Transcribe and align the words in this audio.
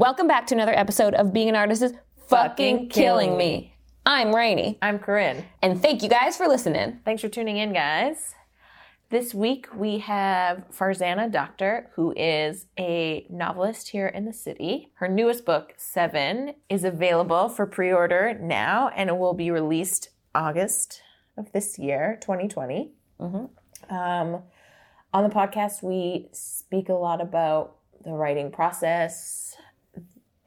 Welcome 0.00 0.26
back 0.28 0.46
to 0.46 0.54
another 0.54 0.72
episode 0.72 1.12
of 1.12 1.30
Being 1.30 1.50
an 1.50 1.56
Artist 1.56 1.82
is 1.82 1.92
Fucking 2.28 2.88
Killing 2.88 3.36
Me. 3.36 3.74
I'm 4.06 4.34
Rainey, 4.34 4.78
I'm 4.80 4.98
Corinne. 4.98 5.44
and 5.60 5.82
thank 5.82 6.02
you 6.02 6.08
guys 6.08 6.38
for 6.38 6.48
listening. 6.48 7.00
Thanks 7.04 7.20
for 7.20 7.28
tuning 7.28 7.58
in, 7.58 7.74
guys. 7.74 8.34
This 9.10 9.34
week 9.34 9.66
we 9.74 9.98
have 9.98 10.64
Farzana 10.72 11.30
Doctor, 11.30 11.90
who 11.96 12.14
is 12.16 12.64
a 12.78 13.26
novelist 13.28 13.90
here 13.90 14.06
in 14.06 14.24
the 14.24 14.32
city. 14.32 14.90
Her 14.94 15.06
newest 15.06 15.44
book, 15.44 15.74
Seven, 15.76 16.54
is 16.70 16.82
available 16.82 17.50
for 17.50 17.66
pre 17.66 17.92
order 17.92 18.38
now 18.40 18.88
and 18.96 19.10
it 19.10 19.18
will 19.18 19.34
be 19.34 19.50
released 19.50 20.08
August 20.34 21.02
of 21.36 21.52
this 21.52 21.78
year, 21.78 22.16
2020. 22.22 22.92
Um, 23.20 24.44
on 25.12 25.28
the 25.28 25.34
podcast, 25.34 25.82
we 25.82 26.30
speak 26.32 26.88
a 26.88 26.94
lot 26.94 27.20
about 27.20 27.76
the 28.02 28.12
writing 28.12 28.50
process, 28.50 29.49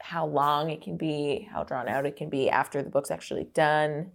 how 0.04 0.26
long 0.26 0.68
it 0.68 0.82
can 0.82 0.98
be, 0.98 1.48
how 1.50 1.64
drawn 1.64 1.88
out 1.88 2.04
it 2.04 2.14
can 2.14 2.28
be 2.28 2.50
after 2.50 2.82
the 2.82 2.90
book's 2.90 3.10
actually 3.10 3.44
done. 3.54 4.12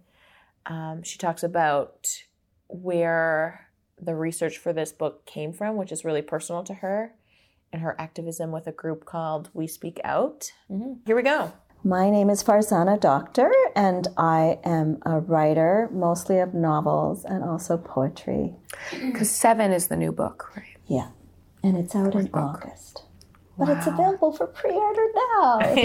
Um, 0.66 1.02
she 1.02 1.18
talks 1.18 1.42
about 1.42 2.06
where 2.68 3.68
the 4.00 4.14
research 4.14 4.56
for 4.56 4.72
this 4.72 4.92
book 4.92 5.26
came 5.26 5.52
from, 5.52 5.76
which 5.76 5.90
is 5.90 6.04
really 6.04 6.22
personal 6.22 6.62
to 6.62 6.74
her, 6.74 7.14
and 7.72 7.82
her 7.82 8.00
activism 8.00 8.52
with 8.52 8.68
a 8.68 8.72
group 8.72 9.04
called 9.04 9.50
We 9.52 9.66
Speak 9.66 10.00
Out. 10.04 10.52
Here 11.06 11.16
we 11.16 11.22
go. 11.22 11.52
My 11.82 12.08
name 12.08 12.30
is 12.30 12.44
Farzana 12.44 13.00
Doctor, 13.00 13.52
and 13.74 14.06
I 14.16 14.60
am 14.62 14.98
a 15.04 15.18
writer, 15.18 15.88
mostly 15.92 16.38
of 16.38 16.54
novels 16.54 17.24
and 17.24 17.42
also 17.42 17.76
poetry. 17.76 18.54
Because 18.92 19.28
Seven 19.28 19.72
is 19.72 19.88
the 19.88 19.96
new 19.96 20.12
book, 20.12 20.52
right? 20.54 20.76
Yeah, 20.86 21.08
and 21.64 21.76
it's 21.76 21.96
out 21.96 22.14
in 22.14 22.30
August. 22.32 23.02
But 23.60 23.76
it's 23.76 23.86
available 23.86 24.32
for 24.32 24.46
pre-order 24.46 25.06
now. 25.14 25.58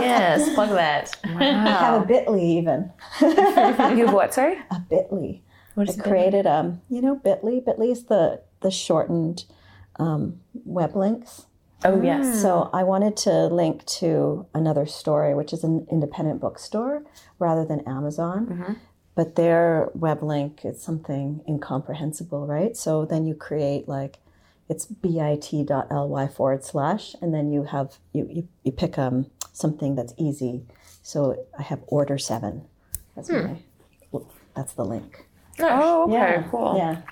yes, 0.00 0.54
plug 0.54 0.70
that. 0.70 1.16
I 1.24 1.44
have 1.44 2.02
a 2.02 2.04
Bitly 2.04 2.42
even. 2.42 2.90
you 3.20 4.06
have 4.06 4.12
what, 4.12 4.34
sorry? 4.34 4.58
A 4.70 4.76
Bitly. 4.90 5.42
What 5.74 5.88
is 5.88 5.98
it? 5.98 6.02
created 6.02 6.46
um, 6.46 6.82
you 6.90 7.00
know, 7.00 7.16
Bitly. 7.16 7.64
Bitly 7.64 7.90
is 7.92 8.04
the 8.04 8.42
the 8.60 8.70
shortened 8.70 9.44
um, 9.96 10.40
web 10.64 10.96
links. 10.96 11.46
Oh, 11.84 12.00
yes. 12.00 12.40
So 12.40 12.70
I 12.72 12.84
wanted 12.84 13.16
to 13.18 13.46
link 13.46 13.84
to 13.86 14.46
another 14.54 14.86
story, 14.86 15.34
which 15.34 15.52
is 15.52 15.64
an 15.64 15.86
independent 15.90 16.40
bookstore 16.40 17.04
rather 17.38 17.64
than 17.64 17.80
Amazon. 17.88 18.78
But 19.14 19.34
their 19.34 19.90
web 19.94 20.22
link 20.22 20.64
is 20.64 20.80
something 20.80 21.42
incomprehensible, 21.46 22.46
right? 22.46 22.76
So 22.76 23.04
then 23.04 23.26
you 23.26 23.34
create 23.34 23.88
like 23.88 24.18
it's 24.72 24.86
bit.ly 24.86 26.26
forward 26.28 26.64
slash, 26.64 27.14
and 27.20 27.32
then 27.34 27.52
you 27.52 27.64
have 27.64 27.88
you 28.12 28.26
you, 28.36 28.48
you 28.64 28.72
pick 28.72 28.98
um 28.98 29.26
something 29.52 29.94
that's 29.94 30.14
easy. 30.16 30.54
So 31.02 31.46
I 31.58 31.62
have 31.62 31.80
order 31.88 32.16
seven. 32.18 32.54
That's 33.14 33.28
my 33.30 33.56
that's 34.54 34.72
the 34.74 34.84
link. 34.84 35.26
Oh, 35.60 36.04
okay, 36.04 36.12
yeah, 36.12 36.48
cool. 36.50 36.74
Yeah. 36.76 37.02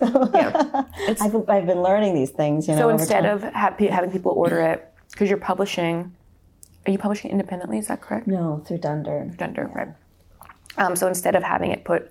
Yeah. 0.00 0.84
I've, 1.20 1.48
I've 1.48 1.66
been 1.66 1.82
learning 1.82 2.14
these 2.14 2.30
things, 2.30 2.68
you 2.68 2.74
know. 2.74 2.80
So 2.82 2.88
instead 2.90 3.24
of 3.24 3.42
ha- 3.42 3.74
having 3.78 4.10
people 4.10 4.32
order 4.32 4.60
it, 4.60 4.92
because 5.10 5.28
you're 5.28 5.38
publishing, 5.38 6.14
are 6.86 6.90
you 6.90 6.98
publishing 6.98 7.30
independently? 7.30 7.78
Is 7.78 7.86
that 7.88 8.00
correct? 8.00 8.26
no 8.26 8.62
through 8.66 8.78
Dundurn. 8.78 9.36
Dundurn, 9.36 9.74
right? 9.74 9.88
Um, 10.78 10.96
so 10.96 11.06
instead 11.06 11.34
of 11.34 11.42
having 11.42 11.70
it 11.70 11.84
put 11.84 12.10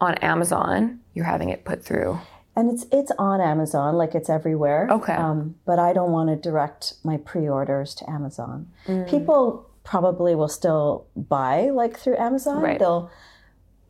on 0.00 0.14
Amazon, 0.14 1.00
you're 1.14 1.24
having 1.24 1.48
it 1.48 1.64
put 1.64 1.84
through. 1.84 2.18
And 2.56 2.70
it's 2.70 2.86
it's 2.92 3.10
on 3.18 3.40
Amazon, 3.40 3.96
like 3.96 4.14
it's 4.14 4.30
everywhere. 4.30 4.86
Okay. 4.90 5.12
Um, 5.14 5.56
but 5.64 5.78
I 5.78 5.92
don't 5.92 6.12
want 6.12 6.30
to 6.30 6.36
direct 6.36 6.94
my 7.02 7.16
pre-orders 7.16 7.94
to 7.96 8.08
Amazon. 8.10 8.68
Mm. 8.86 9.08
People 9.08 9.68
probably 9.82 10.34
will 10.34 10.48
still 10.48 11.06
buy 11.16 11.70
like 11.70 11.98
through 11.98 12.16
Amazon. 12.16 12.62
Right. 12.62 12.78
They'll, 12.78 13.10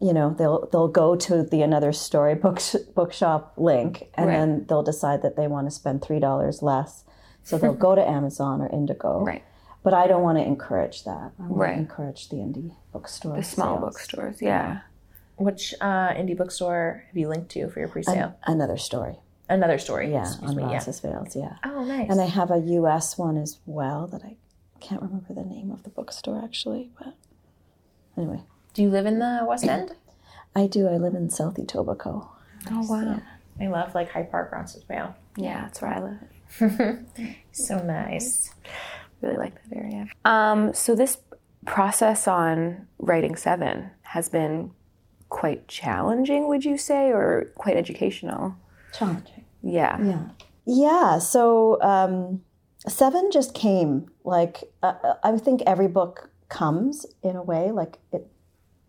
you 0.00 0.12
know, 0.14 0.34
they'll 0.38 0.66
they'll 0.72 0.88
go 0.88 1.14
to 1.14 1.42
the 1.42 1.60
another 1.62 1.92
story 1.92 2.34
book 2.34 2.58
bookshop 2.94 3.52
link, 3.56 4.08
and 4.14 4.26
Right. 4.28 4.36
then 4.38 4.64
they'll 4.68 4.82
decide 4.82 5.20
that 5.22 5.36
they 5.36 5.46
want 5.46 5.66
to 5.66 5.70
spend 5.70 6.00
three 6.02 6.18
dollars 6.20 6.62
less. 6.62 7.04
So 7.42 7.58
they'll 7.58 7.74
go 7.74 7.94
to 7.94 8.06
Amazon 8.08 8.62
or 8.62 8.68
Indigo. 8.68 9.20
Right. 9.22 9.44
But 9.82 9.92
I 9.92 10.06
don't 10.06 10.22
want 10.22 10.38
to 10.38 10.44
encourage 10.44 11.04
that. 11.04 11.32
I 11.38 11.42
want 11.42 11.56
Right. 11.56 11.74
to 11.74 11.78
encourage 11.80 12.30
the 12.30 12.36
indie 12.36 12.72
bookstores, 12.92 13.36
The 13.50 13.54
small 13.56 13.74
sales. 13.76 13.80
bookstores, 13.84 14.40
yeah. 14.40 14.80
Which 15.36 15.74
uh, 15.80 16.10
indie 16.14 16.36
bookstore 16.36 17.04
have 17.08 17.16
you 17.16 17.28
linked 17.28 17.50
to 17.52 17.68
for 17.68 17.80
your 17.80 17.88
pre-sale? 17.88 18.36
Another 18.46 18.76
story. 18.78 19.16
Another 19.48 19.78
story. 19.78 20.10
Yeah, 20.12 20.32
on 20.42 20.56
me. 20.56 20.62
Yeah. 20.62 20.70
Roncesvalles. 20.72 21.36
Yeah. 21.36 21.56
Oh, 21.64 21.84
nice. 21.84 22.08
And 22.10 22.20
I 22.20 22.26
have 22.26 22.50
a 22.50 22.58
US 22.58 23.18
one 23.18 23.36
as 23.36 23.58
well 23.66 24.06
that 24.08 24.22
I 24.24 24.36
can't 24.80 25.02
remember 25.02 25.34
the 25.34 25.44
name 25.44 25.70
of 25.70 25.82
the 25.82 25.90
bookstore 25.90 26.40
actually, 26.42 26.90
but 26.98 27.14
anyway, 28.16 28.40
Do 28.74 28.82
you 28.82 28.90
live 28.90 29.06
in 29.06 29.18
the 29.18 29.44
West 29.46 29.64
End? 29.64 29.94
I 30.56 30.66
do. 30.66 30.86
I 30.88 30.96
live 30.98 31.14
in 31.14 31.28
South 31.30 31.56
Etobicoke. 31.56 32.28
Oh 32.70 32.86
wow. 32.88 33.20
I 33.60 33.66
love 33.66 33.94
like 33.94 34.10
High 34.10 34.22
Park, 34.22 34.52
Roncesvalles. 34.52 35.14
Yeah, 35.36 35.62
that's 35.62 35.82
where 35.82 35.92
I 35.94 36.00
live. 36.00 37.04
So 37.52 37.78
nice. 37.82 38.52
Really 39.20 39.36
like 39.36 39.54
that 39.68 39.76
area. 39.76 40.06
Um, 40.24 40.72
so 40.74 40.94
this 40.94 41.18
process 41.66 42.26
on 42.28 42.86
writing 42.98 43.36
Seven 43.36 43.90
has 44.02 44.28
been 44.28 44.70
quite 45.34 45.66
challenging, 45.66 46.46
would 46.46 46.64
you 46.64 46.78
say, 46.78 47.10
or 47.10 47.52
quite 47.56 47.76
educational? 47.76 48.54
Challenging. 48.96 49.44
Yeah. 49.64 50.00
Yeah. 50.00 50.28
Yeah. 50.64 51.18
So 51.18 51.82
um, 51.82 52.40
seven 52.86 53.30
just 53.32 53.52
came. 53.52 54.08
Like 54.22 54.62
uh, 54.84 55.14
I 55.24 55.36
think 55.38 55.62
every 55.66 55.88
book 55.88 56.30
comes 56.48 57.04
in 57.24 57.34
a 57.34 57.42
way. 57.42 57.72
Like 57.72 57.98
it, 58.12 58.28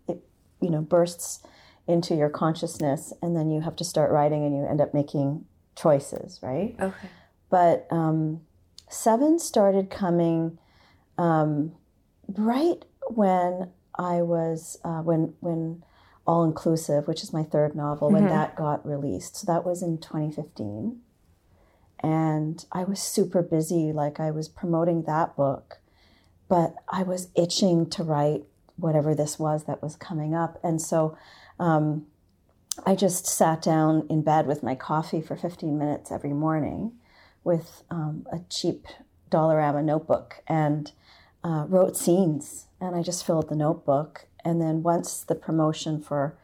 it 0.08 0.20
you 0.62 0.70
know 0.70 0.82
bursts 0.82 1.42
into 1.88 2.14
your 2.14 2.30
consciousness, 2.30 3.12
and 3.24 3.36
then 3.36 3.50
you 3.50 3.62
have 3.62 3.76
to 3.78 3.84
start 3.84 4.12
writing, 4.12 4.46
and 4.46 4.56
you 4.56 4.68
end 4.68 4.82
up 4.82 4.94
making 4.94 5.46
choices, 5.76 6.40
right? 6.44 6.76
Okay. 6.80 7.08
but 7.50 7.88
um, 7.90 8.42
seven 8.88 9.40
started 9.40 9.90
coming 9.90 10.60
um, 11.18 11.72
right 12.28 12.86
when 13.10 13.72
I 13.98 14.22
was 14.22 14.78
uh, 14.84 15.02
when 15.02 15.34
when 15.40 15.84
All 16.26 16.44
Inclusive, 16.44 17.08
which 17.08 17.24
is 17.24 17.34
my 17.34 17.44
third 17.44 17.76
novel, 17.76 18.10
when 18.10 18.28
that 18.28 18.56
got 18.56 18.86
released. 18.86 19.38
So 19.38 19.46
that 19.46 19.66
was 19.66 19.84
in 19.84 20.00
2015, 20.00 21.00
and 22.00 22.66
I 22.72 22.84
was 22.84 23.00
super 23.00 23.44
busy. 23.44 23.92
Like 23.92 24.20
I 24.20 24.32
was 24.32 24.50
promoting 24.50 25.04
that 25.04 25.36
book, 25.36 25.78
but 26.48 26.76
I 26.90 27.04
was 27.04 27.30
itching 27.36 27.90
to 27.92 28.04
write 28.04 28.44
whatever 28.76 29.14
this 29.14 29.38
was 29.38 29.66
that 29.66 29.82
was 29.84 29.96
coming 29.96 30.34
up, 30.36 30.60
and 30.64 30.82
so. 30.82 31.18
Um, 31.60 32.08
I 32.86 32.94
just 32.94 33.26
sat 33.26 33.62
down 33.62 34.06
in 34.10 34.22
bed 34.22 34.48
with 34.48 34.62
my 34.62 34.76
coffee 34.76 35.22
for 35.22 35.38
15 35.38 35.78
minutes 35.78 36.12
every 36.12 36.34
morning 36.34 36.92
with 37.46 37.84
um, 37.90 38.28
a 38.34 38.40
cheap 38.50 38.86
Dollarama 39.32 39.84
notebook 39.84 40.42
and 40.48 40.92
uh, 41.44 41.66
wrote 41.68 41.96
scenes. 41.96 42.68
And 42.82 42.96
I 42.96 43.02
just 43.02 43.26
filled 43.26 43.50
the 43.50 43.56
notebook. 43.56 44.28
And 44.46 44.62
then 44.62 44.84
once 44.84 45.22
the 45.24 45.36
promotion 45.36 46.00
for 46.00 46.38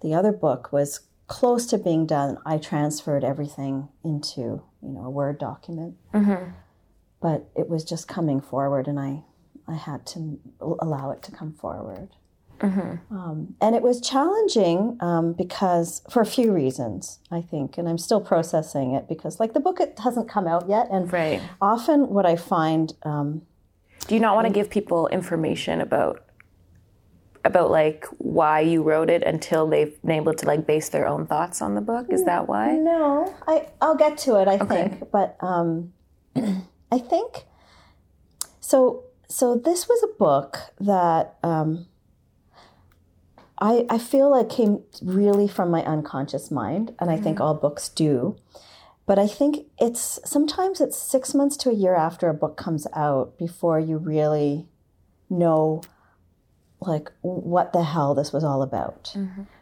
the 0.00 0.14
other 0.14 0.32
book 0.32 0.72
was 0.72 1.00
close 1.26 1.66
to 1.66 1.76
being 1.76 2.06
done, 2.06 2.38
I 2.46 2.56
transferred 2.56 3.24
everything 3.24 3.88
into 4.04 4.62
you 4.80 4.88
know 4.94 5.04
a 5.04 5.10
Word 5.10 5.38
document. 5.38 5.96
But 7.20 7.50
it 7.56 7.68
was 7.68 7.82
just 7.84 8.06
coming 8.06 8.40
forward, 8.40 8.86
and 8.86 8.98
I 9.00 9.24
I 9.66 9.74
had 9.74 10.06
to 10.06 10.38
allow 10.80 11.10
it 11.10 11.20
to 11.24 11.32
come 11.32 11.52
forward. 11.52 12.08
Um, 13.10 13.54
and 13.60 13.76
it 13.76 13.82
was 13.82 14.00
challenging 14.00 14.96
um, 15.00 15.32
because 15.32 16.02
for 16.10 16.20
a 16.22 16.26
few 16.26 16.52
reasons, 16.52 17.20
I 17.30 17.40
think, 17.40 17.78
and 17.78 17.88
I'm 17.88 17.98
still 17.98 18.20
processing 18.20 18.94
it 18.94 19.06
because, 19.08 19.38
like, 19.38 19.52
the 19.52 19.60
book 19.60 19.78
it 19.78 19.96
hasn't 20.02 20.28
come 20.28 20.48
out 20.48 20.68
yet, 20.68 20.88
and 20.90 21.12
Right. 21.12 21.40
often 21.60 22.08
what 22.08 22.26
I 22.26 22.34
find, 22.34 22.94
um, 23.04 23.42
Do 24.08 24.14
you 24.16 24.20
not 24.20 24.34
want 24.34 24.46
to 24.48 24.52
give 24.52 24.70
people 24.70 25.06
information 25.08 25.80
about 25.80 26.24
about 27.44 27.70
like 27.70 28.06
why 28.18 28.60
you 28.60 28.82
wrote 28.82 29.10
it 29.10 29.22
until 29.22 29.66
they've 29.66 30.00
been 30.02 30.12
able 30.12 30.34
to 30.34 30.46
like 30.46 30.66
base 30.66 30.88
their 30.88 31.06
own 31.06 31.26
thoughts 31.26 31.62
on 31.62 31.74
the 31.74 31.80
book? 31.80 32.06
Is 32.10 32.24
that 32.24 32.48
why? 32.48 32.72
no, 32.72 33.34
I 33.46 33.68
I'll 33.80 33.96
get 33.96 34.18
to 34.18 34.36
it, 34.36 34.48
I 34.48 34.58
think, 34.58 35.10
but 35.10 35.36
um, 35.40 35.92
I 36.36 36.98
think 36.98 37.44
so. 38.60 39.04
So 39.30 39.56
this 39.56 39.88
was 39.88 40.02
a 40.02 40.18
book 40.18 40.58
that 40.80 41.36
um, 41.42 41.86
I 43.60 43.86
I 43.90 43.98
feel 43.98 44.30
like 44.30 44.48
came 44.48 44.82
really 45.02 45.48
from 45.48 45.70
my 45.70 45.84
unconscious 45.84 46.50
mind, 46.50 46.94
and 46.98 47.10
I 47.10 47.16
think 47.16 47.40
all 47.40 47.54
books 47.54 47.88
do. 47.88 48.36
But 49.06 49.18
I 49.18 49.26
think 49.26 49.66
it's 49.78 50.20
sometimes 50.24 50.82
it's 50.82 50.98
six 50.98 51.34
months 51.34 51.56
to 51.58 51.70
a 51.70 51.74
year 51.74 51.94
after 51.94 52.28
a 52.28 52.34
book 52.34 52.58
comes 52.58 52.86
out 52.94 53.38
before 53.38 53.80
you 53.80 53.96
really 53.96 54.66
know 55.30 55.82
like 56.80 57.10
what 57.22 57.72
the 57.72 57.82
hell 57.84 58.14
this 58.14 58.32
was 58.32 58.44
all 58.44 58.62
about. 58.62 59.14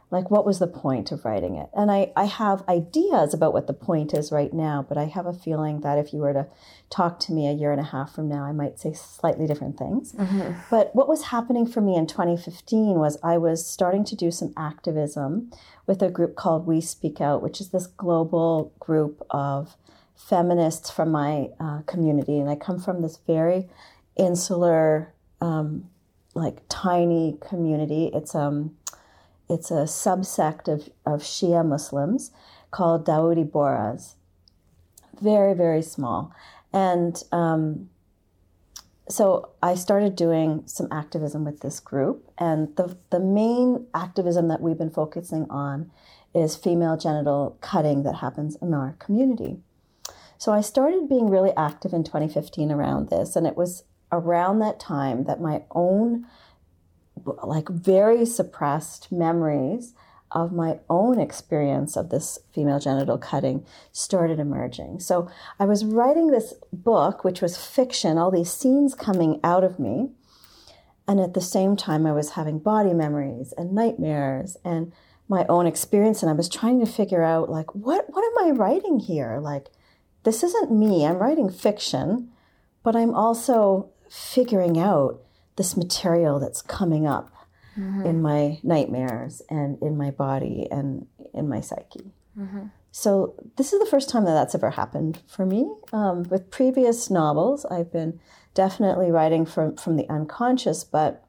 Like, 0.09 0.31
what 0.31 0.47
was 0.47 0.61
the 0.61 0.69
point 0.69 1.11
of 1.11 1.25
writing 1.25 1.57
it? 1.57 1.69
And 1.75 1.91
I, 1.91 2.13
I 2.15 2.27
have 2.27 2.63
ideas 2.69 3.35
about 3.35 3.53
what 3.53 3.67
the 3.67 3.73
point 3.73 4.15
is 4.15 4.31
right 4.31 4.53
now, 4.53 4.87
but 4.89 4.97
I 4.97 5.07
have 5.07 5.27
a 5.27 5.33
feeling 5.33 5.81
that 5.81 5.99
if 5.99 6.13
you 6.13 6.21
were 6.21 6.33
to 6.33 6.47
talk 6.91 7.19
to 7.21 7.33
me 7.33 7.49
a 7.49 7.53
year 7.53 7.73
and 7.73 7.81
a 7.81 7.85
half 7.85 8.15
from 8.15 8.29
now, 8.29 8.45
I 8.45 8.53
might 8.53 8.79
say 8.79 8.93
slightly 8.93 9.49
different 9.49 9.77
things. 9.77 10.15
But 10.71 10.95
what 10.95 11.09
was 11.09 11.25
happening 11.25 11.67
for 11.67 11.81
me 11.81 11.97
in 11.97 12.07
2015 12.07 13.01
was 13.01 13.19
I 13.21 13.37
was 13.37 13.67
starting 13.67 14.05
to 14.05 14.15
do 14.15 14.31
some 14.31 14.55
activism 14.57 15.51
with 15.89 16.01
a 16.03 16.09
group 16.09 16.37
called 16.37 16.67
We 16.69 16.81
Speak 16.81 17.21
Out, 17.21 17.43
which 17.43 17.61
is 17.61 17.71
this 17.71 17.89
global 17.89 18.73
group 18.79 19.27
of 19.31 19.75
feminists 20.15 20.89
from 20.89 21.11
my 21.11 21.49
uh, 21.59 21.81
community. 21.83 22.39
And 22.39 22.49
I 22.49 22.55
come 22.55 22.79
from 22.79 23.03
this 23.03 23.19
very 23.27 23.69
insular, 24.17 25.13
um, 25.41 25.91
like 26.37 26.63
tiny 26.69 27.39
community. 27.41 28.11
It's 28.13 28.35
um, 28.35 28.77
it's 29.49 29.71
a 29.71 29.85
subsect 29.85 30.69
of, 30.69 30.89
of 31.05 31.23
Shia 31.23 31.65
Muslims 31.67 32.31
called 32.71 33.07
Dawoodi 33.07 33.49
Bohras. 33.49 34.15
Very, 35.21 35.55
very 35.55 35.83
small. 35.83 36.33
And 36.73 37.23
um, 37.33 37.89
so 39.09 39.51
I 39.63 39.77
started 39.77 40.17
doing 40.17 40.65
some 40.67 40.89
activism 40.91 41.45
with 41.45 41.61
this 41.61 41.79
group. 41.79 42.29
And 42.39 42.75
the, 42.77 42.97
the 43.11 43.21
main 43.21 43.87
activism 43.95 44.49
that 44.49 44.61
we've 44.61 44.77
been 44.77 44.91
focusing 44.91 45.47
on 45.49 45.91
is 46.35 46.57
female 46.57 46.97
genital 46.97 47.57
cutting 47.61 48.03
that 48.03 48.17
happens 48.17 48.57
in 48.61 48.75
our 48.75 48.97
community. 48.99 49.59
So 50.39 50.53
I 50.53 50.61
started 50.61 51.09
being 51.09 51.31
really 51.31 51.53
active 51.57 51.93
in 51.95 52.05
2015 52.05 52.71
around 52.71 53.09
this. 53.09 53.37
And 53.37 53.47
it 53.47 53.57
was 53.57 53.85
around 54.13 54.59
that 54.61 54.81
time 54.81 55.25
that 55.25 55.41
my 55.41 55.63
own 55.71 56.27
like 57.43 57.69
very 57.69 58.25
suppressed 58.25 59.11
memories 59.11 59.95
of 60.33 60.53
my 60.53 60.79
own 60.91 61.21
experience 61.21 61.97
of 61.97 62.11
this 62.11 62.39
female 62.53 62.81
genital 62.81 63.17
cutting 63.17 63.65
started 63.93 64.39
emerging. 64.39 65.01
So 65.01 65.31
I 65.59 65.65
was 65.65 65.85
writing 65.85 66.29
this 66.29 66.55
book, 66.73 67.25
which 67.25 67.41
was 67.41 67.57
fiction, 67.57 68.19
all 68.19 68.31
these 68.31 68.53
scenes 68.53 68.95
coming 68.95 69.41
out 69.45 69.65
of 69.65 69.79
me. 69.79 70.11
And 71.09 71.21
at 71.21 71.35
the 71.35 71.41
same 71.41 71.77
time, 71.77 72.07
I 72.07 72.13
was 72.13 72.31
having 72.31 72.59
body 72.59 72.93
memories 72.93 73.55
and 73.57 73.73
nightmares 73.73 74.57
and 74.65 74.93
my 75.29 75.47
own 75.49 75.67
experience. 75.67 76.23
And 76.23 76.31
I 76.31 76.35
was 76.35 76.49
trying 76.49 76.81
to 76.85 76.91
figure 76.91 77.23
out, 77.23 77.49
like, 77.49 77.73
what, 77.75 78.07
what 78.09 78.25
am 78.25 78.49
I 78.49 78.51
writing 78.51 78.99
here? 78.99 79.39
Like, 79.41 79.69
this 80.25 80.43
isn't 80.43 80.73
me. 80.73 81.07
I'm 81.07 81.19
writing 81.19 81.49
fiction, 81.49 82.31
but 82.83 82.97
I'm 82.97 83.15
also 83.15 83.91
figuring 84.17 84.79
out 84.79 85.21
this 85.57 85.77
material 85.77 86.39
that's 86.41 86.63
coming 86.63 87.07
up 87.07 87.31
mm-hmm. 87.79 88.05
in 88.07 88.23
my 88.23 88.59
nightmares 88.63 89.43
and 89.51 89.81
in 89.83 89.97
my 89.97 90.11
body 90.11 90.67
and 90.71 91.07
in 91.35 91.49
my 91.49 91.61
psyche. 91.61 92.13
Mm-hmm. 92.39 92.67
So 92.93 93.35
this 93.57 93.73
is 93.73 93.81
the 93.81 93.87
first 93.87 94.09
time 94.09 94.25
that 94.25 94.33
that's 94.33 94.55
ever 94.55 94.71
happened 94.71 95.23
for 95.27 95.45
me. 95.45 95.71
Um, 95.93 96.23
with 96.25 96.51
previous 96.51 97.11
novels, 97.11 97.67
I've 97.67 97.93
been 97.93 98.21
definitely 98.55 99.11
writing 99.11 99.45
from 99.45 99.77
from 99.77 99.97
the 99.97 100.09
unconscious, 100.09 100.83
but 100.83 101.23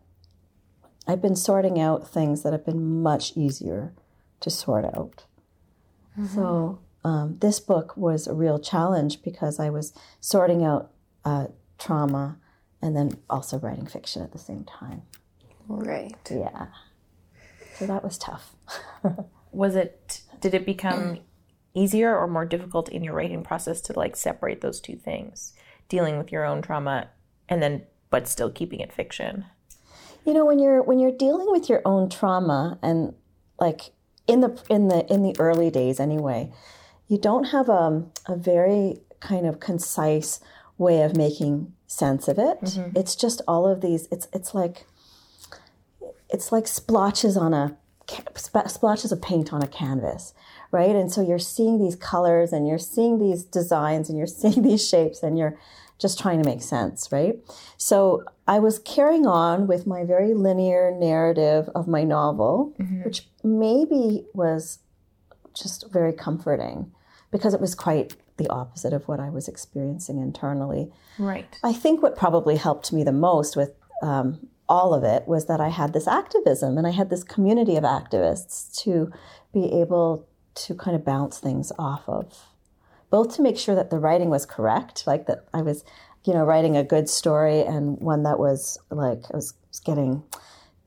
I've 1.05 1.21
been 1.21 1.35
sorting 1.35 1.79
out 1.79 2.09
things 2.09 2.43
that 2.43 2.53
have 2.53 2.65
been 2.65 3.01
much 3.01 3.35
easier 3.35 3.93
to 4.39 4.49
sort 4.49 4.85
out. 4.85 5.25
Mm-hmm. 6.17 6.35
So 6.35 6.79
um, 7.03 7.37
this 7.39 7.59
book 7.59 7.95
was 7.97 8.27
a 8.27 8.33
real 8.33 8.59
challenge 8.59 9.21
because 9.21 9.59
I 9.59 9.69
was 9.69 9.93
sorting 10.21 10.63
out 10.63 10.91
uh, 11.25 11.47
trauma 11.77 12.37
and 12.81 12.95
then 12.95 13.17
also 13.29 13.59
writing 13.59 13.87
fiction 13.87 14.21
at 14.21 14.31
the 14.31 14.37
same 14.37 14.63
time. 14.63 15.03
Right. 15.67 16.15
Yeah. 16.29 16.67
So 17.77 17.85
that 17.85 18.03
was 18.03 18.17
tough. 18.17 18.55
was 19.51 19.75
it, 19.75 20.21
did 20.39 20.53
it 20.53 20.65
become 20.65 21.19
easier 21.73 22.17
or 22.17 22.27
more 22.27 22.45
difficult 22.45 22.89
in 22.89 23.03
your 23.03 23.13
writing 23.13 23.43
process 23.43 23.81
to 23.81 23.93
like 23.93 24.15
separate 24.15 24.61
those 24.61 24.79
two 24.79 24.95
things, 24.95 25.53
dealing 25.89 26.17
with 26.17 26.31
your 26.31 26.45
own 26.45 26.61
trauma 26.61 27.09
and 27.49 27.61
then, 27.61 27.83
but 28.09 28.27
still 28.27 28.49
keeping 28.49 28.79
it 28.79 28.93
fiction? 28.93 29.45
You 30.25 30.33
know, 30.33 30.45
when 30.45 30.59
you're, 30.59 30.81
when 30.81 30.99
you're 30.99 31.11
dealing 31.11 31.51
with 31.51 31.69
your 31.69 31.81
own 31.85 32.09
trauma 32.09 32.79
and 32.81 33.13
like 33.59 33.91
in 34.27 34.41
the, 34.41 34.61
in 34.69 34.87
the, 34.87 35.05
in 35.11 35.23
the 35.23 35.35
early 35.39 35.69
days 35.69 35.99
anyway, 35.99 36.51
you 37.07 37.17
don't 37.17 37.45
have 37.45 37.69
a, 37.69 38.03
a 38.27 38.35
very 38.35 38.99
kind 39.19 39.45
of 39.45 39.59
concise 39.59 40.39
way 40.77 41.01
of 41.01 41.15
making 41.15 41.73
sense 41.87 42.27
of 42.27 42.37
it. 42.37 42.61
Mm-hmm. 42.61 42.97
It's 42.97 43.15
just 43.15 43.41
all 43.47 43.67
of 43.67 43.81
these. 43.81 44.07
It's 44.11 44.27
it's 44.33 44.53
like 44.53 44.85
it's 46.29 46.51
like 46.51 46.67
splotches 46.67 47.37
on 47.37 47.53
a 47.53 47.77
splotches 48.35 49.11
of 49.11 49.21
paint 49.21 49.51
on 49.51 49.61
a 49.61 49.67
canvas, 49.67 50.33
right? 50.71 50.95
And 50.95 51.11
so 51.11 51.21
you're 51.21 51.39
seeing 51.39 51.79
these 51.79 51.95
colors 51.95 52.53
and 52.53 52.67
you're 52.67 52.77
seeing 52.77 53.19
these 53.19 53.43
designs 53.43 54.09
and 54.09 54.17
you're 54.17 54.27
seeing 54.41 54.61
these 54.61 54.87
shapes 54.87 55.23
and 55.23 55.37
you're 55.37 55.57
just 55.99 56.19
trying 56.19 56.41
to 56.41 56.47
make 56.47 56.61
sense, 56.61 57.11
right? 57.11 57.39
So 57.77 58.23
I 58.47 58.59
was 58.59 58.77
carrying 58.79 59.25
on 59.25 59.65
with 59.65 59.87
my 59.87 60.03
very 60.03 60.35
linear 60.35 60.91
narrative 60.91 61.69
of 61.73 61.87
my 61.87 62.03
novel, 62.03 62.75
mm-hmm. 62.79 63.03
which 63.03 63.27
maybe 63.43 64.25
was 64.33 64.79
just 65.55 65.91
very 65.91 66.13
comforting 66.13 66.91
because 67.31 67.55
it 67.55 67.59
was 67.59 67.73
quite 67.73 68.15
the 68.37 68.49
opposite 68.49 68.93
of 68.93 69.07
what 69.07 69.19
I 69.19 69.29
was 69.29 69.47
experiencing 69.47 70.19
internally. 70.19 70.91
Right. 71.17 71.57
I 71.63 71.73
think 71.73 72.01
what 72.01 72.15
probably 72.15 72.55
helped 72.55 72.93
me 72.93 73.03
the 73.03 73.11
most 73.11 73.55
with 73.55 73.73
um, 74.01 74.47
all 74.69 74.93
of 74.93 75.03
it 75.03 75.27
was 75.27 75.45
that 75.45 75.61
I 75.61 75.69
had 75.69 75.93
this 75.93 76.07
activism 76.07 76.77
and 76.77 76.85
I 76.85 76.91
had 76.91 77.09
this 77.09 77.23
community 77.23 77.75
of 77.75 77.83
activists 77.83 78.75
to 78.83 79.11
be 79.53 79.79
able 79.79 80.27
to 80.55 80.75
kind 80.75 80.95
of 80.95 81.05
bounce 81.05 81.39
things 81.39 81.71
off 81.77 82.03
of, 82.07 82.47
both 83.09 83.35
to 83.35 83.41
make 83.41 83.57
sure 83.57 83.75
that 83.75 83.89
the 83.89 83.99
writing 83.99 84.29
was 84.29 84.45
correct, 84.45 85.05
like 85.07 85.27
that 85.27 85.45
I 85.53 85.61
was, 85.61 85.83
you 86.25 86.33
know, 86.33 86.43
writing 86.43 86.75
a 86.75 86.83
good 86.83 87.09
story 87.09 87.61
and 87.61 87.97
one 87.99 88.23
that 88.23 88.39
was 88.39 88.77
like 88.89 89.23
I 89.31 89.37
was 89.37 89.53
getting 89.85 90.23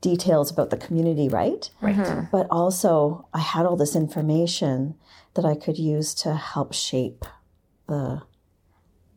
details 0.01 0.51
about 0.51 0.69
the 0.69 0.77
community 0.77 1.29
right. 1.29 1.69
Right. 1.79 1.95
Mm-hmm. 1.95 2.25
But 2.31 2.47
also 2.49 3.27
I 3.33 3.39
had 3.39 3.65
all 3.65 3.77
this 3.77 3.95
information 3.95 4.95
that 5.35 5.45
I 5.45 5.55
could 5.55 5.77
use 5.77 6.13
to 6.15 6.35
help 6.35 6.73
shape 6.73 7.25
the 7.91 8.21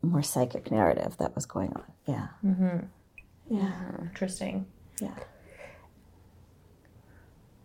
more 0.03 0.23
psychic 0.23 0.71
narrative 0.71 1.17
that 1.19 1.35
was 1.35 1.47
going 1.47 1.73
on. 1.75 1.85
Yeah. 2.07 2.27
Mm-hmm. 2.45 3.57
Yeah. 3.57 3.73
Interesting. 4.03 4.67
Yeah. 5.01 5.15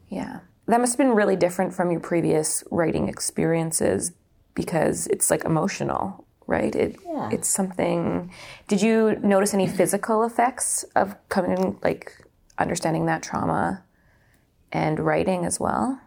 Yeah. 0.09 0.39
That 0.67 0.79
must 0.79 0.93
have 0.93 0.97
been 0.99 1.15
really 1.15 1.35
different 1.35 1.73
from 1.73 1.89
your 1.89 1.99
previous 1.99 2.63
writing 2.69 3.09
experiences 3.09 4.11
because 4.53 5.07
it's 5.07 5.31
like 5.31 5.43
emotional, 5.45 6.25
right? 6.45 6.75
It, 6.75 6.97
yeah. 7.05 7.29
It's 7.31 7.49
something. 7.49 8.31
Did 8.67 8.81
you 8.81 9.17
notice 9.23 9.53
any 9.53 9.67
physical 9.67 10.23
effects 10.23 10.85
of 10.95 11.15
coming, 11.29 11.79
like 11.81 12.23
understanding 12.59 13.07
that 13.07 13.23
trauma 13.23 13.83
and 14.71 14.99
writing 14.99 15.43
as 15.43 15.59
well? 15.59 15.99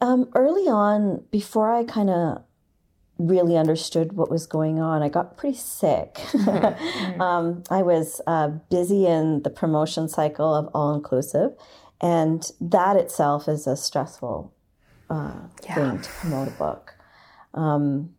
Um, 0.00 0.30
early 0.34 0.68
on, 0.68 1.24
before 1.30 1.72
I 1.72 1.84
kind 1.84 2.10
of 2.10 2.42
really 3.28 3.56
understood 3.56 4.14
what 4.14 4.30
was 4.30 4.46
going 4.46 4.80
on. 4.80 5.02
I 5.02 5.08
got 5.08 5.36
pretty 5.36 5.56
sick. 5.56 6.14
Mm-hmm. 6.14 7.20
um, 7.20 7.62
I 7.70 7.82
was 7.82 8.20
uh, 8.26 8.48
busy 8.70 9.06
in 9.06 9.42
the 9.42 9.50
promotion 9.50 10.08
cycle 10.08 10.54
of 10.54 10.68
All 10.74 10.94
Inclusive, 10.94 11.52
and 12.00 12.50
that 12.60 12.96
itself 12.96 13.48
is 13.48 13.66
a 13.66 13.76
stressful 13.76 14.52
uh, 15.10 15.40
yeah. 15.64 15.74
thing 15.74 16.00
to 16.00 16.10
promote 16.10 16.48
a 16.48 16.52
book. 16.52 16.94
Um, 17.54 18.14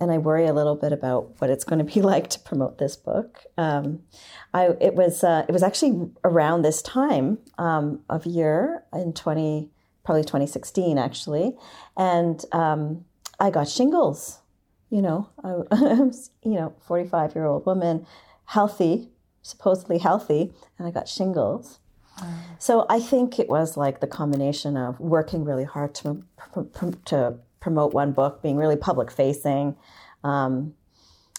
and 0.00 0.10
I 0.10 0.18
worry 0.18 0.46
a 0.46 0.54
little 0.54 0.76
bit 0.76 0.92
about 0.92 1.40
what 1.40 1.50
it's 1.50 1.64
going 1.64 1.84
to 1.84 1.92
be 1.92 2.00
like 2.02 2.30
to 2.30 2.38
promote 2.38 2.78
this 2.78 2.96
book. 2.96 3.44
Um, 3.58 4.00
I 4.54 4.70
it 4.80 4.94
was 4.94 5.22
uh, 5.22 5.44
it 5.48 5.52
was 5.52 5.62
actually 5.62 6.10
around 6.24 6.62
this 6.62 6.82
time 6.82 7.38
um, 7.58 8.00
of 8.08 8.26
year 8.26 8.84
in 8.92 9.12
twenty 9.12 9.70
probably 10.04 10.24
twenty 10.24 10.46
sixteen 10.46 10.98
actually, 10.98 11.56
and 11.96 12.42
um, 12.52 13.04
I 13.40 13.50
got 13.50 13.68
shingles. 13.68 14.40
You 14.90 15.02
know, 15.02 15.28
I, 15.44 15.52
was, 15.52 16.30
you 16.42 16.54
know, 16.54 16.74
45 16.86 17.34
year 17.34 17.46
old 17.46 17.64
woman, 17.66 18.06
healthy, 18.44 19.08
supposedly 19.42 19.98
healthy, 19.98 20.52
and 20.78 20.86
I 20.86 20.90
got 20.90 21.08
shingles. 21.08 21.78
So 22.58 22.84
I 22.90 23.00
think 23.00 23.38
it 23.38 23.48
was 23.48 23.78
like 23.78 24.00
the 24.00 24.06
combination 24.06 24.76
of 24.76 25.00
working 25.00 25.44
really 25.44 25.64
hard 25.64 25.94
to 25.96 26.22
to 27.06 27.34
promote 27.60 27.94
one 27.94 28.12
book, 28.12 28.42
being 28.42 28.56
really 28.56 28.76
public 28.76 29.10
facing, 29.10 29.76
um, 30.24 30.74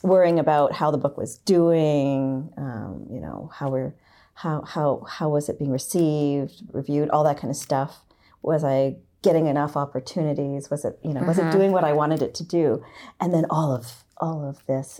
worrying 0.03 0.39
about 0.39 0.73
how 0.73 0.91
the 0.91 0.97
book 0.97 1.17
was 1.17 1.37
doing, 1.37 2.51
um, 2.57 3.05
you 3.11 3.19
know, 3.19 3.51
how 3.53 3.69
we're 3.69 3.93
how 4.33 4.61
how 4.61 5.05
how 5.07 5.29
was 5.29 5.49
it 5.49 5.59
being 5.59 5.71
received, 5.71 6.63
reviewed, 6.73 7.09
all 7.09 7.23
that 7.23 7.37
kind 7.37 7.51
of 7.51 7.57
stuff. 7.57 8.03
Was 8.41 8.63
I 8.63 8.95
getting 9.23 9.47
enough 9.47 9.77
opportunities? 9.77 10.69
Was 10.69 10.85
it, 10.85 10.99
you 11.03 11.13
know, 11.13 11.19
mm-hmm. 11.19 11.27
was 11.27 11.37
it 11.37 11.43
mm-hmm. 11.43 11.57
doing 11.57 11.71
what 11.71 11.83
I 11.83 11.93
wanted 11.93 12.21
it 12.21 12.33
to 12.35 12.43
do? 12.43 12.83
And 13.19 13.33
then 13.33 13.45
all 13.49 13.73
of 13.73 14.03
all 14.17 14.47
of 14.47 14.65
this 14.67 14.99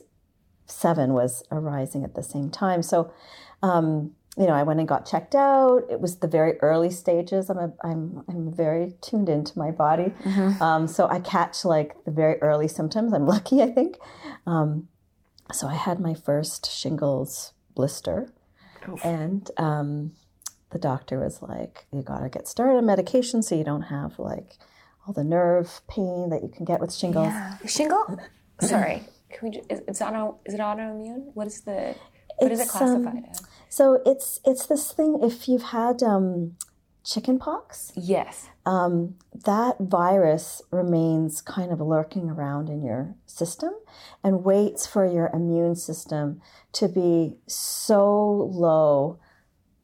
seven 0.66 1.13
was 1.13 1.44
arising 1.51 2.04
at 2.04 2.16
the 2.16 2.24
same 2.24 2.50
time. 2.50 2.82
So 2.82 3.12
um, 3.63 4.12
you 4.38 4.48
know, 4.48 4.54
I 4.54 4.63
went 4.63 4.80
and 4.80 4.88
got 4.88 5.06
checked 5.06 5.36
out. 5.36 5.84
It 5.90 6.00
was 6.00 6.18
the 6.18 6.28
very 6.28 6.58
early 6.62 6.90
stages. 6.90 7.50
I'm 7.50 7.58
a, 7.58 7.74
I'm 7.84 8.24
I'm 8.30 8.54
very 8.54 8.94
tuned 9.01 9.28
into 9.28 9.58
my 9.60 9.72
body, 9.72 10.13
um, 10.62 10.88
so 10.88 11.08
I 11.08 11.20
catch 11.20 11.66
like 11.66 11.96
the 12.06 12.12
very 12.12 12.42
early 12.42 12.68
symptoms. 12.68 13.13
I'm 13.13 13.25
lucky, 13.28 13.62
I 13.62 13.72
think. 13.72 13.98
Um, 14.48 14.88
so 15.51 15.68
I 15.68 15.75
had 15.75 16.00
my 16.00 16.13
first 16.13 16.72
shingles 16.72 17.54
blister, 17.75 18.32
and 19.04 19.51
um, 19.58 20.13
the 20.72 20.80
doctor 20.80 21.20
was 21.20 21.42
like, 21.42 21.86
"You 21.92 22.01
got 22.01 22.20
to 22.22 22.30
get 22.30 22.48
started 22.48 22.78
on 22.78 22.86
medication 22.86 23.42
so 23.42 23.56
you 23.56 23.63
don't 23.63 23.84
have 23.84 24.18
like 24.20 24.58
all 25.06 25.13
the 25.13 25.24
nerve 25.24 25.82
pain 25.88 26.30
that 26.30 26.42
you 26.44 26.50
can 26.50 26.66
get 26.66 26.80
with 26.80 26.94
shingles." 26.94 27.28
Yeah. 27.28 27.58
Shingle? 27.68 28.20
Sorry. 28.62 29.04
Can 29.30 29.50
we? 29.50 29.58
Is, 29.70 29.82
it's 29.88 30.01
auto, 30.01 30.38
is 30.46 30.54
it 30.54 30.60
autoimmune? 30.60 31.32
What 31.34 31.48
is 31.48 31.62
the? 31.62 31.96
What 32.38 32.51
is 32.51 32.60
it 32.60 32.63
It's, 32.63 32.75
um, 32.75 33.04
classified 33.04 33.24
as? 33.30 33.42
So 33.70 34.01
it's 34.06 34.40
it's 34.46 34.66
this 34.66 34.92
thing. 34.92 35.20
If 35.22 35.48
you've 35.48 35.63
had 35.63 36.01
um, 36.04 36.56
chicken 37.04 37.40
pox, 37.40 37.92
Yes. 37.96 38.48
um, 38.66 39.16
that 39.46 39.78
virus 39.80 40.62
remains 40.72 41.42
kind 41.42 41.72
of 41.72 41.80
lurking 41.80 42.30
around 42.30 42.70
in 42.70 42.82
your 42.82 43.16
system 43.25 43.74
and 44.24 44.44
waits 44.44 44.86
for 44.86 45.06
your 45.06 45.30
immune 45.34 45.75
system 45.75 46.42
to 46.74 46.88
be 46.88 47.38
so 47.48 48.50
low 48.51 49.18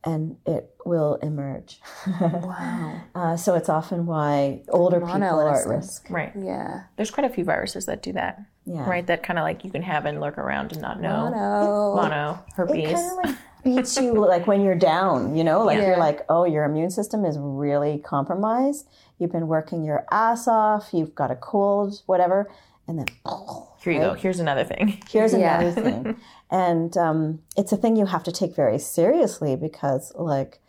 and 0.07 0.37
it 0.45 0.73
will 0.85 1.15
emerge. 1.15 1.81
Wow. 2.21 3.01
uh, 3.15 3.35
so 3.35 3.55
it's 3.55 3.67
often 3.67 4.05
why 4.05 4.61
older 4.69 5.01
people 5.01 5.19
Mono, 5.19 5.39
in 5.39 5.47
a 5.47 5.49
are 5.49 5.61
at 5.61 5.67
risk. 5.67 6.07
Right. 6.09 6.31
Yeah. 6.39 6.83
There's 6.95 7.11
quite 7.11 7.29
a 7.29 7.33
few 7.33 7.43
viruses 7.43 7.85
that 7.87 8.01
do 8.01 8.13
that. 8.13 8.39
Yeah. 8.65 8.89
Right. 8.89 9.05
That 9.05 9.21
kind 9.21 9.37
of 9.37 9.43
like 9.43 9.65
you 9.65 9.71
can 9.71 9.81
have 9.81 10.05
and 10.05 10.21
lurk 10.21 10.37
around 10.37 10.71
and 10.71 10.81
not 10.81 11.01
know. 11.01 11.29
Mono. 11.29 11.95
Mono, 11.95 12.43
It 12.47 12.53
herpes. 12.55 12.93
kind 12.93 13.11
of 13.11 13.25
like 13.25 13.35
beats 13.65 13.97
you 13.97 14.13
like 14.13 14.47
when 14.47 14.61
you're 14.61 14.75
down, 14.75 15.35
you 15.35 15.43
know, 15.43 15.63
like 15.65 15.77
Yeah. 15.77 15.87
you're 15.87 15.97
like, 15.97 16.21
oh, 16.29 16.45
your 16.45 16.63
immune 16.63 16.89
system 16.89 17.25
is 17.25 17.37
really 17.37 17.97
compromised. 17.99 18.87
You've 19.19 19.31
been 19.33 19.47
working 19.47 19.83
your 19.83 20.05
ass 20.09 20.47
off. 20.47 20.89
You've 20.93 21.15
got 21.15 21.31
a 21.31 21.35
cold, 21.35 22.01
whatever, 22.05 22.49
and 22.87 22.99
then 22.99 23.05
oh, 23.25 23.73
Here 23.81 23.93
you 23.93 23.99
go. 23.99 24.13
Here's 24.13 24.39
another 24.39 24.63
thing. 24.63 25.01
Here's 25.09 25.33
Yeah. 25.33 25.59
another 25.61 25.81
thing. 25.81 26.15
and 26.51 26.97
um, 26.97 27.39
it's 27.55 27.71
a 27.71 27.77
thing 27.77 27.95
you 27.95 28.05
have 28.05 28.23
to 28.23 28.31
take 28.31 28.55
very 28.55 28.79
seriously 28.79 29.55
because, 29.55 30.11
like, 30.15 30.59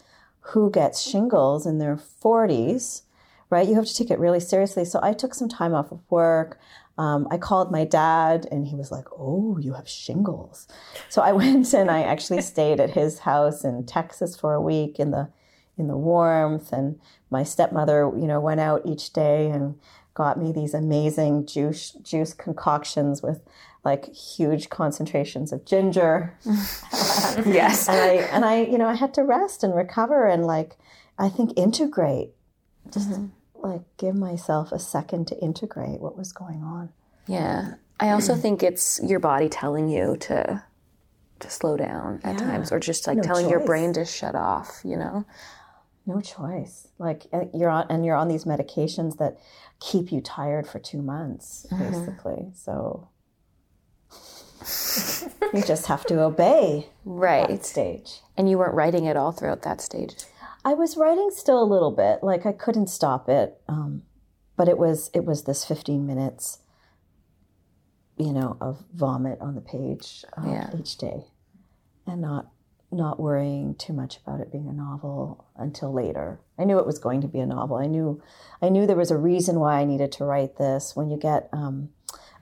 who 0.41 0.71
gets 0.71 1.01
shingles 1.03 1.67
in 1.67 1.79
their 1.79 1.97
40s, 1.97 3.03
right? 3.51 3.67
You 3.69 3.75
have 3.75 3.87
to 3.87 3.95
take 3.95 4.11
it 4.11 4.19
really 4.19 4.41
seriously. 4.41 4.85
So 4.85 5.01
I 5.03 5.13
took 5.13 5.35
some 5.35 5.49
time 5.49 5.75
off 5.75 5.91
of 5.93 6.01
work. 6.11 6.59
Um, 6.97 7.29
I 7.31 7.39
called 7.39 7.71
my 7.71 7.85
dad 7.85 8.47
and 8.51 8.67
he 8.67 8.75
was 8.75 8.91
like, 8.91 9.05
Oh, 9.17 9.57
you 9.61 9.75
have 9.75 9.89
shingles. 9.89 10.67
So 11.09 11.23
I 11.23 11.33
went 11.41 11.73
and 11.75 11.91
I 11.91 12.03
actually 12.03 12.41
stayed 12.43 12.81
at 12.81 12.91
his 12.91 13.21
house 13.21 13.65
in 13.65 13.87
Texas 13.87 14.37
for 14.37 14.55
a 14.55 14.61
week 14.61 14.99
in 14.99 15.11
the 15.13 15.29
in 15.77 15.87
the 15.87 15.97
warmth 15.97 16.73
and 16.73 16.99
my 17.31 17.45
stepmother, 17.45 18.11
you 18.17 18.27
know, 18.27 18.41
went 18.41 18.59
out 18.59 18.83
each 18.85 19.13
day 19.13 19.49
and 19.49 19.79
got 20.19 20.37
me 20.37 20.51
these 20.51 20.75
amazing 20.75 21.47
juice 21.47 21.93
juice 22.03 22.35
concoctions 22.35 23.23
with 23.23 23.41
like 23.85 24.13
huge 24.13 24.69
concentrations 24.69 25.53
of 25.53 25.65
ginger. 25.65 26.37
Yes. 27.47 27.89
and 27.89 28.01
I 28.01 28.09
and 28.35 28.45
I, 28.45 28.63
you 28.63 28.79
know, 28.79 28.89
I 28.89 28.95
had 28.95 29.15
to 29.15 29.23
rest 29.23 29.63
and 29.63 29.75
recover 29.75 30.27
and 30.27 30.45
like 30.45 30.77
I 31.19 31.29
think 31.29 31.57
integrate. 31.57 32.31
Just 32.91 33.11
like 33.55 33.83
give 33.97 34.17
myself 34.17 34.73
a 34.73 34.79
second 34.79 35.29
to 35.29 35.39
integrate 35.39 36.01
what 36.01 36.17
was 36.17 36.33
going 36.33 36.63
on. 36.63 36.91
Yeah. 37.27 37.75
I 38.01 38.11
also 38.11 38.35
think 38.43 38.63
it's 38.63 39.01
your 39.05 39.21
body 39.21 39.49
telling 39.49 39.89
you 39.89 40.17
to 40.21 40.65
to 41.41 41.51
slow 41.51 41.77
down 41.77 42.21
at 42.25 42.39
times 42.39 42.73
or 42.73 42.81
just 42.81 43.07
like 43.07 43.19
No 43.19 43.23
telling 43.23 43.49
your 43.49 43.61
brain 43.61 43.93
to 43.93 44.05
shut 44.05 44.35
off, 44.35 44.81
you 44.85 44.97
know? 44.97 45.25
No 46.07 46.21
choice. 46.21 46.89
Like 46.99 47.27
uh, 47.33 47.45
you're 47.55 47.69
on 47.71 47.87
and 47.91 48.05
you're 48.05 48.17
on 48.17 48.29
these 48.29 48.45
medications 48.45 49.19
that 49.19 49.39
keep 49.81 50.11
you 50.13 50.21
tired 50.21 50.67
for 50.67 50.79
2 50.79 51.01
months 51.03 51.67
basically. 51.79 52.51
So 52.55 53.09
you 55.55 55.63
just 55.63 55.87
have 55.87 56.05
to 56.07 56.21
obey 56.21 56.89
Right. 57.05 57.65
stage. 57.65 58.21
And 58.37 58.49
you 58.51 58.59
weren't 58.59 58.75
writing 58.75 59.07
at 59.09 59.17
all 59.17 59.33
throughout 59.33 59.63
that 59.63 59.81
stage. 59.81 60.15
I 60.65 60.75
was 60.75 60.97
writing 60.97 61.31
still 61.33 61.63
a 61.63 61.65
little 61.65 61.93
bit, 61.93 62.23
like 62.23 62.45
I 62.45 62.53
couldn't 62.53 62.89
stop 62.89 63.29
it, 63.29 63.61
um, 63.69 64.03
but 64.57 64.69
it 64.69 64.77
was 64.77 65.11
it 65.15 65.25
was 65.25 65.45
this 65.45 65.65
fifteen 65.65 66.07
minutes, 66.07 66.59
you 68.17 68.33
know, 68.33 68.57
of 68.61 68.85
vomit 68.93 69.39
on 69.41 69.55
the 69.55 69.61
page 69.61 70.25
uh, 70.37 70.43
Yeah. 70.51 70.71
each 70.77 70.99
day, 70.99 71.25
and 72.07 72.21
not 72.21 72.49
not 72.91 73.21
worrying 73.21 73.75
too 73.75 73.93
much 73.93 74.19
about 74.19 74.41
it 74.41 74.51
being 74.51 74.67
a 74.69 74.73
novel 74.73 75.45
until 75.57 75.93
later. 75.93 76.41
I 76.59 76.65
knew 76.65 76.79
it 76.79 76.87
was 76.87 76.99
going 76.99 77.21
to 77.21 77.29
be 77.29 77.39
a 77.41 77.47
novel. 77.47 77.77
I 77.77 77.87
knew 77.87 78.23
I 78.63 78.69
knew 78.71 78.87
there 78.87 78.97
was 78.97 79.11
a 79.11 79.17
reason 79.19 79.61
why 79.61 79.81
I 79.81 79.85
needed 79.85 80.11
to 80.13 80.25
write 80.25 80.57
this. 80.57 80.97
When 80.97 81.11
you 81.11 81.19
get 81.19 81.49
um, 81.53 81.91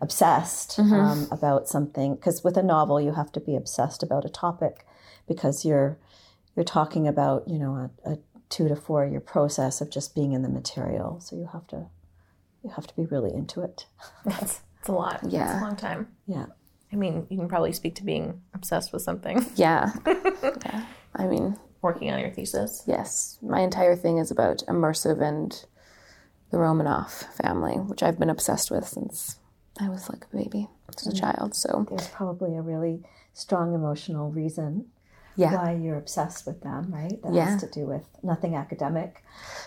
obsessed 0.01 0.79
um, 0.79 1.27
about 1.31 1.69
something, 1.69 2.15
because 2.15 2.45
with 2.45 2.57
a 2.57 2.63
novel 2.63 3.01
you 3.01 3.13
have 3.13 3.33
to 3.33 3.41
be 3.41 3.57
obsessed 3.57 4.03
about 4.03 4.25
a 4.25 4.29
topic, 4.29 4.87
because 5.27 5.65
you're 5.65 5.99
you're 6.55 6.65
talking 6.65 7.09
about 7.09 7.49
you 7.49 7.59
know 7.59 7.91
a, 8.05 8.13
a 8.13 8.19
two 8.49 8.69
to 8.69 8.77
four 8.77 9.05
year 9.05 9.21
process 9.21 9.81
of 9.81 9.91
just 9.91 10.15
being 10.15 10.33
in 10.33 10.43
the 10.43 10.49
material 10.49 11.21
so 11.21 11.35
you 11.35 11.49
have 11.53 11.67
to 11.67 11.87
you 12.63 12.71
have 12.71 12.87
to 12.87 12.95
be 12.95 13.05
really 13.07 13.35
into 13.35 13.61
it 13.61 13.87
That's 14.25 14.61
it's 14.79 14.89
a 14.89 14.93
lot. 14.93 15.21
It's 15.25 15.33
Yeah. 15.35 15.61
a 15.61 15.65
long 15.65 15.75
time. 15.77 16.07
yeah 16.29 16.47
I 16.93 16.97
mean, 16.97 17.27
you 17.29 17.37
can 17.37 17.49
probably 17.49 17.73
speak 17.73 17.95
to 17.97 18.05
being 18.05 18.41
obsessed 18.55 18.93
with 18.93 19.03
something, 19.03 19.45
Yeah. 19.57 19.93
yeah. 20.07 20.87
I 21.15 21.27
mean, 21.27 21.57
working 21.83 22.11
on 22.13 22.21
your 22.21 22.31
thesis. 22.31 22.83
yes. 22.87 23.39
My 23.43 23.61
entire 23.61 23.97
thing 23.97 24.19
is 24.19 24.31
about 24.31 24.63
immersive 24.69 25.21
and 25.21 25.65
the 26.51 26.59
Romanov 26.59 27.11
family, 27.43 27.75
which 27.75 28.03
I've 28.03 28.19
been 28.19 28.31
obsessed 28.31 28.71
with 28.71 28.87
since 28.87 29.39
I 29.81 29.89
was 29.89 30.09
like 30.09 30.25
a 30.33 30.37
baby, 30.37 30.69
as 30.97 31.07
a 31.07 31.11
mm. 31.11 31.21
child. 31.21 31.55
So, 31.55 31.87
there's 31.89 32.09
probably 32.09 32.57
a 32.57 32.63
really 32.63 33.03
strong 33.35 33.75
emotional 33.75 34.31
reason 34.31 34.87
yeah. 35.37 35.55
why 35.55 35.75
you're 35.75 35.99
obsessed 35.99 36.47
with 36.47 36.63
them 36.63 36.91
right 36.93 37.21
that 37.23 37.35
Yeah. 37.35 37.51
has 37.51 37.61
to 37.63 37.69
do 37.69 37.87
with 37.87 38.07
nothing 38.23 38.55
academic 38.55 39.23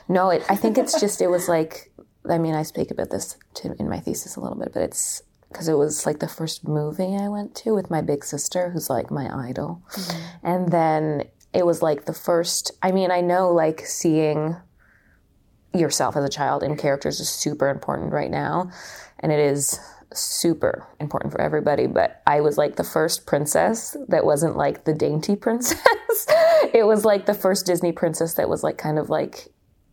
No, 0.07 0.29
it, 0.31 0.43
I 0.49 0.55
think 0.55 0.77
it's 0.77 0.99
just, 1.05 1.21
it 1.21 1.27
was 1.27 1.47
like, 1.47 1.91
I 2.27 2.37
mean, 2.39 2.55
I 2.55 2.63
speak 2.63 2.89
about 2.91 3.11
this 3.11 3.37
to, 3.55 3.75
in 3.79 3.87
my 3.89 3.99
thesis 3.99 4.35
a 4.35 4.39
little 4.39 4.57
bit, 4.57 4.73
but 4.73 4.81
it's 4.81 5.21
because 5.51 5.67
it 5.67 5.77
was 5.77 6.05
like 6.05 6.19
the 6.19 6.27
first 6.27 6.67
movie 6.67 7.15
I 7.15 7.27
went 7.27 7.55
to 7.55 7.73
with 7.73 7.89
my 7.89 8.01
big 8.01 8.23
sister, 8.23 8.69
who's 8.69 8.89
like 8.89 9.09
my 9.09 9.29
idol. 9.49 9.81
Mm-hmm. 9.91 10.47
And 10.47 10.71
then 10.71 11.23
it 11.53 11.65
was 11.65 11.81
like 11.81 12.05
the 12.05 12.13
first, 12.13 12.71
I 12.83 12.91
mean, 12.91 13.11
I 13.11 13.21
know 13.21 13.51
like 13.51 13.81
seeing 13.81 14.55
yourself 15.73 16.15
as 16.15 16.23
a 16.23 16.29
child 16.29 16.63
in 16.63 16.77
characters 16.77 17.19
is 17.19 17.29
super 17.29 17.69
important 17.69 18.11
right 18.13 18.29
now. 18.29 18.71
And 19.19 19.31
it 19.31 19.39
is 19.39 19.79
super 20.13 20.87
important 20.99 21.31
for 21.31 21.41
everybody. 21.41 21.87
But 21.87 22.21
I 22.27 22.41
was 22.41 22.57
like 22.57 22.75
the 22.75 22.83
first 22.83 23.25
princess 23.25 23.97
that 24.07 24.25
wasn't 24.25 24.55
like 24.55 24.85
the 24.85 24.93
dainty 24.93 25.35
princess. 25.35 25.79
it 26.73 26.85
was 26.85 27.05
like 27.05 27.25
the 27.25 27.33
first 27.33 27.65
Disney 27.65 27.91
princess 27.91 28.35
that 28.35 28.49
was 28.49 28.63
like 28.63 28.77
kind 28.77 28.99
of 28.99 29.09
like 29.09 29.47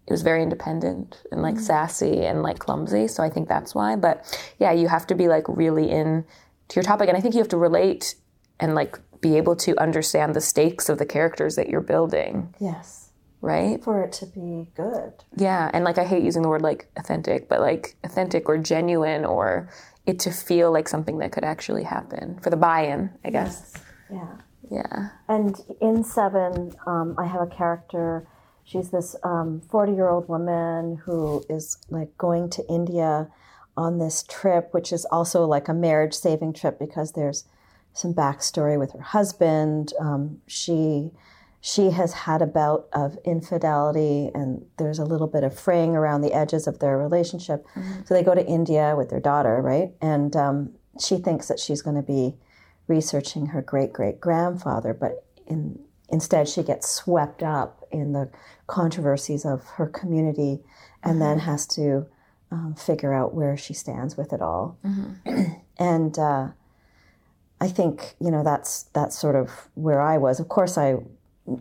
it 0.06 0.12
was 0.12 0.22
very 0.22 0.42
independent 0.42 1.22
and 1.32 1.42
like 1.42 1.58
sassy 1.58 2.25
and 2.25 2.42
like 2.42 2.58
clumsy. 2.58 3.08
So 3.08 3.22
I 3.22 3.30
think 3.30 3.48
that's 3.48 3.75
why. 3.75 3.96
But 3.96 4.25
yeah, 4.58 4.72
you 4.72 4.88
have 4.88 5.06
to 5.08 5.14
be 5.14 5.28
like 5.28 5.44
really 5.48 5.90
in 5.90 6.25
to 6.68 6.76
your 6.76 6.84
topic. 6.84 7.08
And 7.08 7.16
I 7.16 7.20
think 7.20 7.34
you 7.34 7.40
have 7.40 7.48
to 7.48 7.56
relate 7.56 8.14
and 8.60 8.75
like 8.75 8.98
be 9.20 9.36
able 9.36 9.56
to 9.56 9.76
understand 9.80 10.34
the 10.34 10.40
stakes 10.40 10.88
of 10.88 10.98
the 10.98 11.06
characters 11.06 11.56
that 11.56 11.68
you're 11.68 11.80
building, 11.80 12.54
yes 12.60 13.06
right? 13.40 13.82
for 13.82 14.02
it 14.02 14.12
to 14.12 14.26
be 14.26 14.66
good 14.75 15.12
Yeah. 15.36 15.70
And 15.72 15.84
like 15.84 15.98
I 15.98 16.04
hate 16.04 16.22
using 16.22 16.42
the 16.42 16.48
word 16.48 16.62
like 16.62 16.90
authentic, 16.96 17.48
but 17.48 17.60
like 17.60 17.96
authentic 18.04 18.48
or 18.48 18.58
genuine 18.58 19.25
or 19.25 19.68
it 20.04 20.18
to 20.20 20.30
feel 20.30 20.72
like 20.72 20.88
something 20.88 21.18
that 21.18 21.32
could 21.32 21.44
actually 21.44 21.84
happen 21.84 22.38
for 22.40 22.50
the 22.50 22.56
buy 22.56 22.86
in, 22.86 23.10
I 23.25 23.30
guess. 23.30 23.72
yeah 24.10 24.36
Yeah. 24.70 25.10
And 25.28 25.56
in 25.80 26.02
Seven, 26.04 26.72
um, 26.86 27.14
I 27.18 27.26
have 27.26 27.42
a 27.42 27.46
character. 27.46 28.26
She's 28.66 28.90
this 28.90 29.14
40 29.23 29.92
year 29.92 30.08
old 30.08 30.28
woman 30.28 30.96
who 31.04 31.44
is 31.49 31.78
like 31.88 32.18
going 32.18 32.50
to 32.50 32.68
India 32.68 33.28
on 33.76 33.99
this 33.99 34.25
trip, 34.25 34.75
which 34.75 34.92
is 34.92 35.04
also 35.06 35.46
like 35.46 35.68
a 35.68 35.75
marriage 35.75 36.14
saving 36.14 36.52
trip 36.52 36.78
because 36.78 37.12
there's 37.12 37.44
some 37.92 38.12
backstory 38.12 38.76
with 38.78 38.92
her 38.92 39.00
husband. 39.00 39.92
Um, 40.00 40.40
she 40.49 41.12
she 41.61 41.90
has 41.90 42.12
had 42.12 42.42
a 42.42 42.46
bout 42.46 42.88
of 42.92 43.18
infidelity, 43.25 44.30
and 44.35 44.64
there's 44.78 44.99
a 44.99 45.04
little 45.04 45.26
bit 45.26 45.44
of 45.44 45.58
fraying 45.58 45.96
around 45.96 46.20
the 46.20 46.32
edges 46.32 46.66
of 46.66 46.80
their 46.80 46.99
relationship. 46.99 47.66
So 48.04 48.14
they 48.14 48.23
go 48.23 48.35
to 48.35 48.46
India 48.46 48.94
with 48.96 49.11
their 49.11 49.20
daughter, 49.20 49.61
right? 49.62 49.92
And 50.00 50.37
um, 50.37 50.75
she 51.00 51.16
thinks 51.18 51.49
that 51.49 51.58
she's 51.58 51.82
going 51.82 51.96
to 51.96 52.02
be 52.02 52.37
researching 52.88 53.46
her 53.46 53.62
great 53.62 53.92
great 53.92 54.20
grandfather, 54.20 54.92
but 54.92 55.25
in, 55.46 55.78
instead 56.08 56.48
she 56.48 56.62
gets 56.62 56.88
swept 56.88 57.42
up 57.42 57.86
in 57.90 58.12
the 58.12 58.28
controversies 58.66 59.44
of 59.44 59.64
her 59.76 59.86
community 59.86 60.60
and 61.02 61.20
then 61.20 61.40
has 61.40 61.66
to 61.66 62.06
um, 62.50 62.75
figure 62.75 63.12
out 63.12 63.34
where 63.34 63.56
she 63.56 63.75
stands 63.75 64.16
with 64.16 64.32
it 64.32 64.40
all. 64.40 64.78
and 65.78 66.18
uh, 66.18 66.48
I 67.60 67.68
think 67.68 68.14
you 68.20 68.30
know 68.30 68.44
that's 68.44 68.84
that's 68.94 69.18
sort 69.18 69.34
of 69.36 69.68
where 69.75 70.00
I 70.00 70.18
was. 70.18 70.40
Of 70.40 70.48
course, 70.48 70.78
I 70.78 70.96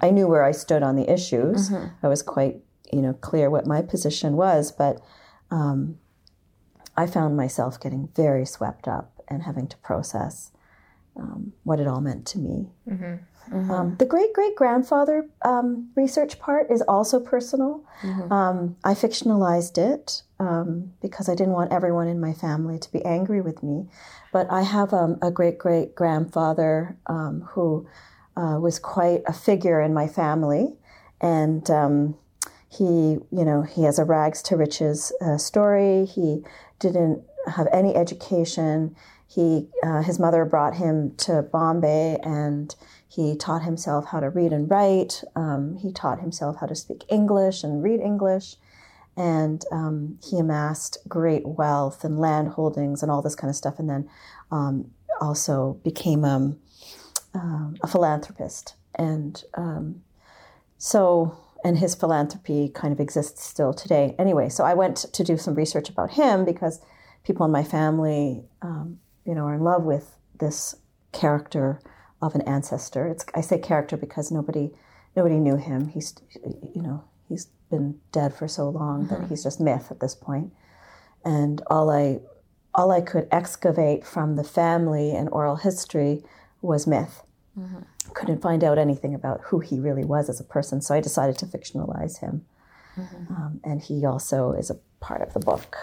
I 0.01 0.09
knew 0.11 0.27
where 0.27 0.43
I 0.43 0.51
stood 0.51 0.83
on 0.83 0.95
the 0.95 1.11
issues. 1.11 1.69
I 2.03 2.07
was 2.07 2.21
quite, 2.21 2.57
you 2.91 3.01
know, 3.01 3.13
clear 3.13 3.49
what 3.49 3.65
my 3.65 3.81
position 3.81 4.35
was, 4.35 4.71
but 4.71 4.99
um, 5.51 5.97
I 6.97 7.07
found 7.07 7.37
myself 7.37 7.79
getting 7.79 8.09
very 8.15 8.45
swept 8.45 8.87
up 8.87 9.11
and 9.27 9.43
having 9.43 9.67
to 9.67 9.77
process 9.77 10.51
um, 11.15 11.53
what 11.63 11.79
it 11.79 11.87
all 11.87 12.01
meant 12.01 12.25
to 12.27 12.39
me. 12.39 12.69
Um, 13.51 13.95
the 13.97 14.05
great 14.05 14.33
great 14.33 14.55
grandfather 14.55 15.27
um, 15.43 15.89
research 15.95 16.39
part 16.39 16.71
is 16.71 16.81
also 16.81 17.19
personal. 17.19 17.83
Um, 18.31 18.75
I 18.83 18.93
fictionalized 18.93 19.77
it 19.77 20.23
um, 20.39 20.93
because 21.01 21.29
I 21.29 21.35
didn't 21.35 21.53
want 21.53 21.71
everyone 21.71 22.07
in 22.07 22.19
my 22.19 22.33
family 22.33 22.79
to 22.79 22.91
be 22.91 23.03
angry 23.05 23.41
with 23.41 23.63
me. 23.63 23.87
But 24.31 24.51
I 24.51 24.63
have 24.63 24.93
um, 24.93 25.17
a 25.21 25.31
great 25.31 25.57
great 25.57 25.95
grandfather 25.95 26.97
um, 27.07 27.41
who 27.51 27.87
uh, 28.35 28.57
was 28.59 28.79
quite 28.79 29.21
a 29.27 29.33
figure 29.33 29.79
in 29.81 29.93
my 29.93 30.07
family, 30.07 30.73
and 31.21 31.69
um, 31.69 32.15
he, 32.69 33.17
you 33.31 33.45
know, 33.45 33.61
he 33.61 33.83
has 33.83 33.99
a 33.99 34.03
rags 34.03 34.41
to 34.43 34.57
riches 34.57 35.13
uh, 35.21 35.37
story. 35.37 36.05
He 36.05 36.43
didn't 36.79 37.23
have 37.47 37.67
any 37.71 37.95
education. 37.95 38.95
He, 39.27 39.67
uh, 39.83 40.01
his 40.01 40.19
mother 40.19 40.45
brought 40.45 40.75
him 40.75 41.15
to 41.17 41.41
Bombay, 41.41 42.17
and 42.23 42.75
he 43.15 43.35
taught 43.37 43.63
himself 43.63 44.07
how 44.07 44.19
to 44.19 44.29
read 44.29 44.51
and 44.51 44.69
write. 44.69 45.23
Um, 45.37 45.77
he 45.77 45.93
taught 45.93 46.19
himself 46.19 46.57
how 46.59 46.67
to 46.67 46.75
speak 46.75 47.05
English 47.07 47.63
and 47.63 47.81
read 47.81 48.01
English, 48.01 48.57
and 49.15 49.63
um, 49.71 50.19
he 50.21 50.37
amassed 50.37 50.97
great 51.07 51.47
wealth 51.47 52.03
and 52.03 52.19
land 52.19 52.49
holdings 52.49 53.01
and 53.01 53.09
all 53.09 53.21
this 53.21 53.35
kind 53.35 53.49
of 53.49 53.55
stuff. 53.55 53.79
And 53.79 53.89
then 53.89 54.09
um, 54.51 54.91
also 55.21 55.79
became 55.83 56.25
um, 56.25 56.59
um, 57.33 57.77
a 57.81 57.87
philanthropist, 57.87 58.75
and 58.95 59.41
um, 59.53 60.01
so 60.77 61.37
and 61.63 61.77
his 61.77 61.95
philanthropy 61.95 62.69
kind 62.69 62.91
of 62.91 62.99
exists 62.99 63.43
still 63.45 63.73
today. 63.73 64.13
Anyway, 64.19 64.49
so 64.49 64.65
I 64.65 64.73
went 64.73 64.97
to 64.97 65.23
do 65.23 65.37
some 65.37 65.55
research 65.55 65.89
about 65.89 66.11
him 66.11 66.43
because 66.43 66.81
people 67.23 67.45
in 67.45 67.51
my 67.51 67.63
family, 67.63 68.43
you 68.61 69.33
know, 69.33 69.45
are 69.45 69.55
in 69.55 69.61
love 69.61 69.83
with 69.83 70.15
this 70.37 70.75
character 71.11 71.79
of 72.25 72.35
an 72.35 72.41
ancestor. 72.41 73.07
It's 73.07 73.25
I 73.33 73.41
say 73.41 73.57
character 73.59 73.97
because 73.97 74.31
nobody 74.31 74.71
nobody 75.15 75.35
knew 75.35 75.57
him. 75.57 75.89
He's 75.89 76.15
you 76.73 76.81
know 76.81 77.03
he's 77.29 77.47
been 77.69 77.99
dead 78.11 78.33
for 78.33 78.47
so 78.47 78.69
long 78.69 79.07
that 79.07 79.27
he's 79.29 79.43
just 79.43 79.59
myth 79.59 79.91
at 79.91 79.99
this 79.99 80.15
point. 80.15 80.53
And 81.23 81.61
all 81.67 81.89
I 81.89 82.19
all 82.73 82.91
I 82.91 83.01
could 83.01 83.27
excavate 83.31 84.05
from 84.05 84.35
the 84.35 84.43
family 84.43 85.11
and 85.11 85.29
oral 85.29 85.55
history 85.55 86.23
was 86.61 86.85
myth. 86.87 87.23
Couldn't 88.13 88.41
find 88.41 88.63
out 88.63 88.77
anything 88.77 89.15
about 89.15 89.41
who 89.45 89.59
he 89.59 89.79
really 89.79 90.03
was 90.03 90.29
as 90.29 90.39
a 90.39 90.43
person, 90.43 90.81
so 90.81 90.93
I 90.93 90.99
decided 90.99 91.37
to 91.39 91.45
fictionalize 91.45 92.19
him. 92.19 92.45
Um, 93.29 93.59
and 93.63 93.81
he 93.81 94.05
also 94.05 94.51
is 94.51 94.69
a 94.69 94.77
part 94.99 95.21
of 95.21 95.33
the 95.33 95.39
book. 95.39 95.75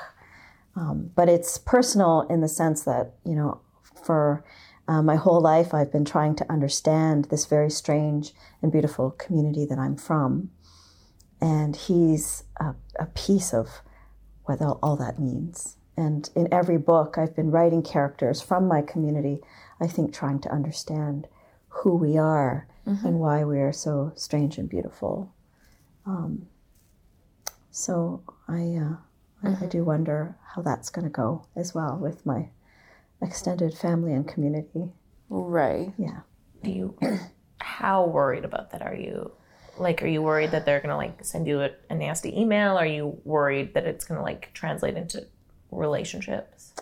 Um, 0.76 1.10
but 1.14 1.28
it's 1.28 1.58
personal 1.58 2.22
in 2.30 2.40
the 2.40 2.48
sense 2.48 2.82
that, 2.84 3.12
you 3.24 3.34
know, 3.34 3.60
for 4.04 4.44
uh, 4.88 5.02
my 5.02 5.16
whole 5.16 5.40
life, 5.40 5.72
I've 5.72 5.92
been 5.92 6.04
trying 6.04 6.34
to 6.36 6.52
understand 6.52 7.26
this 7.26 7.46
very 7.46 7.70
strange 7.70 8.32
and 8.60 8.72
beautiful 8.72 9.10
community 9.12 9.64
that 9.66 9.78
I'm 9.78 9.96
from. 9.96 10.50
And 11.40 11.76
he's 11.76 12.44
a, 12.60 12.74
a 12.98 13.06
piece 13.06 13.52
of 13.54 13.80
what 14.44 14.60
all, 14.60 14.78
all 14.82 14.96
that 14.96 15.18
means. 15.18 15.76
And 15.96 16.28
in 16.34 16.52
every 16.52 16.78
book, 16.78 17.16
I've 17.18 17.36
been 17.36 17.50
writing 17.50 17.82
characters 17.82 18.40
from 18.40 18.66
my 18.66 18.82
community, 18.82 19.40
I 19.80 19.86
think 19.86 20.12
trying 20.12 20.40
to 20.40 20.52
understand 20.52 21.26
who 21.68 21.94
we 21.94 22.16
are 22.16 22.66
and 23.04 23.20
why 23.20 23.44
we 23.44 23.60
are 23.60 23.72
so 23.72 24.12
strange 24.16 24.58
and 24.58 24.68
beautiful. 24.68 25.32
Um, 26.06 26.48
so 27.70 28.22
I, 28.48 28.76
uh, 28.76 28.96
I, 29.42 29.64
I 29.64 29.66
do 29.66 29.84
wonder 29.84 30.36
how 30.54 30.62
that's 30.62 30.90
going 30.90 31.04
to 31.04 31.10
go 31.10 31.46
as 31.54 31.74
well 31.74 31.96
with 31.96 32.26
my 32.26 32.48
extended 33.22 33.74
family 33.74 34.12
and 34.12 34.26
community. 34.26 34.92
Right. 35.28 35.92
Yeah. 35.96 36.20
Do 36.62 36.70
you? 36.70 36.98
How 37.58 38.06
worried 38.06 38.44
about 38.44 38.70
that 38.72 38.82
are 38.82 38.94
you? 38.94 39.32
Like, 39.78 40.02
are 40.02 40.06
you 40.06 40.22
worried 40.22 40.50
that 40.50 40.66
they're 40.66 40.80
gonna 40.80 40.96
like 40.96 41.24
send 41.24 41.46
you 41.46 41.60
a, 41.60 41.70
a 41.88 41.94
nasty 41.94 42.38
email? 42.38 42.76
Are 42.76 42.86
you 42.86 43.20
worried 43.24 43.74
that 43.74 43.86
it's 43.86 44.04
gonna 44.04 44.22
like 44.22 44.52
translate 44.52 44.96
into 44.96 45.26
relationships? 45.70 46.74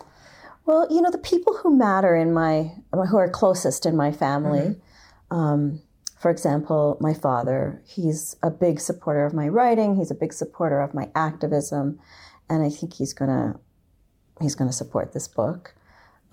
Well, 0.65 0.87
you 0.91 1.01
know, 1.01 1.09
the 1.09 1.17
people 1.17 1.57
who 1.57 1.75
matter 1.75 2.15
in 2.15 2.33
my, 2.33 2.71
who 2.91 3.17
are 3.17 3.29
closest 3.29 3.85
in 3.85 3.95
my 3.95 4.11
family, 4.11 4.75
um, 5.31 5.81
for 6.19 6.29
example, 6.29 6.97
my 6.99 7.15
father, 7.15 7.81
he's 7.87 8.35
a 8.43 8.51
big 8.51 8.79
supporter 8.79 9.25
of 9.25 9.33
my 9.33 9.47
writing. 9.47 9.95
He's 9.95 10.11
a 10.11 10.15
big 10.15 10.33
supporter 10.33 10.79
of 10.79 10.93
my 10.93 11.09
activism. 11.15 11.99
And 12.47 12.63
I 12.63 12.69
think 12.69 12.93
he's 12.93 13.13
gonna, 13.13 13.59
he's 14.39 14.53
gonna 14.53 14.71
support 14.71 15.13
this 15.13 15.27
book. 15.27 15.73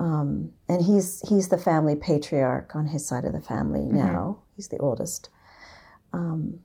Um, 0.00 0.52
and 0.68 0.82
he's, 0.82 1.22
he's 1.28 1.48
the 1.48 1.58
family 1.58 1.96
patriarch 1.96 2.74
on 2.74 2.86
his 2.86 3.06
side 3.06 3.24
of 3.24 3.32
the 3.32 3.40
family 3.40 3.84
now. 3.84 4.38
He's 4.54 4.68
the 4.68 4.78
oldest. 4.78 5.28
Um, 6.12 6.60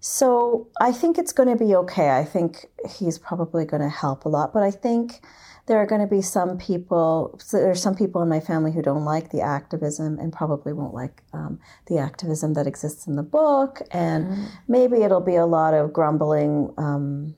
so 0.00 0.68
I 0.80 0.92
think 0.92 1.18
it's 1.18 1.32
going 1.32 1.48
to 1.48 1.62
be 1.62 1.74
okay. 1.74 2.10
I 2.10 2.24
think 2.24 2.66
he's 2.98 3.18
probably 3.18 3.64
going 3.64 3.82
to 3.82 3.88
help 3.88 4.24
a 4.24 4.28
lot. 4.28 4.52
But 4.52 4.62
I 4.62 4.70
think 4.70 5.20
there 5.66 5.78
are 5.78 5.86
going 5.86 6.02
to 6.02 6.06
be 6.06 6.20
some 6.20 6.58
people, 6.58 7.38
so 7.42 7.58
are 7.58 7.74
some 7.74 7.94
people 7.94 8.20
in 8.20 8.28
my 8.28 8.40
family 8.40 8.72
who 8.72 8.82
don't 8.82 9.04
like 9.04 9.30
the 9.30 9.40
activism 9.40 10.18
and 10.18 10.32
probably 10.32 10.74
won't 10.74 10.92
like 10.92 11.22
um, 11.32 11.58
the 11.86 11.98
activism 11.98 12.52
that 12.52 12.66
exists 12.66 13.06
in 13.06 13.16
the 13.16 13.22
book. 13.22 13.80
And 13.90 14.48
maybe 14.68 15.02
it'll 15.02 15.20
be 15.20 15.36
a 15.36 15.46
lot 15.46 15.72
of 15.72 15.92
grumbling 15.92 16.74
um, 16.76 17.34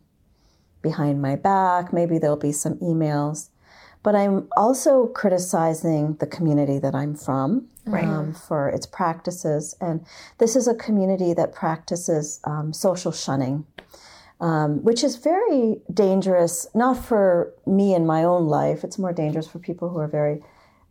behind 0.83 1.23
my 1.23 1.37
back. 1.37 1.93
Maybe 1.93 2.19
there'll 2.19 2.37
be 2.37 2.53
some 2.53 2.75
emails. 2.79 3.51
But 4.07 4.15
I'm 4.15 4.47
also 4.57 5.09
criticizing 5.09 6.15
the 6.21 6.29
community 6.29 6.79
that 6.79 6.95
I'm 6.95 7.17
from 7.17 7.67
um, 7.89 8.35
for 8.35 8.69
its 8.69 8.87
practices. 8.87 9.75
And 9.81 10.07
this 10.39 10.55
is 10.55 10.69
a 10.69 10.77
community 10.77 11.35
that 11.35 11.53
practices 11.53 12.41
um, 12.45 12.73
social 12.73 13.11
shunning 13.11 13.67
um, 14.41 14.83
which 14.85 15.03
is 15.03 15.17
very 15.17 15.81
dangerous, 15.93 16.67
not 16.75 17.03
for 17.03 17.53
me 17.67 17.95
in 17.95 18.07
my 18.07 18.23
own 18.23 18.47
life. 18.47 18.85
It's 18.85 18.99
more 18.99 19.13
dangerous 19.13 19.49
for 19.49 19.59
people 19.59 19.89
who 19.89 19.99
are 19.99 20.09
very 20.09 20.43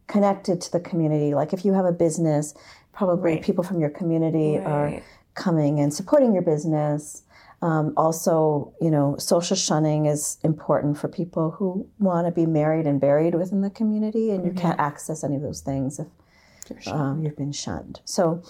connected 0.07 0.61
to 0.61 0.71
the 0.71 0.79
community. 0.79 1.33
Like 1.33 1.53
if 1.53 1.63
you 1.65 1.73
have 1.73 1.85
a 1.85 1.91
business, 1.91 2.53
probably 2.93 3.37
people 3.37 3.63
from 3.63 3.79
your 3.79 3.89
community 3.89 4.57
are 4.57 5.01
coming 5.35 5.79
and 5.79 5.93
supporting 5.93 6.33
your 6.33 6.41
business. 6.41 7.23
Um, 7.65 7.93
also, 7.97 8.73
you 8.79 8.91
know, 8.91 9.15
social 9.17 9.55
shunning 9.55 10.05
is 10.05 10.37
important 10.43 10.97
for 10.99 11.07
people 11.07 11.51
who 11.51 11.89
want 11.97 12.27
to 12.27 12.31
be 12.31 12.45
married 12.45 12.85
and 12.85 13.01
buried 13.01 13.33
within 13.33 13.61
the 13.61 13.69
community, 13.69 14.29
and 14.31 14.45
you 14.45 14.51
can't 14.51 14.79
access 14.79 15.23
any 15.23 15.35
of 15.35 15.41
those 15.41 15.61
things 15.61 15.99
if 15.99 16.87
um, 16.87 17.23
you've 17.23 17.37
been 17.37 17.51
shunned. 17.51 18.01
So, 18.05 18.43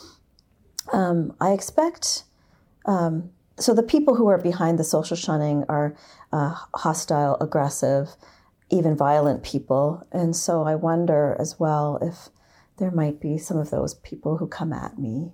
um, 0.91 1.33
I 1.39 1.51
expect 1.53 2.23
um, 2.85 3.29
so 3.57 3.73
the 3.73 3.83
people 3.83 4.15
who 4.15 4.27
are 4.27 4.37
behind 4.37 4.77
the 4.77 4.83
social 4.83 5.15
shunning 5.15 5.63
are 5.69 5.95
uh, 6.31 6.55
hostile, 6.75 7.37
aggressive, 7.39 8.15
even 8.69 8.97
violent 8.97 9.43
people. 9.43 10.05
And 10.11 10.35
so 10.35 10.63
I 10.63 10.75
wonder 10.75 11.35
as 11.39 11.59
well 11.59 11.97
if 12.01 12.29
there 12.77 12.91
might 12.91 13.21
be 13.21 13.37
some 13.37 13.57
of 13.57 13.69
those 13.69 13.93
people 13.95 14.37
who 14.37 14.47
come 14.47 14.73
at 14.73 14.99
me. 14.99 15.31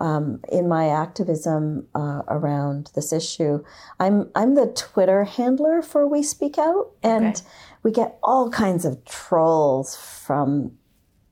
Um, 0.00 0.40
in 0.50 0.68
my 0.68 0.88
activism 0.88 1.86
uh, 1.94 2.22
around 2.28 2.90
this 2.94 3.12
issue, 3.12 3.62
I'm 3.98 4.30
I'm 4.34 4.54
the 4.54 4.66
Twitter 4.68 5.24
handler 5.24 5.82
for 5.82 6.06
We 6.06 6.22
Speak 6.22 6.56
Out, 6.58 6.92
and 7.02 7.26
Okay. 7.36 7.42
we 7.82 7.90
get 7.92 8.18
all 8.22 8.48
kinds 8.50 8.84
of 8.86 9.04
trolls 9.04 9.96
from 9.96 10.78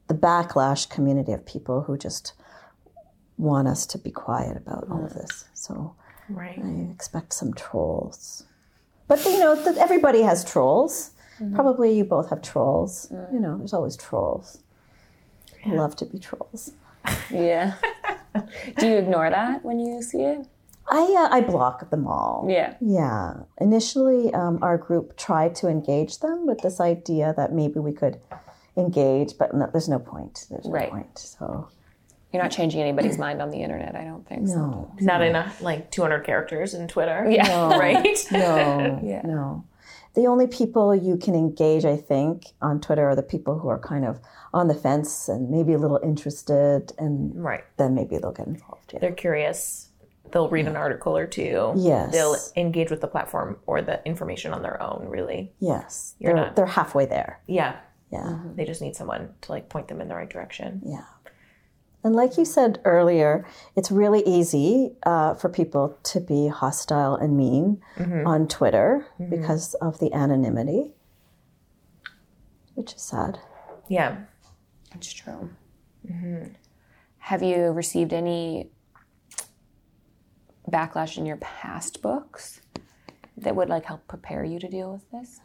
the 0.08 0.14
backlash 0.14 0.88
community 0.90 1.32
of 1.32 1.46
people 1.46 1.82
who 1.82 1.96
just 1.96 2.34
want 3.38 3.68
us 3.68 3.86
to 3.86 3.98
be 3.98 4.10
quiet 4.10 4.56
about 4.56 4.86
all 4.90 5.04
of 5.04 5.14
this. 5.14 5.46
So 5.54 5.94
Right. 6.28 6.58
I 6.62 6.90
expect 6.92 7.32
some 7.32 7.54
trolls. 7.54 8.44
But 9.06 9.24
you 9.24 9.38
know, 9.38 9.54
th- 9.54 9.76
everybody 9.78 10.20
has 10.22 10.44
trolls. 10.44 11.12
Probably 11.54 11.96
you 11.96 12.04
both 12.04 12.28
have 12.30 12.42
trolls. 12.42 13.10
You 13.32 13.38
know, 13.40 13.56
there's 13.56 13.72
always 13.72 13.96
trolls. 13.96 14.58
I 15.64 15.70
love 15.70 15.96
to 15.96 16.04
be 16.04 16.18
trolls. 16.18 16.72
Yeah. 17.30 17.74
Do 18.79 18.87
you 18.88 18.96
ignore 18.96 19.31
that 19.31 19.64
when 19.64 19.79
you 19.81 20.03
see 20.03 20.22
it? 20.22 20.46
I 20.90 21.01
uh, 21.03 21.35
I 21.37 21.40
block 21.42 21.90
them 21.90 22.07
all. 22.07 22.46
Yeah. 22.48 22.74
Yeah. 22.81 23.35
Initially, 23.61 24.33
um, 24.33 24.59
our 24.62 24.79
group 24.79 25.16
tried 25.16 25.55
to 25.57 25.68
engage 25.68 26.20
them 26.20 26.46
with 26.46 26.61
this 26.62 26.81
idea 26.81 27.35
that 27.37 27.53
maybe 27.53 27.79
we 27.79 27.92
could 27.92 28.18
engage, 28.77 29.37
but 29.38 29.53
no, 29.55 29.68
there's 29.72 29.88
no 29.88 29.98
point. 29.98 30.46
There's 30.51 30.64
no 30.64 30.70
Right. 30.72 30.90
point. 30.90 31.18
So 31.18 31.68
You're 32.33 32.42
not 32.42 32.51
changing 32.53 32.81
anybody's 32.81 33.18
mind 33.18 33.42
on 33.42 33.51
the 33.51 33.59
internet, 33.62 33.96
I 33.96 34.05
don't 34.05 34.27
think. 34.27 34.48
So. 34.48 34.55
no, 34.57 34.94
Not 35.01 35.22
enough 35.22 35.61
like 35.62 35.90
200 35.90 36.20
characters 36.24 36.74
in 36.74 36.87
Twitter. 36.88 37.27
Yeah. 37.29 37.68
Right. 37.79 38.18
no, 38.33 39.01
Yeah. 39.05 39.22
no. 39.24 39.64
The 40.18 40.26
only 40.26 40.48
people 40.48 40.92
you 40.96 41.16
can 41.16 41.37
engage, 41.37 41.85
I 41.85 41.96
think, 41.96 42.46
on 42.61 42.81
Twitter 42.81 43.09
are 43.09 43.14
the 43.14 43.22
people 43.22 43.57
who 43.61 43.68
are 43.68 43.78
kind 43.78 44.04
of 44.04 44.18
on 44.52 44.66
the 44.66 44.74
fence 44.74 45.28
and 45.28 45.48
maybe 45.48 45.72
a 45.74 45.78
little 45.78 46.00
interested, 46.02 46.92
and 46.98 47.33
Right. 47.37 47.62
then 47.76 47.94
maybe 47.94 48.18
they'll 48.18 48.33
get 48.33 48.48
involved. 48.48 48.92
Yeah. 48.92 48.98
They're 48.98 49.12
curious. 49.12 49.90
They'll 50.33 50.48
read 50.48 50.66
an 50.66 50.74
article 50.76 51.16
or 51.16 51.26
two. 51.26 51.72
Yes. 51.76 52.11
They'll 52.12 52.37
engage 52.57 52.90
with 52.90 53.00
the 53.00 53.07
platform 53.07 53.59
or 53.66 53.81
the 53.81 54.04
information 54.04 54.52
on 54.52 54.62
their 54.62 54.83
own, 54.83 55.07
really. 55.09 55.52
Yes, 55.61 56.14
You're 56.18 56.35
they're 56.35 56.44
not- 56.46 56.57
they're 56.57 56.66
halfway 56.66 57.07
there. 57.07 57.38
Yeah. 57.46 57.76
Yeah, 58.11 58.38
They 58.57 58.64
just 58.64 58.81
need 58.81 58.96
someone 58.96 59.35
to 59.42 59.52
like 59.52 59.68
point 59.68 59.87
them 59.88 60.00
in 60.00 60.09
the 60.09 60.14
right 60.16 60.28
direction. 60.31 60.81
yeah. 60.85 61.04
And 62.04 62.14
like 62.14 62.38
you 62.38 62.44
said 62.44 62.80
earlier, 62.84 63.44
it's 63.74 63.90
really 63.90 64.22
easy 64.24 64.92
uh, 65.02 65.34
for 65.34 65.48
people 65.48 65.98
to 66.04 66.20
be 66.20 66.48
hostile 66.48 67.16
and 67.16 67.37
mean 67.37 67.82
mm-hmm. 67.96 68.26
on 68.26 68.46
Twitter 68.46 69.06
mm-hmm. 69.18 69.30
because 69.30 69.74
of 69.74 69.98
the 69.98 70.12
anonymity, 70.12 70.92
which 72.74 72.94
is 72.94 73.02
sad. 73.02 73.40
Yeah. 73.88 74.18
It's 74.94 75.12
true. 75.12 75.50
Mm-hmm. 76.08 76.52
Have 77.18 77.42
you 77.42 77.72
received 77.72 78.12
any 78.12 78.70
backlash 80.70 81.18
in 81.18 81.26
your 81.26 81.37
past 81.38 82.00
books 82.00 82.61
that 83.37 83.56
would 83.56 83.68
like 83.68 83.84
help 83.84 84.06
prepare 84.06 84.44
you 84.44 84.58
to 84.61 84.68
deal 84.68 84.92
with 84.92 85.11
this? 85.11 85.40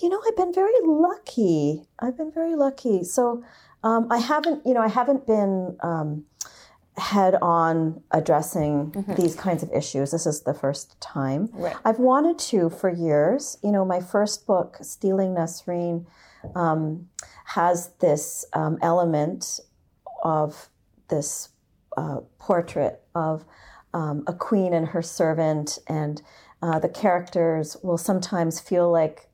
You 0.00 0.08
know, 0.08 0.20
I've 0.26 0.36
been 0.36 0.54
very 0.54 0.72
lucky. 0.84 1.82
I've 1.98 2.16
been 2.16 2.32
very 2.32 2.54
lucky. 2.54 3.04
So 3.04 3.42
um, 3.82 4.06
I 4.10 4.18
haven't, 4.18 4.66
you 4.66 4.74
know, 4.74 4.82
I 4.82 4.88
haven't 4.88 5.26
been 5.26 5.76
um, 5.80 6.24
head 6.96 7.36
on 7.40 8.02
addressing 8.10 9.04
these 9.16 9.34
kinds 9.34 9.62
of 9.62 9.70
issues. 9.72 10.10
This 10.10 10.26
is 10.26 10.42
the 10.42 10.54
first 10.54 11.00
time. 11.00 11.48
Right. 11.52 11.76
I've 11.84 11.98
wanted 11.98 12.38
to 12.50 12.70
for 12.70 12.90
years. 12.90 13.58
You 13.62 13.72
know, 13.72 13.84
my 13.84 14.00
first 14.00 14.46
book, 14.46 14.78
Stealing 14.82 15.34
Nasreen, 15.34 16.06
um, 16.54 17.08
has 17.46 17.90
this 18.00 18.44
um, 18.52 18.78
element 18.82 19.60
of 20.22 20.68
this 21.08 21.50
uh, 21.96 22.20
portrait 22.38 23.02
of 23.14 23.44
um, 23.92 24.22
a 24.26 24.32
queen 24.32 24.72
and 24.72 24.88
her 24.88 25.02
servant, 25.02 25.78
and 25.88 26.22
uh, 26.62 26.78
the 26.78 26.88
characters 26.88 27.76
will 27.82 27.98
sometimes 27.98 28.60
feel 28.60 28.90
like 28.90 29.28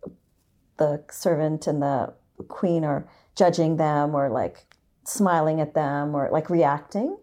the 0.79 1.05
servant 1.11 1.67
and 1.67 1.83
the 1.83 2.15
queen 2.49 2.85
are 2.85 3.09
judging 3.37 3.77
them 3.77 4.14
or 4.14 4.29
like 4.31 4.64
smiling 5.05 5.61
at 5.61 5.75
them 5.75 6.14
or 6.14 6.29
like 6.33 6.51
reacting. 6.51 7.16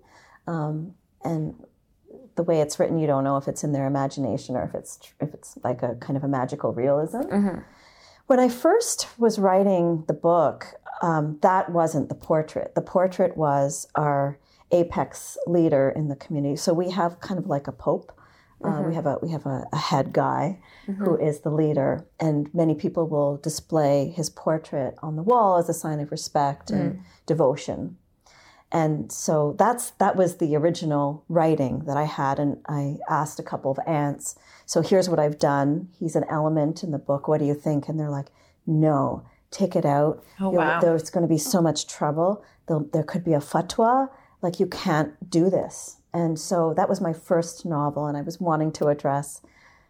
Um, 0.48 0.94
and 1.24 1.56
the 2.36 2.44
way 2.44 2.62
it's 2.62 2.80
written, 2.80 2.98
you 2.98 3.08
don't 3.08 3.24
know 3.24 3.38
if 3.38 3.48
it's 3.48 3.64
in 3.64 3.74
their 3.74 3.88
imagination 3.88 4.56
or 4.56 4.64
if 4.64 4.74
it's 4.74 5.00
if 5.20 5.34
it's 5.34 5.58
like 5.64 5.84
a 5.84 5.96
kind 5.96 6.16
of 6.16 6.24
a 6.24 6.28
magical 6.28 6.74
realism. 6.74 7.22
When 8.28 8.40
I 8.40 8.48
first 8.50 9.08
was 9.20 9.38
writing 9.38 10.06
the 10.08 10.14
book, 10.14 10.66
um, 11.02 11.38
that 11.42 11.70
wasn't 11.70 12.08
the 12.10 12.16
portrait. 12.16 12.74
The 12.76 12.82
portrait 12.82 13.36
was 13.36 13.88
our 13.96 14.40
apex 14.72 15.38
leader 15.46 15.94
in 15.96 16.08
the 16.08 16.16
community. 16.16 16.56
So 16.56 16.74
we 16.74 16.90
have 16.92 17.20
kind 17.20 17.38
of 17.38 17.48
like 17.48 17.68
a 17.68 17.72
pope. 17.72 18.12
Uh, 18.64 18.70
we 18.70 18.86
mm-hmm. 18.86 18.94
have 18.94 19.06
a 19.06 19.18
we 19.22 19.32
have 19.32 19.46
a, 19.46 19.66
a 19.72 19.78
head 19.78 20.14
guy 20.14 20.60
who 20.86 20.94
mm-hmm. 20.94 21.26
is 21.26 21.42
the 21.42 21.50
leader, 21.50 22.06
and 22.20 22.54
many 22.54 22.76
people 22.76 23.08
will 23.08 23.38
display 23.38 24.14
his 24.16 24.30
portrait 24.30 24.96
on 25.02 25.16
the 25.16 25.24
wall 25.24 25.58
as 25.58 25.70
a 25.70 25.74
sign 25.74 26.00
of 26.00 26.12
respect 26.12 26.70
and 26.70 26.96
mm. 26.96 27.02
devotion. 27.26 27.98
And 28.72 29.12
so 29.12 29.56
that's 29.60 29.92
that 29.92 30.16
was 30.16 30.38
the 30.38 30.56
original 30.56 31.24
writing 31.30 31.84
that 31.86 31.96
I 31.96 32.06
had, 32.06 32.40
and 32.40 32.58
I 32.68 32.98
asked 33.10 33.40
a 33.40 33.44
couple 33.44 33.72
of 33.72 33.80
aunts. 33.86 34.36
So 34.66 34.82
here's 34.82 35.08
what 35.08 35.20
I've 35.20 35.38
done. 35.38 35.90
He's 36.00 36.16
an 36.16 36.26
element 36.30 36.84
in 36.84 36.92
the 36.92 36.98
book. 36.98 37.28
What 37.28 37.40
do 37.40 37.46
you 37.46 37.54
think? 37.54 37.88
And 37.88 38.00
they're 38.00 38.10
like, 38.10 38.28
No, 38.66 39.24
take 39.52 39.76
it 39.76 39.86
out. 39.86 40.24
Oh, 40.40 40.50
wow. 40.50 40.80
There's 40.80 41.10
going 41.10 41.22
to 41.22 41.28
be 41.28 41.38
so 41.38 41.62
much 41.62 41.88
trouble. 41.88 42.44
There'll, 42.68 42.86
there 42.92 43.04
could 43.04 43.24
be 43.24 43.34
a 43.34 43.40
fatwa. 43.40 44.10
Like 44.42 44.60
you 44.60 44.66
can't 44.66 45.30
do 45.30 45.50
this. 45.50 45.98
And 46.14 46.40
so 46.40 46.74
that 46.76 46.88
was 46.90 47.02
my 47.02 47.14
first 47.14 47.66
novel, 47.66 48.06
and 48.06 48.16
I 48.16 48.22
was 48.22 48.40
wanting 48.40 48.72
to 48.74 48.88
address 48.88 49.42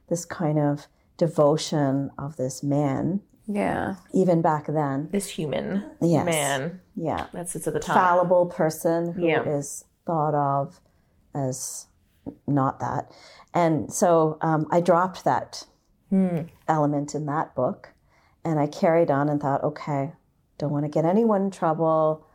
this 0.10 0.24
kind 0.26 0.58
of 0.58 0.88
devotion 1.18 2.12
of 2.18 2.38
this 2.38 2.64
man, 2.64 3.22
Yeah. 3.46 3.96
even 4.14 4.42
back 4.42 4.68
then. 4.68 5.10
This 5.12 5.28
human 5.28 5.84
Yes. 6.02 6.26
man 6.26 6.82
Yeah 6.96 7.28
that 7.34 7.50
sits 7.50 7.68
at 7.68 7.74
the 7.74 7.80
top. 7.80 7.96
fallible 7.96 8.46
person 8.48 9.14
who 9.14 9.26
is 9.28 9.84
Yeah. 9.86 9.88
thought 10.06 10.34
of 10.36 10.80
as 11.36 11.88
not 12.48 12.80
that. 12.80 13.12
And 13.54 13.92
so 13.92 14.38
um, 14.42 14.66
I 14.72 14.80
dropped 14.82 15.24
that 15.26 15.66
element 16.68 17.16
in 17.16 17.26
that 17.26 17.56
book 17.56 17.90
and 18.46 18.60
I 18.60 18.68
carried 18.68 19.10
on 19.10 19.30
and 19.30 19.42
thought, 19.42 19.64
okay, 19.64 20.14
don't 20.60 20.72
want 20.72 20.86
to 20.86 20.90
get 20.90 21.06
anyone 21.06 21.42
in 21.44 21.52
trouble. 21.52 22.26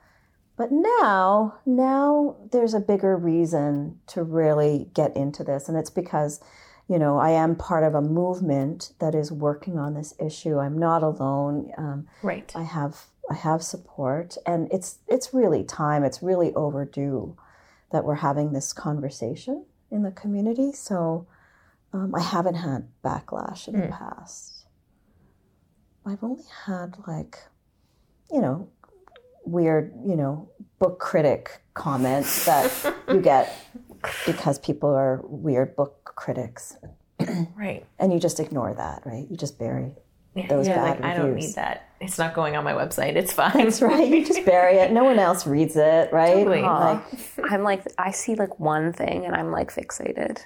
But 0.58 0.72
now, 0.72 1.60
now 1.64 2.36
there's 2.50 2.74
a 2.74 2.80
bigger 2.80 3.16
reason 3.16 4.00
to 4.08 4.24
really 4.24 4.90
get 4.92 5.16
into 5.16 5.44
this. 5.44 5.68
And 5.68 5.78
it's 5.78 5.88
because, 5.88 6.40
you 6.88 6.98
know, 6.98 7.16
I 7.16 7.30
am 7.30 7.54
part 7.54 7.84
of 7.84 7.94
a 7.94 8.02
movement 8.02 8.92
that 8.98 9.14
is 9.14 9.30
working 9.30 9.78
on 9.78 9.94
this 9.94 10.14
issue. 10.18 10.58
I'm 10.58 10.76
not 10.76 11.04
alone. 11.04 11.70
Um, 11.78 12.08
Right. 12.22 12.52
I 12.56 12.64
have 12.64 13.06
I 13.30 13.34
have 13.34 13.62
support, 13.62 14.38
and 14.46 14.72
it's 14.72 15.00
it's 15.06 15.34
really 15.34 15.62
time. 15.62 16.02
It's 16.02 16.22
really 16.22 16.54
overdue 16.54 17.36
that 17.92 18.04
we're 18.04 18.14
having 18.14 18.52
this 18.52 18.72
conversation 18.72 19.66
in 19.90 20.02
the 20.02 20.10
community. 20.10 20.72
So 20.72 21.26
um, 21.92 22.14
I 22.14 22.22
haven't 22.22 22.54
had 22.54 22.88
backlash 23.04 23.68
in 23.68 23.78
the 23.78 23.88
past. 23.88 24.64
I've 26.06 26.24
only 26.24 26.44
had 26.64 26.96
like, 27.06 27.38
you 28.32 28.40
know, 28.40 28.70
weird, 29.50 29.92
you 30.06 30.16
know, 30.16 30.48
book 30.78 30.98
critic 30.98 31.60
comments 31.74 32.44
that 32.46 32.94
you 33.08 33.20
get 33.20 33.54
because 34.26 34.58
people 34.58 34.90
are 34.94 35.20
weird 35.24 35.74
book 35.76 36.12
critics, 36.16 36.76
Right. 37.56 37.84
and 37.98 38.12
you 38.12 38.20
just 38.20 38.38
ignore 38.40 38.72
that, 38.74 39.02
right? 39.04 39.26
You 39.28 39.36
just 39.36 39.58
bury 39.58 39.94
those 40.48 40.68
yeah, 40.68 40.76
bad 40.76 41.00
like 41.00 41.04
I 41.04 41.16
don't 41.16 41.30
reviews. 41.30 41.48
need 41.48 41.54
that. 41.56 41.88
It's 42.00 42.16
not 42.16 42.32
going 42.32 42.54
on 42.54 42.62
my 42.62 42.72
website. 42.74 43.16
It's 43.16 43.32
fine. 43.32 43.50
That's 43.54 43.82
right. 43.82 44.06
You 44.06 44.24
just 44.24 44.44
bury 44.44 44.76
it. 44.76 44.92
No 44.92 45.02
one 45.02 45.18
else 45.18 45.48
reads 45.48 45.74
it, 45.74 46.12
right? 46.12 46.34
Totally. 46.34 46.62
Like, 46.62 47.02
I'm 47.50 47.64
like, 47.64 47.82
I 47.98 48.12
see 48.12 48.36
like 48.36 48.60
one 48.60 48.92
thing 48.92 49.24
and 49.26 49.34
I'm 49.34 49.50
like 49.50 49.74
fixated. 49.74 50.38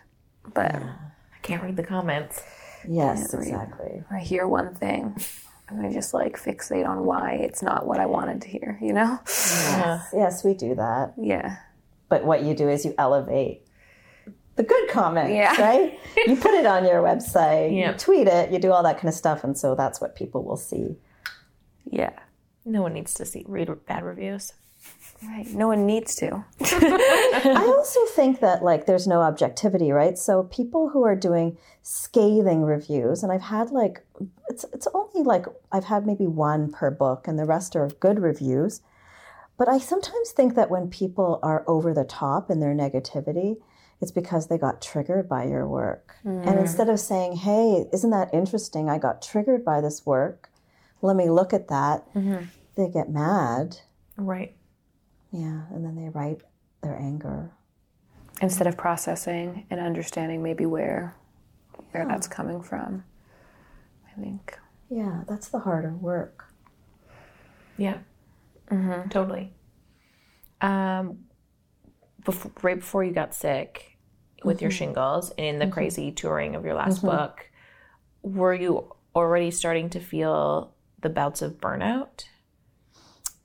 But 0.55 0.75
I 0.77 1.39
can't 1.43 1.63
read 1.63 1.77
the 1.77 1.83
comments. 1.83 2.43
yes, 2.89 3.35
exactly. 3.35 4.03
I 4.11 4.21
hear 4.21 4.47
one 4.49 4.75
thing 4.75 5.15
and 5.73 5.87
I 5.87 5.93
just 5.93 6.13
like 6.15 6.37
fixate 6.39 6.87
on 6.89 7.05
why 7.05 7.33
it's 7.35 7.63
not 7.63 7.87
what 7.87 8.01
I 8.01 8.07
wanted 8.07 8.43
to 8.43 8.49
hear, 8.49 8.79
you 8.81 8.93
know? 8.93 9.19
Yes, 9.27 10.43
we 10.45 10.55
do 10.55 10.75
that. 10.75 11.15
Yeah. 11.17 11.57
But 12.09 12.25
what 12.25 12.43
you 12.43 12.55
do 12.55 12.69
is 12.69 12.85
you 12.85 12.95
elevate 12.99 13.67
the 14.57 14.63
good 14.63 14.89
comments, 14.91 15.33
Yeah. 15.33 15.61
right? 15.61 15.99
You 16.27 16.37
put 16.37 16.53
it 16.55 16.67
on 16.67 16.85
your 16.85 17.03
website, 17.03 17.75
Yeah. 17.77 17.93
you 17.93 17.99
tweet 17.99 18.29
it, 18.29 18.51
you 18.53 18.59
do 18.59 18.71
all 18.73 18.83
that 18.83 18.97
kind 18.97 19.09
of 19.09 19.15
stuff, 19.15 19.45
and 19.45 19.57
so 19.57 19.75
that's 19.75 20.01
what 20.01 20.15
people 20.15 20.45
will 20.45 20.57
see. 20.59 20.97
Yeah. 21.85 22.13
No 22.65 22.83
one 22.83 22.93
needs 22.93 23.15
to 23.15 23.25
see 23.25 23.45
read 23.49 23.71
bad 23.87 24.05
reviews. 24.05 24.53
Right. 25.25 25.47
No 25.49 25.69
one 25.69 25.87
needs 25.87 26.17
to. 26.17 26.45
I 26.61 27.65
also 27.77 28.05
think 28.07 28.41
that 28.41 28.65
like 28.65 28.87
there's 28.87 29.07
no 29.07 29.21
objectivity, 29.21 29.93
right? 29.93 30.19
So 30.19 30.45
people 30.45 30.89
who 30.89 31.05
are 31.05 31.15
doing 31.15 31.57
scathing 31.83 32.63
reviews, 32.63 33.23
and 33.23 33.31
I've 33.31 33.43
had 33.43 33.71
like 33.71 34.05
it's 34.49 34.65
it's 34.73 34.89
only 34.93 35.23
like 35.23 35.47
I've 35.71 35.85
had 35.85 36.07
maybe 36.07 36.27
one 36.27 36.73
per 36.73 36.91
book, 36.91 37.29
and 37.29 37.39
the 37.39 37.45
rest 37.45 37.77
are 37.77 37.89
good 38.01 38.19
reviews. 38.19 38.81
But 39.57 39.69
I 39.69 39.79
sometimes 39.79 40.33
think 40.33 40.57
that 40.57 40.71
when 40.71 40.89
people 40.89 41.39
are 41.43 41.63
over 41.69 41.95
the 41.95 42.05
top 42.05 42.51
in 42.51 42.59
their 42.59 42.75
negativity, 42.75 43.59
it's 44.01 44.11
because 44.11 44.49
they 44.49 44.59
got 44.59 44.83
triggered 44.83 45.29
by 45.29 45.45
your 45.45 45.69
work. 45.69 46.17
And 46.25 46.45
mm. 46.45 46.61
instead 46.61 46.89
of 46.89 46.99
saying, 46.99 47.37
"Hey, 47.37 47.87
isn't 47.93 48.11
that 48.11 48.35
interesting? 48.35 48.91
I 48.91 48.99
got 48.99 49.23
triggered 49.23 49.65
by 49.65 49.81
this 49.81 50.05
work. 50.05 50.51
Let 51.01 51.15
me 51.15 51.31
look 51.31 51.53
at 51.53 51.69
that," 51.69 52.13
mm-hmm. 52.13 52.47
they 52.75 52.89
get 52.89 53.09
mad. 53.09 53.79
Right. 54.17 54.57
Yeah, 55.33 55.63
and 55.71 55.85
then 55.85 55.97
they 55.97 56.09
write 56.09 56.43
their 56.83 56.97
anger. 56.97 57.51
Instead 58.41 58.67
of 58.67 58.77
processing 58.77 59.67
and 59.71 59.81
understanding 59.81 60.43
maybe 60.43 60.67
where 60.67 61.17
where 61.93 62.07
that's 62.07 62.27
coming 62.27 62.63
from. 62.63 63.05
I 64.07 64.21
think. 64.21 64.59
Yeah, 64.91 65.23
that's 65.29 65.49
the 65.49 65.61
harder 65.61 65.95
work. 65.95 66.47
Yeah. 67.77 67.99
Totally. 69.11 69.53
Um, 70.61 71.25
bef- 72.23 72.63
right 72.63 72.79
before 72.79 73.05
you 73.05 73.13
got 73.13 73.35
sick 73.35 73.99
with 74.45 74.61
your 74.61 74.71
shingles 74.71 75.31
and 75.39 75.47
in 75.47 75.59
the 75.59 75.67
crazy 75.67 76.11
touring 76.11 76.55
of 76.55 76.65
your 76.65 76.75
last 76.75 77.03
book, 77.03 77.51
were 78.23 78.55
you 78.55 78.93
already 79.15 79.51
starting 79.51 79.91
to 79.91 80.01
feel 80.01 80.75
the 81.01 81.09
bouts 81.09 81.43
of 81.43 81.59
burnout? 81.59 82.25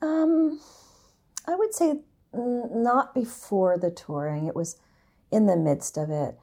Um, 0.01 0.59
I 1.47 1.55
would 1.55 1.73
say 1.73 2.01
not 2.33 3.15
before 3.15 3.77
the 3.77 3.89
touring. 3.89 4.47
It 4.47 4.55
was 4.55 4.77
in 5.31 5.45
the 5.45 5.55
midst 5.55 5.97
of 5.97 6.09
it, 6.09 6.37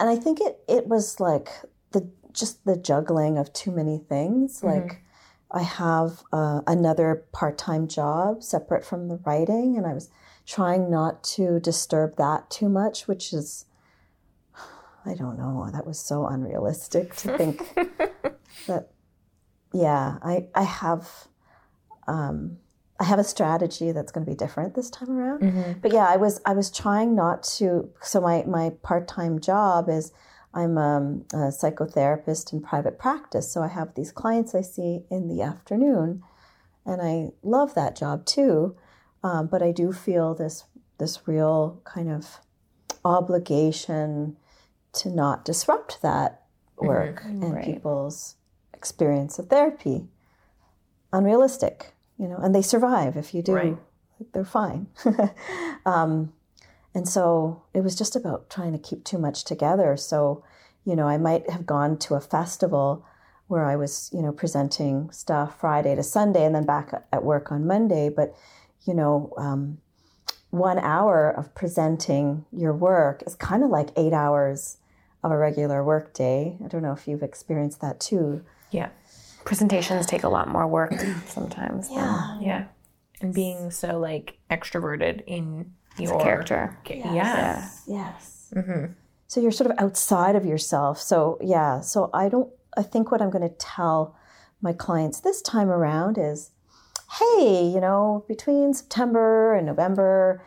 and 0.00 0.08
I 0.08 0.16
think 0.16 0.40
it 0.40 0.60
it 0.66 0.88
was 0.88 1.20
like 1.20 1.48
the 1.92 2.08
just 2.32 2.64
the 2.64 2.76
juggling 2.76 3.38
of 3.38 3.52
too 3.52 3.70
many 3.70 3.98
things. 3.98 4.62
Like 4.64 5.02
I 5.50 5.62
have 5.62 6.22
uh, 6.32 6.62
another 6.66 7.24
part-time 7.32 7.86
job 7.88 8.42
separate 8.42 8.84
from 8.84 9.08
the 9.08 9.20
writing, 9.26 9.76
and 9.76 9.86
I 9.86 9.92
was 9.92 10.08
trying 10.46 10.90
not 10.90 11.22
to 11.22 11.60
disturb 11.60 12.16
that 12.16 12.50
too 12.50 12.70
much, 12.70 13.06
which 13.06 13.32
is 13.32 13.66
I 15.04 15.14
don't 15.14 15.36
know. 15.36 15.68
That 15.72 15.86
was 15.86 15.98
so 15.98 16.26
unrealistic 16.26 17.14
to 17.16 17.36
think 17.36 17.74
that. 18.66 18.88
Yeah, 19.74 20.18
I 20.22 20.48
I 20.54 20.62
have. 20.62 21.28
Um, 22.08 22.58
I 23.02 23.04
have 23.04 23.18
a 23.18 23.24
strategy 23.24 23.90
that's 23.90 24.12
going 24.12 24.24
to 24.24 24.30
be 24.30 24.36
different 24.36 24.76
this 24.76 24.88
time 24.88 25.10
around. 25.10 25.40
But 25.82 25.90
yeah, 25.90 26.06
I 26.08 26.16
was 26.16 26.40
I 26.46 26.52
was 26.54 26.70
trying 26.70 27.16
not 27.16 27.42
to. 27.58 27.90
So 28.00 28.20
my 28.20 28.44
my 28.46 28.70
part 28.82 29.08
time 29.08 29.40
job 29.40 29.88
is 29.88 30.12
I'm 30.54 30.78
um, 30.78 31.24
a 31.32 31.50
psychotherapist 31.50 32.52
in 32.52 32.62
private 32.62 33.00
practice. 33.00 33.50
So 33.52 33.60
I 33.60 33.66
have 33.68 33.94
these 33.96 34.12
clients 34.12 34.54
I 34.54 34.60
see 34.60 35.00
in 35.10 35.26
the 35.26 35.42
afternoon, 35.42 36.22
and 36.86 37.02
I 37.02 37.30
love 37.42 37.74
that 37.74 37.96
job 37.96 38.24
too. 38.24 38.76
Um, 39.24 39.48
but 39.48 39.62
I 39.62 39.72
do 39.72 39.92
feel 39.92 40.32
this 40.34 40.64
this 40.98 41.26
real 41.26 41.80
kind 41.82 42.08
of 42.08 42.38
obligation 43.04 44.36
to 44.92 45.10
not 45.10 45.44
disrupt 45.44 46.02
that 46.02 46.42
work 46.76 47.24
and 47.24 47.54
Right. 47.54 47.64
people's 47.64 48.36
experience 48.72 49.40
of 49.40 49.48
therapy. 49.48 50.06
Unrealistic, 51.12 51.94
you 52.22 52.28
know, 52.28 52.36
and 52.36 52.54
they 52.54 52.62
survive 52.62 53.16
if 53.16 53.34
you 53.34 53.42
do. 53.42 53.52
Right. 53.52 53.76
They're 54.32 54.44
fine. 54.44 54.86
um, 55.84 56.32
and 56.94 57.08
so 57.08 57.64
it 57.74 57.82
was 57.82 57.96
just 57.96 58.14
about 58.14 58.48
trying 58.48 58.72
to 58.72 58.78
keep 58.78 59.02
too 59.02 59.18
much 59.18 59.42
together. 59.42 59.96
So, 59.96 60.44
you 60.84 60.94
know, 60.94 61.08
I 61.08 61.18
might 61.18 61.50
have 61.50 61.66
gone 61.66 61.98
to 61.98 62.14
a 62.14 62.20
festival 62.20 63.04
where 63.48 63.64
I 63.64 63.74
was, 63.74 64.08
you 64.12 64.22
know, 64.22 64.30
presenting 64.30 65.10
stuff 65.10 65.58
Friday 65.58 65.96
to 65.96 66.04
Sunday 66.04 66.44
and 66.44 66.54
then 66.54 66.64
back 66.64 66.92
at 67.12 67.24
work 67.24 67.50
on 67.50 67.66
Monday. 67.66 68.08
But, 68.08 68.36
you 68.86 68.94
know, 68.94 69.32
um, 69.36 69.78
one 70.50 70.78
hour 70.78 71.28
of 71.28 71.52
presenting 71.56 72.44
your 72.52 72.72
work 72.72 73.24
is 73.26 73.34
kind 73.34 73.64
of 73.64 73.70
like 73.70 73.88
eight 73.96 74.12
hours 74.12 74.76
of 75.24 75.32
a 75.32 75.36
regular 75.36 75.82
work 75.82 76.14
day. 76.14 76.56
I 76.64 76.68
don't 76.68 76.82
know 76.82 76.92
if 76.92 77.08
you've 77.08 77.24
experienced 77.24 77.80
that 77.80 77.98
too. 77.98 78.44
Yeah. 78.70 78.90
Presentations 79.44 80.06
take 80.06 80.22
a 80.22 80.28
lot 80.28 80.48
more 80.48 80.66
work 80.66 80.92
sometimes. 81.26 81.88
than 81.88 81.96
Yeah. 82.40 82.64
And 83.20 83.34
being 83.34 83.70
so 83.70 83.98
like 83.98 84.38
extroverted 84.50 85.22
in 85.26 85.72
your 85.98 86.20
character. 86.20 86.76
Yeah. 86.88 87.68
Yes. 87.86 88.52
Mm-hmm. 88.54 88.92
So 89.28 89.40
you're 89.40 89.50
sort 89.52 89.70
of 89.70 89.78
outside 89.78 90.36
of 90.36 90.44
yourself. 90.44 91.00
So 91.00 91.38
yeah. 91.40 91.80
So 91.80 92.10
I 92.12 92.28
don't. 92.28 92.50
I 92.76 92.82
think 92.82 93.10
what 93.10 93.20
I'm 93.20 93.30
going 93.30 93.48
to 93.48 93.54
tell 93.56 94.16
my 94.62 94.72
clients 94.72 95.20
this 95.20 95.42
time 95.42 95.68
around 95.68 96.16
is, 96.16 96.50
hey, 97.18 97.66
you 97.66 97.80
know, 97.80 98.24
between 98.28 98.72
September 98.72 99.54
and 99.54 99.66
November, 99.66 100.42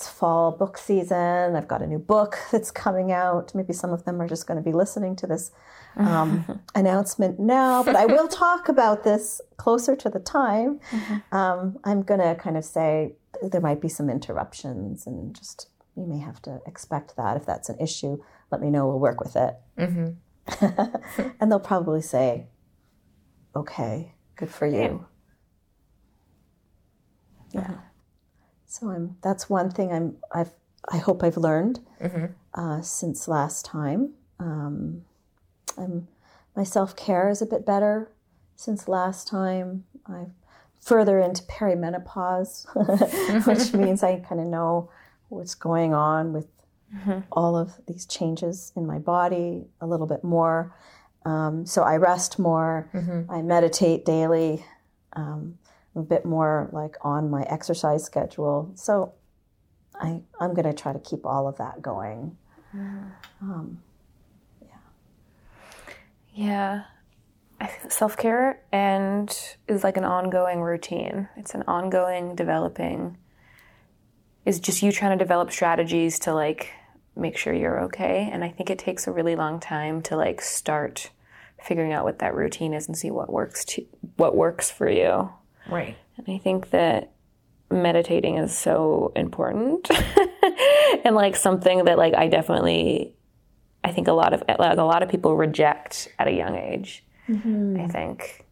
it's 0.00 0.08
fall 0.08 0.50
book 0.50 0.78
season. 0.78 1.54
I've 1.54 1.68
got 1.68 1.82
a 1.82 1.86
new 1.86 1.98
book 1.98 2.38
that's 2.50 2.70
coming 2.70 3.12
out. 3.12 3.54
Maybe 3.54 3.74
some 3.74 3.92
of 3.92 4.04
them 4.06 4.20
are 4.22 4.26
just 4.26 4.46
going 4.46 4.56
to 4.56 4.64
be 4.64 4.72
listening 4.72 5.14
to 5.16 5.26
this 5.26 5.50
um, 5.96 6.62
announcement 6.74 7.38
now, 7.38 7.82
but 7.82 7.96
I 7.96 8.06
will 8.06 8.26
talk 8.26 8.70
about 8.70 9.04
this 9.04 9.42
closer 9.58 9.94
to 9.96 10.08
the 10.08 10.18
time. 10.18 10.80
Um, 11.32 11.78
I'm 11.84 12.00
going 12.00 12.20
to 12.20 12.34
kind 12.34 12.56
of 12.56 12.64
say 12.64 13.12
there 13.42 13.60
might 13.60 13.82
be 13.82 13.90
some 13.90 14.08
interruptions 14.08 15.06
and 15.06 15.34
just 15.34 15.68
you 15.96 16.06
may 16.06 16.18
have 16.18 16.40
to 16.42 16.62
expect 16.66 17.16
that. 17.16 17.36
If 17.36 17.44
that's 17.44 17.68
an 17.68 17.78
issue, 17.78 18.22
let 18.50 18.62
me 18.62 18.70
know. 18.70 18.86
We'll 18.86 19.00
work 19.00 19.20
with 19.20 19.36
it. 19.36 19.54
and 21.40 21.52
they'll 21.52 21.60
probably 21.60 22.00
say, 22.00 22.46
okay, 23.54 24.14
good 24.36 24.48
for 24.48 24.66
you. 24.66 25.04
Yeah. 27.52 27.74
So 28.70 28.88
I'm. 28.90 29.16
That's 29.22 29.50
one 29.50 29.70
thing 29.70 29.92
I'm. 29.92 30.16
I've. 30.32 30.52
I 30.90 30.98
hope 30.98 31.22
I've 31.24 31.36
learned 31.36 31.80
uh, 32.54 32.80
since 32.82 33.26
last 33.26 33.64
time. 33.66 34.12
Um, 34.38 35.02
I'm. 35.76 36.06
My 36.56 36.62
self 36.62 36.94
care 36.94 37.28
is 37.28 37.42
a 37.42 37.46
bit 37.46 37.66
better 37.66 38.10
since 38.54 38.86
last 38.86 39.26
time. 39.26 39.84
I'm 40.06 40.34
further 40.80 41.18
into 41.18 41.42
perimenopause, 41.44 42.66
which 43.46 43.72
means 43.74 44.02
I 44.04 44.20
kind 44.20 44.40
of 44.40 44.46
know 44.46 44.88
what's 45.28 45.54
going 45.56 45.92
on 45.92 46.32
with 46.32 46.46
all 47.32 47.56
of 47.56 47.72
these 47.86 48.06
changes 48.06 48.72
in 48.76 48.86
my 48.86 48.98
body 48.98 49.64
a 49.80 49.86
little 49.86 50.06
bit 50.06 50.24
more. 50.24 50.74
Um, 51.24 51.66
so 51.66 51.82
I 51.82 51.96
rest 51.96 52.38
more. 52.38 52.88
I 53.28 53.42
meditate 53.42 54.04
daily. 54.04 54.64
Um, 55.14 55.58
a 55.96 56.00
bit 56.00 56.24
more 56.24 56.68
like 56.72 56.96
on 57.02 57.30
my 57.30 57.42
exercise 57.42 58.04
schedule. 58.04 58.72
So 58.74 59.12
I, 59.94 60.22
I'm 60.40 60.54
going 60.54 60.64
to 60.64 60.72
try 60.72 60.92
to 60.92 60.98
keep 60.98 61.26
all 61.26 61.48
of 61.48 61.58
that 61.58 61.82
going. 61.82 62.36
Mm-hmm. 62.74 63.50
Um, 63.50 63.82
yeah. 66.34 66.84
I 67.60 67.66
think 67.66 67.92
self 67.92 68.16
care 68.16 68.62
and 68.72 69.28
is 69.68 69.84
like 69.84 69.96
an 69.96 70.04
ongoing 70.04 70.60
routine. 70.60 71.28
It's 71.36 71.54
an 71.54 71.64
ongoing 71.68 72.34
developing. 72.34 73.18
Is 74.46 74.58
just 74.58 74.82
you 74.82 74.90
trying 74.90 75.18
to 75.18 75.22
develop 75.22 75.52
strategies 75.52 76.18
to 76.20 76.32
like 76.32 76.72
make 77.14 77.36
sure 77.36 77.52
you're 77.52 77.80
okay. 77.84 78.30
And 78.32 78.42
I 78.42 78.48
think 78.48 78.70
it 78.70 78.78
takes 78.78 79.06
a 79.06 79.12
really 79.12 79.36
long 79.36 79.60
time 79.60 80.00
to 80.02 80.16
like 80.16 80.40
start 80.40 81.10
figuring 81.62 81.92
out 81.92 82.04
what 82.04 82.20
that 82.20 82.34
routine 82.34 82.72
is 82.72 82.86
and 82.86 82.96
see 82.96 83.10
what 83.10 83.30
works 83.30 83.64
to 83.66 83.84
what 84.16 84.34
works 84.34 84.70
for 84.70 84.88
you. 84.88 85.30
Right. 85.70 85.96
And 86.16 86.28
I 86.28 86.38
think 86.38 86.70
that 86.70 87.12
meditating 87.70 88.36
is 88.36 88.56
so 88.56 89.12
important 89.14 89.88
and 91.04 91.14
like 91.14 91.36
something 91.36 91.84
that 91.84 91.96
like 91.98 92.14
I 92.14 92.26
definitely 92.28 93.14
I 93.84 93.92
think 93.92 94.08
a 94.08 94.12
lot 94.12 94.32
of 94.32 94.42
like 94.58 94.76
a 94.78 94.82
lot 94.82 95.02
of 95.02 95.08
people 95.08 95.36
reject 95.36 96.08
at 96.18 96.28
a 96.28 96.32
young 96.32 96.56
age. 96.56 97.04
I 97.28 97.86
think. 97.86 98.44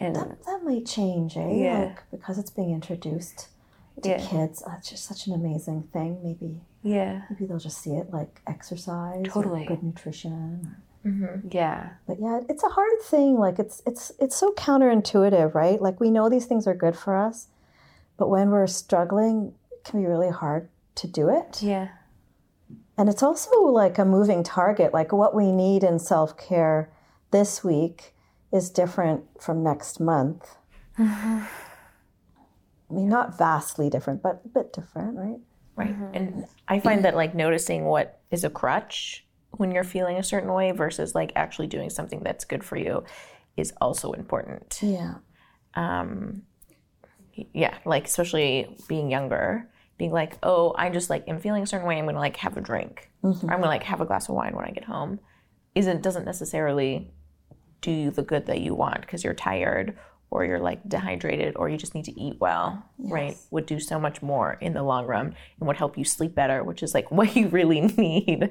And 0.00 0.14
That, 0.16 0.44
that 0.44 0.60
might 0.64 0.86
change, 0.86 1.36
eh? 1.36 1.50
Yeah. 1.54 1.78
Like, 1.84 2.10
because 2.10 2.38
it's 2.38 2.50
being 2.50 2.72
introduced 2.72 3.48
to 4.02 4.08
Yeah. 4.08 4.18
kids. 4.18 4.62
Oh, 4.66 4.72
it's 4.76 4.90
just 4.90 5.04
such 5.04 5.26
an 5.28 5.34
amazing 5.34 5.84
thing. 5.92 6.20
Maybe 6.22 6.60
yeah. 6.82 7.22
maybe 7.30 7.46
they'll 7.46 7.58
just 7.58 7.78
see 7.80 7.92
it 7.94 8.10
like 8.12 8.40
exercise, 8.46 9.20
or 9.20 9.30
Totally. 9.30 9.64
good 9.66 9.82
nutrition. 9.82 10.76
Mm-hmm. 11.06 11.48
Yeah. 11.50 11.90
But 12.06 12.18
yeah, 12.20 12.40
it's 12.48 12.62
a 12.64 12.68
hard 12.68 13.00
thing. 13.02 13.38
Like 13.38 13.58
it's 13.58 13.82
it's 13.86 14.12
it's 14.18 14.36
so 14.36 14.52
counterintuitive, 14.52 15.54
right? 15.54 15.80
Like 15.80 16.00
we 16.00 16.10
know 16.10 16.28
these 16.28 16.46
things 16.46 16.66
are 16.66 16.74
good 16.74 16.96
for 16.96 17.16
us, 17.16 17.48
but 18.16 18.28
when 18.28 18.50
we're 18.50 18.66
struggling, 18.66 19.54
it 19.70 19.84
can 19.84 20.00
be 20.00 20.06
really 20.06 20.30
hard 20.30 20.68
to 20.96 21.06
do 21.06 21.28
it. 21.28 21.62
Yeah. 21.62 21.88
And 22.96 23.08
it's 23.08 23.22
also 23.22 23.60
like 23.60 23.98
a 23.98 24.04
moving 24.04 24.42
target. 24.42 24.92
Like 24.92 25.12
what 25.12 25.34
we 25.34 25.52
need 25.52 25.84
in 25.84 25.98
self 25.98 26.36
care 26.36 26.90
this 27.30 27.62
week 27.62 28.14
is 28.52 28.70
different 28.70 29.24
from 29.40 29.62
next 29.62 30.00
month. 30.00 30.56
Mm-hmm. 30.98 31.44
I 32.90 32.94
mean, 32.94 33.08
not 33.08 33.36
vastly 33.36 33.90
different, 33.90 34.22
but 34.22 34.40
a 34.44 34.48
bit 34.48 34.72
different, 34.72 35.16
right? 35.16 35.38
Right. 35.76 35.90
Mm-hmm. 35.90 36.14
And 36.14 36.46
I 36.66 36.80
find 36.80 37.04
that 37.04 37.14
like 37.14 37.34
noticing 37.34 37.84
what 37.84 38.20
is 38.30 38.42
a 38.42 38.50
crutch 38.50 39.24
when 39.58 39.70
you're 39.70 39.84
feeling 39.84 40.16
a 40.16 40.22
certain 40.22 40.52
way 40.52 40.70
versus 40.70 41.14
like 41.14 41.32
actually 41.36 41.66
doing 41.66 41.90
something 41.90 42.20
that's 42.20 42.44
good 42.44 42.64
for 42.64 42.76
you 42.76 43.04
is 43.56 43.72
also 43.80 44.12
important. 44.12 44.78
Yeah. 44.82 45.14
Um, 45.74 46.42
yeah, 47.52 47.78
like 47.84 48.06
especially 48.06 48.76
being 48.88 49.10
younger, 49.10 49.68
being 49.96 50.12
like, 50.12 50.38
oh, 50.42 50.74
I 50.76 50.90
just 50.90 51.10
like 51.10 51.28
am 51.28 51.40
feeling 51.40 51.62
a 51.62 51.66
certain 51.66 51.86
way. 51.86 51.98
I'm 51.98 52.06
gonna 52.06 52.18
like 52.18 52.36
have 52.38 52.56
a 52.56 52.60
drink, 52.60 53.10
or 53.22 53.32
I'm 53.32 53.60
gonna 53.60 53.66
like 53.66 53.84
have 53.84 54.00
a 54.00 54.06
glass 54.06 54.28
of 54.28 54.34
wine 54.34 54.54
when 54.54 54.64
I 54.64 54.70
get 54.70 54.84
home. 54.84 55.20
Isn't 55.74 56.02
doesn't 56.02 56.24
necessarily 56.24 57.12
do 57.80 57.90
you 57.90 58.10
the 58.10 58.22
good 58.22 58.46
that 58.46 58.60
you 58.60 58.74
want 58.74 59.02
because 59.02 59.22
you're 59.22 59.34
tired 59.34 59.96
or 60.30 60.44
you're 60.44 60.58
like 60.58 60.86
dehydrated 60.88 61.56
or 61.56 61.68
you 61.68 61.76
just 61.76 61.94
need 61.94 62.04
to 62.04 62.20
eat 62.20 62.36
well, 62.40 62.84
right? 62.98 63.36
Would 63.50 63.66
do 63.66 63.80
so 63.80 63.98
much 63.98 64.20
more 64.20 64.58
in 64.60 64.74
the 64.74 64.82
long 64.82 65.06
run 65.06 65.34
and 65.58 65.66
would 65.66 65.76
help 65.76 65.96
you 65.96 66.04
sleep 66.04 66.34
better, 66.34 66.62
which 66.62 66.82
is 66.82 66.94
like 66.94 67.10
what 67.12 67.34
you 67.36 67.48
really 67.48 67.80
need, 67.80 68.50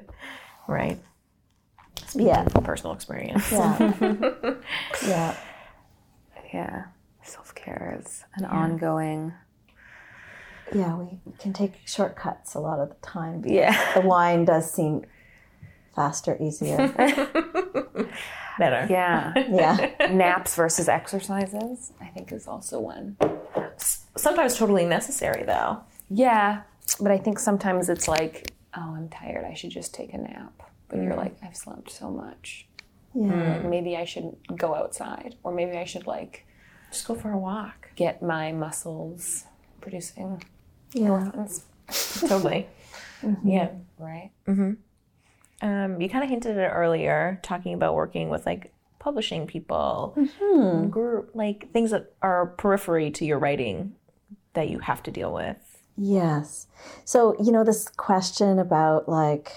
right? 0.68 1.00
Yeah. 2.14 2.48
From 2.48 2.64
personal 2.64 2.94
experience. 2.94 3.52
Yeah. 3.52 3.94
yeah. 5.06 5.36
Yeah. 6.54 6.84
Self 7.24 7.54
care 7.56 7.98
is 8.00 8.24
an 8.36 8.46
ongoing. 8.46 9.34
Yeah. 10.74 10.96
We 10.96 11.20
can 11.40 11.54
take 11.54 11.74
shortcuts 11.86 12.56
a 12.56 12.60
lot 12.60 12.80
of 12.80 12.90
the 12.90 12.96
time. 13.02 13.42
because 13.42 13.56
Yeah. 13.56 13.94
The 13.94 14.02
wine 14.02 14.46
does 14.46 14.72
seem 14.72 15.06
faster, 15.96 16.38
easier. 16.40 16.78
Better. 18.60 18.88
Yeah. 18.90 19.34
Yeah. 19.36 19.92
Naps 20.12 20.56
versus 20.56 20.88
exercises, 20.88 21.92
I 22.02 22.06
think, 22.08 22.32
is 22.32 22.48
also 22.48 22.80
one. 22.80 23.18
Sometimes 24.16 24.58
totally 24.58 24.86
necessary 24.86 25.44
though. 25.44 25.80
Yeah. 26.10 26.62
But 27.00 27.12
I 27.12 27.18
think 27.18 27.40
sometimes 27.40 27.90
it's 27.90 28.08
like, 28.08 28.52
oh, 28.78 28.96
I'm 28.96 29.10
tired. 29.10 29.44
I 29.46 29.54
should 29.56 29.72
just 29.72 29.94
take 29.94 30.14
a 30.14 30.18
nap. 30.18 30.54
But 30.90 31.02
you're 31.02 31.16
like, 31.16 31.36
I've 31.44 31.56
slept 31.58 31.92
so 31.92 32.10
much. 32.10 32.68
Yeah. 33.14 33.54
Like, 33.56 33.66
maybe 33.66 33.98
I 33.98 34.06
should 34.06 34.36
go 34.56 34.74
outside, 34.76 35.36
or 35.44 35.52
maybe 35.52 35.78
I 35.78 35.84
should 35.86 36.08
like 36.08 36.46
Just 36.92 37.08
go 37.08 37.16
for 37.16 37.32
a 37.32 37.38
walk. 37.38 37.90
get 37.96 38.22
my 38.22 38.52
muscles 38.52 39.46
producing 39.82 40.44
Yeah. 40.94 41.08
endorphins, 41.10 41.64
Totally. 42.30 42.68
Yeah. 43.44 43.70
right? 43.98 44.32
Mm-hmm. 44.48 44.74
Um, 45.68 46.00
you 46.02 46.08
kind 46.10 46.24
of 46.24 46.30
hinted 46.30 46.58
at 46.58 46.64
it 46.72 46.74
earlier, 46.74 47.40
talking 47.42 47.74
about 47.74 47.96
working 47.96 48.30
with 48.30 48.46
like 48.46 48.72
publishing 49.00 49.48
people, 49.48 50.16
group, 50.92 51.32
like 51.34 51.72
things 51.74 51.92
that 51.92 52.14
are 52.22 52.46
periphery 52.46 53.10
to 53.12 53.26
your 53.26 53.40
writing 53.40 53.96
that 54.54 54.70
you 54.70 54.80
have 54.80 55.02
to 55.04 55.12
deal 55.12 55.34
with. 55.34 55.58
Yes. 55.98 56.68
So, 57.06 57.36
you 57.42 57.52
know, 57.52 57.64
this 57.64 57.90
question 57.90 58.60
about 58.60 59.10
like, 59.10 59.52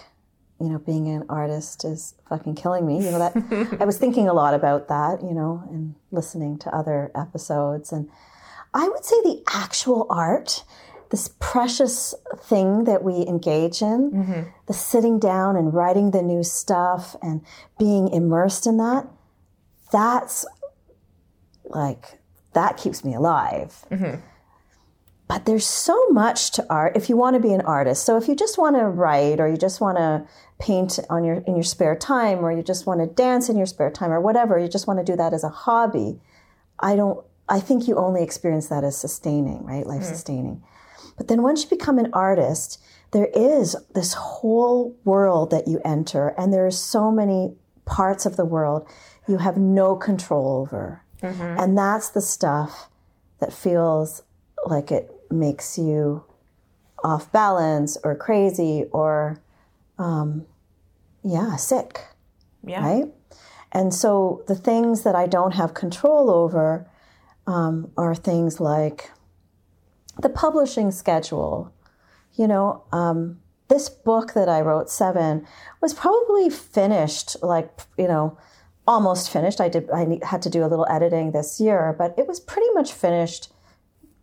you 0.60 0.68
know, 0.68 0.78
being 0.78 1.08
an 1.08 1.24
artist 1.28 1.84
is 1.84 2.14
fucking 2.28 2.54
killing 2.54 2.86
me. 2.86 3.04
You 3.04 3.10
know, 3.10 3.18
that 3.18 3.78
I 3.80 3.84
was 3.84 3.98
thinking 3.98 4.28
a 4.28 4.32
lot 4.32 4.54
about 4.54 4.88
that, 4.88 5.22
you 5.22 5.32
know, 5.32 5.62
and 5.70 5.94
listening 6.10 6.58
to 6.60 6.74
other 6.74 7.10
episodes. 7.14 7.92
And 7.92 8.08
I 8.74 8.88
would 8.88 9.04
say 9.04 9.16
the 9.22 9.42
actual 9.52 10.06
art, 10.10 10.64
this 11.10 11.30
precious 11.40 12.14
thing 12.38 12.84
that 12.84 13.02
we 13.02 13.26
engage 13.26 13.82
in, 13.82 14.10
mm-hmm. 14.10 14.42
the 14.66 14.72
sitting 14.72 15.18
down 15.18 15.56
and 15.56 15.74
writing 15.74 16.10
the 16.12 16.22
new 16.22 16.42
stuff 16.42 17.16
and 17.22 17.42
being 17.78 18.08
immersed 18.08 18.66
in 18.66 18.76
that, 18.76 19.06
that's 19.90 20.46
like, 21.64 22.18
that 22.52 22.76
keeps 22.76 23.04
me 23.04 23.14
alive. 23.14 23.84
Mm-hmm. 23.90 24.20
But 25.30 25.46
there's 25.46 25.64
so 25.64 26.08
much 26.08 26.50
to 26.52 26.66
art 26.68 26.96
if 26.96 27.08
you 27.08 27.16
want 27.16 27.34
to 27.34 27.40
be 27.40 27.52
an 27.52 27.60
artist. 27.60 28.04
So 28.04 28.16
if 28.16 28.26
you 28.26 28.34
just 28.34 28.58
want 28.58 28.74
to 28.74 28.82
write 28.82 29.38
or 29.38 29.46
you 29.46 29.56
just 29.56 29.80
want 29.80 29.96
to 29.96 30.26
paint 30.58 30.98
on 31.08 31.22
your 31.22 31.36
in 31.46 31.54
your 31.54 31.62
spare 31.62 31.94
time 31.94 32.44
or 32.44 32.50
you 32.50 32.64
just 32.64 32.84
want 32.84 32.98
to 32.98 33.06
dance 33.06 33.48
in 33.48 33.56
your 33.56 33.66
spare 33.66 33.92
time 33.92 34.10
or 34.10 34.20
whatever, 34.20 34.58
you 34.58 34.66
just 34.66 34.88
want 34.88 34.98
to 34.98 35.04
do 35.04 35.14
that 35.16 35.32
as 35.32 35.44
a 35.44 35.48
hobby. 35.48 36.18
I 36.80 36.96
don't 36.96 37.24
I 37.48 37.60
think 37.60 37.86
you 37.86 37.94
only 37.94 38.24
experience 38.24 38.66
that 38.70 38.82
as 38.82 38.98
sustaining, 38.98 39.64
right? 39.64 39.86
Life 39.86 40.00
mm-hmm. 40.00 40.12
sustaining. 40.12 40.64
But 41.16 41.28
then 41.28 41.42
once 41.44 41.62
you 41.62 41.70
become 41.70 42.00
an 42.00 42.10
artist, 42.12 42.82
there 43.12 43.28
is 43.32 43.76
this 43.94 44.14
whole 44.14 44.96
world 45.04 45.52
that 45.52 45.68
you 45.68 45.80
enter 45.84 46.34
and 46.36 46.52
there 46.52 46.66
are 46.66 46.72
so 46.72 47.12
many 47.12 47.54
parts 47.84 48.26
of 48.26 48.36
the 48.36 48.44
world 48.44 48.84
you 49.28 49.38
have 49.38 49.56
no 49.56 49.94
control 49.94 50.60
over. 50.60 51.04
Mm-hmm. 51.22 51.60
And 51.60 51.78
that's 51.78 52.08
the 52.08 52.20
stuff 52.20 52.88
that 53.38 53.52
feels 53.52 54.24
like 54.66 54.90
it 54.90 55.08
makes 55.30 55.78
you 55.78 56.24
off 57.02 57.30
balance 57.32 57.96
or 58.04 58.14
crazy 58.14 58.84
or 58.92 59.40
um, 59.98 60.44
yeah 61.24 61.56
sick 61.56 62.00
Yeah. 62.64 62.82
right? 62.82 63.04
And 63.72 63.94
so 63.94 64.42
the 64.48 64.54
things 64.56 65.02
that 65.04 65.14
i 65.14 65.26
don't 65.26 65.52
have 65.54 65.74
control 65.74 66.30
over 66.30 66.86
um, 67.46 67.90
are 67.96 68.14
things 68.14 68.60
like 68.60 69.10
the 70.20 70.28
publishing 70.28 70.90
schedule. 70.90 71.72
You 72.34 72.46
know 72.48 72.84
um, 72.92 73.40
this 73.68 73.88
book 73.88 74.34
that 74.34 74.48
i 74.48 74.60
wrote 74.60 74.90
seven 74.90 75.46
was 75.80 75.94
probably 75.94 76.50
finished 76.50 77.36
like 77.42 77.70
you 77.96 78.08
know 78.08 78.36
almost 78.86 79.30
finished. 79.30 79.60
I 79.60 79.68
did 79.68 79.88
i 79.90 80.18
had 80.24 80.42
to 80.42 80.50
do 80.50 80.64
a 80.64 80.68
little 80.72 80.86
editing 80.90 81.32
this 81.32 81.60
year 81.60 81.94
but 81.96 82.14
it 82.18 82.26
was 82.26 82.40
pretty 82.40 82.68
much 82.74 82.92
finished 82.92 83.52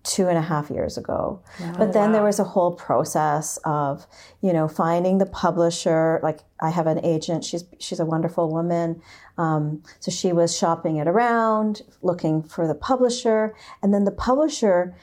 two 0.07 0.29
and 0.29 0.37
a 0.37 0.41
half 0.41 0.69
years 0.69 0.97
ago. 0.97 1.41
But 1.77 1.91
then 1.91 2.13
there 2.13 2.23
was 2.23 2.39
a 2.39 2.45
whole 2.45 2.71
process 2.71 3.59
of, 3.65 4.07
you 4.41 4.53
know, 4.53 4.67
finding 4.67 5.17
the 5.17 5.25
publisher. 5.25 6.19
Like 6.23 6.39
I 6.61 6.69
have 6.69 6.87
an 6.87 7.03
agent; 7.03 7.43
she's 7.43 7.65
she's 7.77 7.99
a 7.99 8.05
wonderful 8.05 8.49
woman. 8.49 9.01
Um, 9.37 9.83
so 9.99 10.09
she 10.09 10.31
was 10.31 10.57
shopping 10.57 10.95
it 10.95 11.07
around, 11.07 11.81
looking 12.01 12.41
for 12.41 12.67
the 12.67 12.73
publisher, 12.73 13.53
and 13.83 13.93
then 13.93 14.05
the 14.05 14.11
publisher 14.11 14.95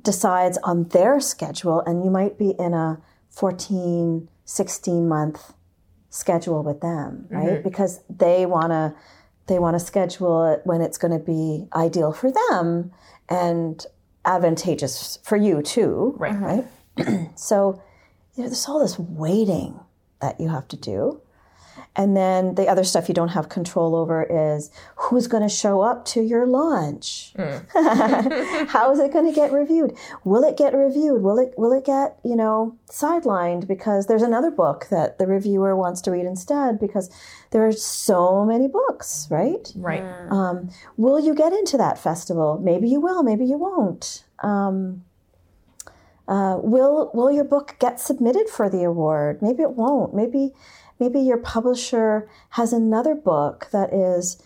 decides 0.00 0.58
on 0.58 0.84
their 0.88 1.18
schedule, 1.20 1.80
and 1.80 2.04
you 2.04 2.10
might 2.10 2.38
be 2.38 2.50
in 2.58 2.72
a 2.72 3.00
14, 3.30 4.28
16 4.44 5.08
month 5.08 5.54
schedule 6.08 6.62
with 6.62 6.80
them, 6.80 7.26
right? 7.30 7.64
Because 7.64 8.00
they 8.08 8.46
want 8.46 8.70
to 8.70 8.94
they 9.48 9.58
want 9.58 9.74
to 9.74 9.84
schedule 9.84 10.44
it 10.44 10.60
when 10.64 10.80
it's 10.80 10.98
going 10.98 11.12
to 11.12 11.24
be 11.24 11.66
ideal 11.74 12.12
for 12.12 12.30
them 12.30 12.92
and 13.28 13.84
advantageous 14.24 15.18
for 15.22 15.36
you 15.36 15.62
too, 15.62 16.14
Right. 16.18 16.34
right? 16.40 16.66
Mm-hmm. 16.96 17.24
so 17.36 17.82
you 18.34 18.42
know, 18.42 18.48
there's 18.48 18.66
all 18.68 18.80
this 18.80 18.98
waiting 18.98 19.78
that 20.20 20.40
you 20.40 20.48
have 20.48 20.68
to 20.68 20.76
do. 20.76 21.20
And 21.94 22.16
then 22.16 22.54
the 22.54 22.68
other 22.68 22.84
stuff 22.84 23.08
you 23.08 23.14
don't 23.14 23.28
have 23.28 23.50
control 23.50 23.94
over 23.94 24.22
is 24.22 24.70
who's 24.96 25.26
going 25.26 25.42
to 25.42 25.48
show 25.48 25.82
up 25.82 26.06
to 26.06 26.22
your 26.22 26.46
launch? 26.46 27.34
How 27.36 28.92
is 28.92 28.98
it 28.98 29.12
going 29.12 29.26
to 29.26 29.32
get 29.32 29.52
reviewed? 29.52 29.94
Will 30.24 30.42
it 30.42 30.56
get 30.56 30.74
reviewed? 30.74 31.22
Will 31.22 31.38
it 31.38 31.52
will 31.58 31.72
it 31.72 31.84
get, 31.84 32.18
you 32.24 32.34
know, 32.34 32.76
sidelined 32.90 33.66
because 33.66 34.06
there's 34.06 34.22
another 34.22 34.50
book 34.50 34.86
that 34.90 35.18
the 35.18 35.26
reviewer 35.26 35.76
wants 35.76 36.00
to 36.02 36.10
read 36.10 36.24
instead 36.24 36.78
because 36.78 37.10
there 37.50 37.66
are 37.66 37.72
so 37.72 38.44
many 38.44 38.68
books, 38.68 39.26
right? 39.30 39.70
Right. 39.76 40.02
Um, 40.30 40.70
will 40.96 41.20
you 41.20 41.34
get 41.34 41.52
into 41.52 41.76
that 41.76 41.98
festival? 41.98 42.58
Maybe 42.58 42.88
you 42.88 43.00
will, 43.00 43.22
maybe 43.22 43.44
you 43.44 43.58
won't. 43.58 44.24
Um, 44.38 45.04
uh, 46.28 46.56
will 46.62 47.10
will 47.12 47.30
your 47.30 47.44
book 47.44 47.76
get 47.78 48.00
submitted 48.00 48.48
for 48.48 48.70
the 48.70 48.84
award? 48.84 49.42
Maybe 49.42 49.62
it 49.62 49.72
won't. 49.72 50.14
Maybe 50.14 50.52
maybe 51.02 51.20
your 51.20 51.38
publisher 51.38 52.28
has 52.50 52.72
another 52.72 53.14
book 53.14 53.68
that 53.72 53.92
is 53.92 54.42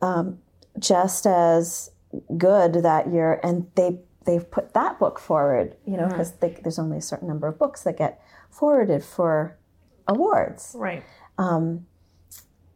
um, 0.00 0.38
just 0.78 1.26
as 1.26 1.90
good 2.36 2.74
that 2.74 3.12
year, 3.12 3.40
and 3.42 3.68
they 3.76 4.00
they've 4.26 4.50
put 4.50 4.74
that 4.74 4.98
book 4.98 5.18
forward. 5.18 5.76
You 5.86 5.96
know, 5.96 6.08
because 6.08 6.32
there's 6.62 6.78
only 6.78 6.98
a 6.98 7.02
certain 7.02 7.28
number 7.28 7.46
of 7.48 7.58
books 7.58 7.82
that 7.84 7.96
get 7.96 8.20
forwarded 8.50 9.04
for 9.04 9.56
awards. 10.08 10.74
Right. 10.76 11.04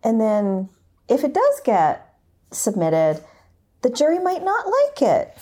And 0.03 0.21
then 0.21 0.69
if 1.09 1.25
it 1.25 1.35
does 1.35 1.61
get 1.65 2.15
submitted, 2.53 3.23
the 3.83 3.91
jury 3.91 4.21
might 4.21 4.45
not 4.45 4.67
like 4.67 5.03
it. 5.03 5.39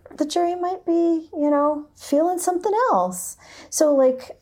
the 0.16 0.24
jury 0.24 0.54
might 0.54 0.86
be, 0.86 1.28
you 1.32 1.50
know, 1.50 1.86
feeling 1.96 2.38
something 2.38 2.72
else. 2.92 3.36
So 3.68 3.94
like, 3.94 4.40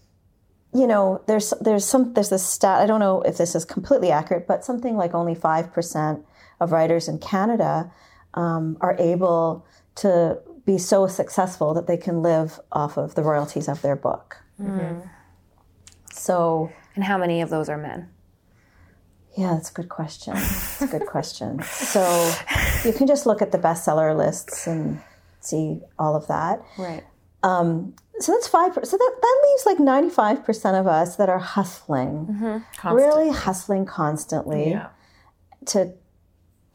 you 0.79 0.87
know, 0.87 1.23
there's 1.27 1.53
there's 1.61 1.85
some 1.85 2.15
there's 2.15 2.31
this 2.31 2.47
stat, 2.47 2.81
I 2.81 2.87
don't 2.87 3.01
know 3.01 3.23
if 3.23 3.37
this 3.37 3.55
is 3.55 3.65
completely 3.65 4.11
accurate, 4.11 4.47
but 4.47 4.65
something 4.65 4.97
like 4.97 5.15
only 5.15 5.35
5% 5.35 6.23
of 6.61 6.73
writers 6.73 7.09
in 7.09 7.19
Canada 7.19 7.91
um, 8.35 8.77
are 8.81 8.97
able 8.99 9.67
to 9.97 10.39
be 10.65 10.79
so 10.79 11.07
successful 11.07 11.75
that 11.75 11.87
they 11.87 11.97
can 11.97 12.23
live 12.23 12.61
off 12.71 12.97
of 12.97 13.15
the 13.15 13.23
royalties 13.23 13.69
of 13.69 13.83
their 13.83 13.97
book. 13.97 14.37
So 16.13 16.71
And 16.95 17.05
how 17.05 17.19
many 17.19 17.41
of 17.41 17.51
those 17.51 17.69
are 17.69 17.79
men? 17.79 18.09
yeah, 19.37 19.55
that's 19.55 19.71
a 19.71 19.73
good 19.73 19.89
question. 19.89 20.35
It's 20.37 20.83
a 20.83 20.89
good 20.89 21.07
question. 21.07 21.63
So 21.63 22.03
you 22.85 22.93
can 22.93 23.07
just 23.07 23.25
look 23.25 23.41
at 23.41 23.53
the 23.53 23.59
bestseller 23.59 24.17
lists 24.17 24.67
and 24.67 25.01
see 25.41 25.81
all 25.97 26.17
of 26.17 26.27
that. 26.27 26.61
Right. 26.77 27.05
So 28.21 28.33
that's 28.33 28.49
five. 28.49 28.73
So 28.75 28.97
that, 28.97 29.13
that 29.23 29.41
leaves 29.49 29.67
like 29.67 29.79
ninety 29.79 30.11
five 30.11 30.45
percent 30.45 30.77
of 30.77 30.87
us 30.87 31.17
that 31.17 31.29
are 31.29 31.39
hustling, 31.39 32.63
really 32.97 33.31
hustling 33.31 33.87
constantly 33.87 34.71
Yeah. 34.71 34.89
to 35.67 35.93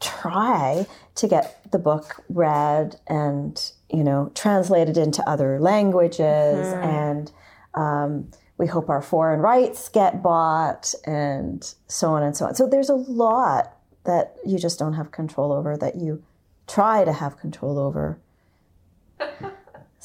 try 0.00 0.86
to 1.14 1.28
get 1.28 1.70
the 1.72 1.78
book 1.78 2.22
read 2.28 2.96
and 3.06 3.72
you 3.90 4.04
know 4.04 4.30
translated 4.34 4.96
into 4.96 5.26
other 5.28 5.58
languages 5.60 6.72
and 6.72 7.32
um, 7.74 8.30
we 8.58 8.66
hope 8.66 8.88
our 8.90 9.02
foreign 9.02 9.40
rights 9.40 9.88
get 9.88 10.22
bought 10.22 10.94
and 11.06 11.74
so 11.88 12.10
on 12.10 12.22
and 12.22 12.36
so 12.36 12.46
on. 12.46 12.54
So 12.54 12.66
there's 12.68 12.88
a 12.90 12.94
lot 12.94 13.76
that 14.04 14.36
you 14.44 14.58
just 14.58 14.78
don't 14.78 14.92
have 14.94 15.10
control 15.10 15.52
over 15.52 15.76
that 15.76 15.96
you 15.96 16.22
try 16.66 17.04
to 17.04 17.12
have 17.12 17.36
control 17.38 17.78
over 17.78 18.18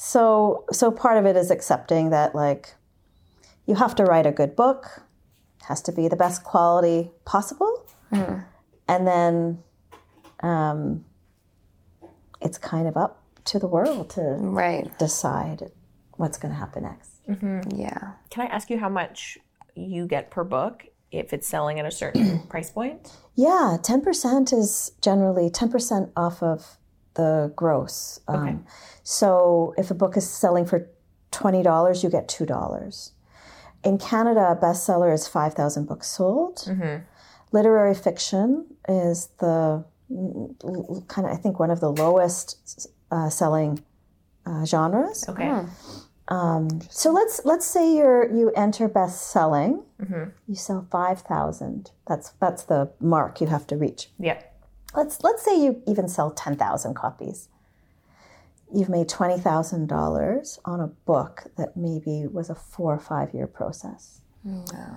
so 0.02 0.64
so 0.72 0.90
part 0.90 1.18
of 1.18 1.26
it 1.26 1.36
is 1.36 1.50
accepting 1.50 2.08
that 2.08 2.34
like 2.34 2.74
you 3.66 3.74
have 3.74 3.94
to 3.94 4.02
write 4.04 4.24
a 4.24 4.32
good 4.32 4.56
book 4.56 5.02
it 5.60 5.64
has 5.66 5.82
to 5.82 5.92
be 5.92 6.08
the 6.08 6.16
best 6.16 6.42
quality 6.42 7.10
possible 7.26 7.84
and 8.88 9.06
then 9.06 9.62
um, 10.42 11.04
it's 12.40 12.56
kind 12.58 12.88
of 12.88 12.96
up 12.96 13.22
to 13.44 13.58
the 13.58 13.66
world 13.68 14.08
to 14.10 14.22
Right. 14.40 14.90
decide 14.98 15.70
what's 16.16 16.38
going 16.38 16.52
to 16.52 16.58
happen 16.58 16.82
next. 16.82 17.10
Yeah. 17.72 18.12
Can 18.30 18.46
I 18.46 18.50
ask 18.50 18.68
you 18.70 18.78
how 18.78 18.88
much 18.88 19.38
you 19.76 20.06
get 20.06 20.30
per 20.30 20.42
book 20.44 20.86
if 21.12 21.32
it's 21.32 21.46
selling 21.46 21.78
at 21.78 21.86
a 21.86 21.90
certain 21.90 22.40
price 22.48 22.70
point? 22.70 23.12
Yeah, 23.36 23.76
10% 23.80 24.52
is 24.52 24.90
generally 25.02 25.50
10% 25.50 26.10
off 26.16 26.42
of 26.42 26.78
the 27.14 27.52
gross. 27.56 28.20
Um, 28.28 28.36
Okay. 28.48 28.58
So 29.02 29.74
if 29.76 29.90
a 29.90 29.94
book 29.94 30.16
is 30.16 30.28
selling 30.28 30.64
for 30.66 30.88
$20, 31.32 32.02
you 32.04 32.10
get 32.10 32.28
$2. 32.28 33.10
In 33.82 33.98
Canada, 33.98 34.50
a 34.52 34.56
bestseller 34.56 35.12
is 35.12 35.26
5,000 35.26 35.86
books 35.86 36.06
sold. 36.08 36.66
literary 37.52 37.94
fiction 37.94 38.66
is 38.88 39.28
the 39.38 39.84
kind 41.08 41.26
of 41.26 41.32
I 41.32 41.36
think 41.36 41.58
one 41.58 41.70
of 41.70 41.80
the 41.80 41.90
lowest 41.92 42.88
uh, 43.10 43.28
selling 43.30 43.80
uh, 44.46 44.64
genres. 44.64 45.28
Okay. 45.28 45.48
Um, 46.28 46.68
so 46.90 47.10
let's 47.12 47.40
let's 47.44 47.66
say 47.66 47.96
you're 47.96 48.30
you 48.32 48.50
enter 48.56 48.86
best 48.88 49.30
selling. 49.32 49.82
You 50.46 50.54
sell 50.54 50.86
five 50.90 51.22
thousand. 51.22 51.90
That's 52.06 52.30
that's 52.40 52.62
the 52.64 52.90
mark 53.00 53.40
you 53.40 53.48
have 53.48 53.66
to 53.68 53.76
reach. 53.76 54.10
Yeah. 54.18 54.40
Let's 54.94 55.22
let's 55.22 55.44
say 55.44 55.62
you 55.62 55.82
even 55.86 56.08
sell 56.08 56.30
ten 56.30 56.56
thousand 56.56 56.94
copies. 56.94 57.48
You've 58.72 58.88
made 58.88 59.08
twenty 59.08 59.38
thousand 59.38 59.88
dollars 59.88 60.58
on 60.64 60.80
a 60.80 60.88
book 60.88 61.44
that 61.56 61.76
maybe 61.76 62.26
was 62.26 62.50
a 62.50 62.54
four 62.54 62.94
or 62.94 62.98
five 62.98 63.34
year 63.34 63.46
process. 63.46 64.20
Wow. 64.44 64.96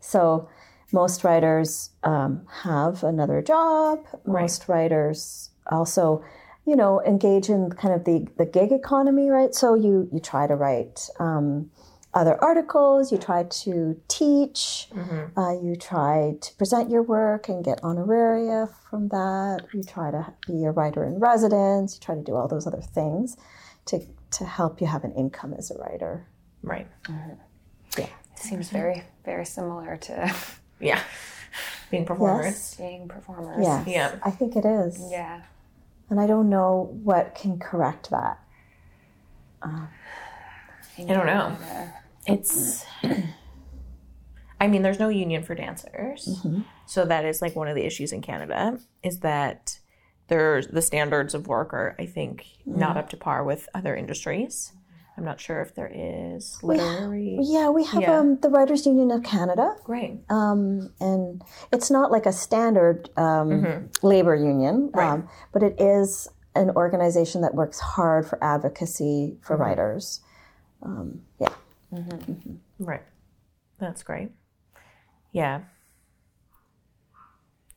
So 0.00 0.48
most 0.92 1.22
writers 1.24 1.90
um, 2.02 2.46
have 2.62 3.04
another 3.04 3.42
job. 3.42 4.04
Most 4.26 4.68
writers 4.68 5.50
also, 5.70 6.24
you 6.64 6.76
know, 6.76 7.02
engage 7.02 7.50
in 7.50 7.70
kind 7.70 7.92
of 7.94 8.04
the, 8.04 8.26
the 8.38 8.46
gig 8.46 8.72
economy, 8.72 9.28
right? 9.28 9.54
So 9.54 9.74
you 9.74 10.08
you 10.12 10.20
try 10.20 10.46
to 10.46 10.54
write 10.54 11.08
um, 11.20 11.70
other 12.14 12.42
articles, 12.42 13.12
you 13.12 13.18
try 13.18 13.44
to 13.44 14.00
teach, 14.08 14.88
mm-hmm. 14.92 15.38
uh, 15.38 15.52
you 15.60 15.76
try 15.76 16.34
to 16.40 16.54
present 16.54 16.90
your 16.90 17.02
work 17.02 17.48
and 17.48 17.64
get 17.64 17.80
honoraria 17.82 18.72
from 18.90 19.08
that. 19.08 19.66
You 19.72 19.82
try 19.82 20.10
to 20.10 20.32
be 20.46 20.64
a 20.64 20.70
writer 20.70 21.04
in 21.04 21.18
residence. 21.20 21.94
You 21.94 22.00
try 22.00 22.14
to 22.14 22.22
do 22.22 22.34
all 22.34 22.48
those 22.48 22.66
other 22.66 22.80
things 22.80 23.36
to 23.86 24.00
to 24.30 24.44
help 24.44 24.80
you 24.80 24.86
have 24.86 25.04
an 25.04 25.12
income 25.12 25.54
as 25.56 25.70
a 25.70 25.78
writer. 25.78 26.26
Right. 26.62 26.86
Uh, 27.08 27.34
it 27.96 28.10
seems 28.34 28.68
very, 28.70 29.04
very 29.24 29.46
similar 29.46 29.96
to 29.96 30.34
Yeah. 30.80 31.00
Being 31.90 32.04
performers. 32.04 32.46
Yes. 32.46 32.74
being 32.76 33.08
performers. 33.08 33.64
Yeah. 33.64 33.84
Yeah. 33.86 34.18
I 34.22 34.30
think 34.30 34.56
it 34.56 34.64
is. 34.64 35.00
Yeah. 35.10 35.42
And 36.10 36.20
I 36.20 36.26
don't 36.26 36.48
know 36.48 36.90
what 37.02 37.34
can 37.34 37.58
correct 37.58 38.10
that. 38.10 38.38
Uh, 39.62 39.86
I 40.98 41.12
don't 41.12 41.26
know. 41.26 41.56
It's. 42.26 42.84
I 44.60 44.66
mean, 44.66 44.82
there's 44.82 44.98
no 44.98 45.08
union 45.08 45.44
for 45.44 45.54
dancers, 45.54 46.44
so 46.86 47.04
that 47.04 47.24
is 47.24 47.40
like 47.40 47.54
one 47.54 47.68
of 47.68 47.76
the 47.76 47.84
issues 47.84 48.12
in 48.12 48.22
Canada. 48.22 48.78
Is 49.04 49.20
that 49.20 49.78
there's 50.26 50.66
the 50.66 50.82
standards 50.82 51.32
of 51.34 51.46
work 51.46 51.72
are, 51.72 51.94
I 51.98 52.06
think, 52.06 52.44
not 52.66 52.96
up 52.96 53.08
to 53.10 53.16
par 53.16 53.44
with 53.44 53.68
other 53.74 53.94
industries. 53.94 54.72
I'm 55.16 55.24
not 55.24 55.40
sure 55.40 55.60
if 55.62 55.74
there 55.74 55.90
is 55.92 56.58
literary. 56.62 57.38
Yeah, 57.42 57.70
we 57.70 57.84
have 57.84 58.02
Yeah. 58.02 58.18
um, 58.18 58.38
the 58.40 58.48
Writers 58.48 58.86
Union 58.86 59.10
of 59.10 59.22
Canada, 59.24 59.74
Great. 59.84 60.20
um, 60.28 60.92
and 61.00 61.42
it's 61.72 61.90
not 61.90 62.12
like 62.12 62.24
a 62.26 62.32
standard 62.32 63.10
um, 63.16 63.88
labor 64.02 64.36
union, 64.36 64.90
um, 64.94 65.28
but 65.52 65.62
it 65.64 65.80
is 65.80 66.28
an 66.54 66.70
organization 66.70 67.40
that 67.42 67.54
works 67.54 67.80
hard 67.80 68.26
for 68.26 68.42
advocacy 68.42 69.36
for 69.40 69.56
writers. 69.56 70.20
Um, 70.82 71.22
yeah. 71.40 71.48
Mm-hmm. 71.92 72.32
Mm-hmm. 72.32 72.84
Right. 72.84 73.02
That's 73.78 74.02
great. 74.02 74.30
Yeah. 75.32 75.60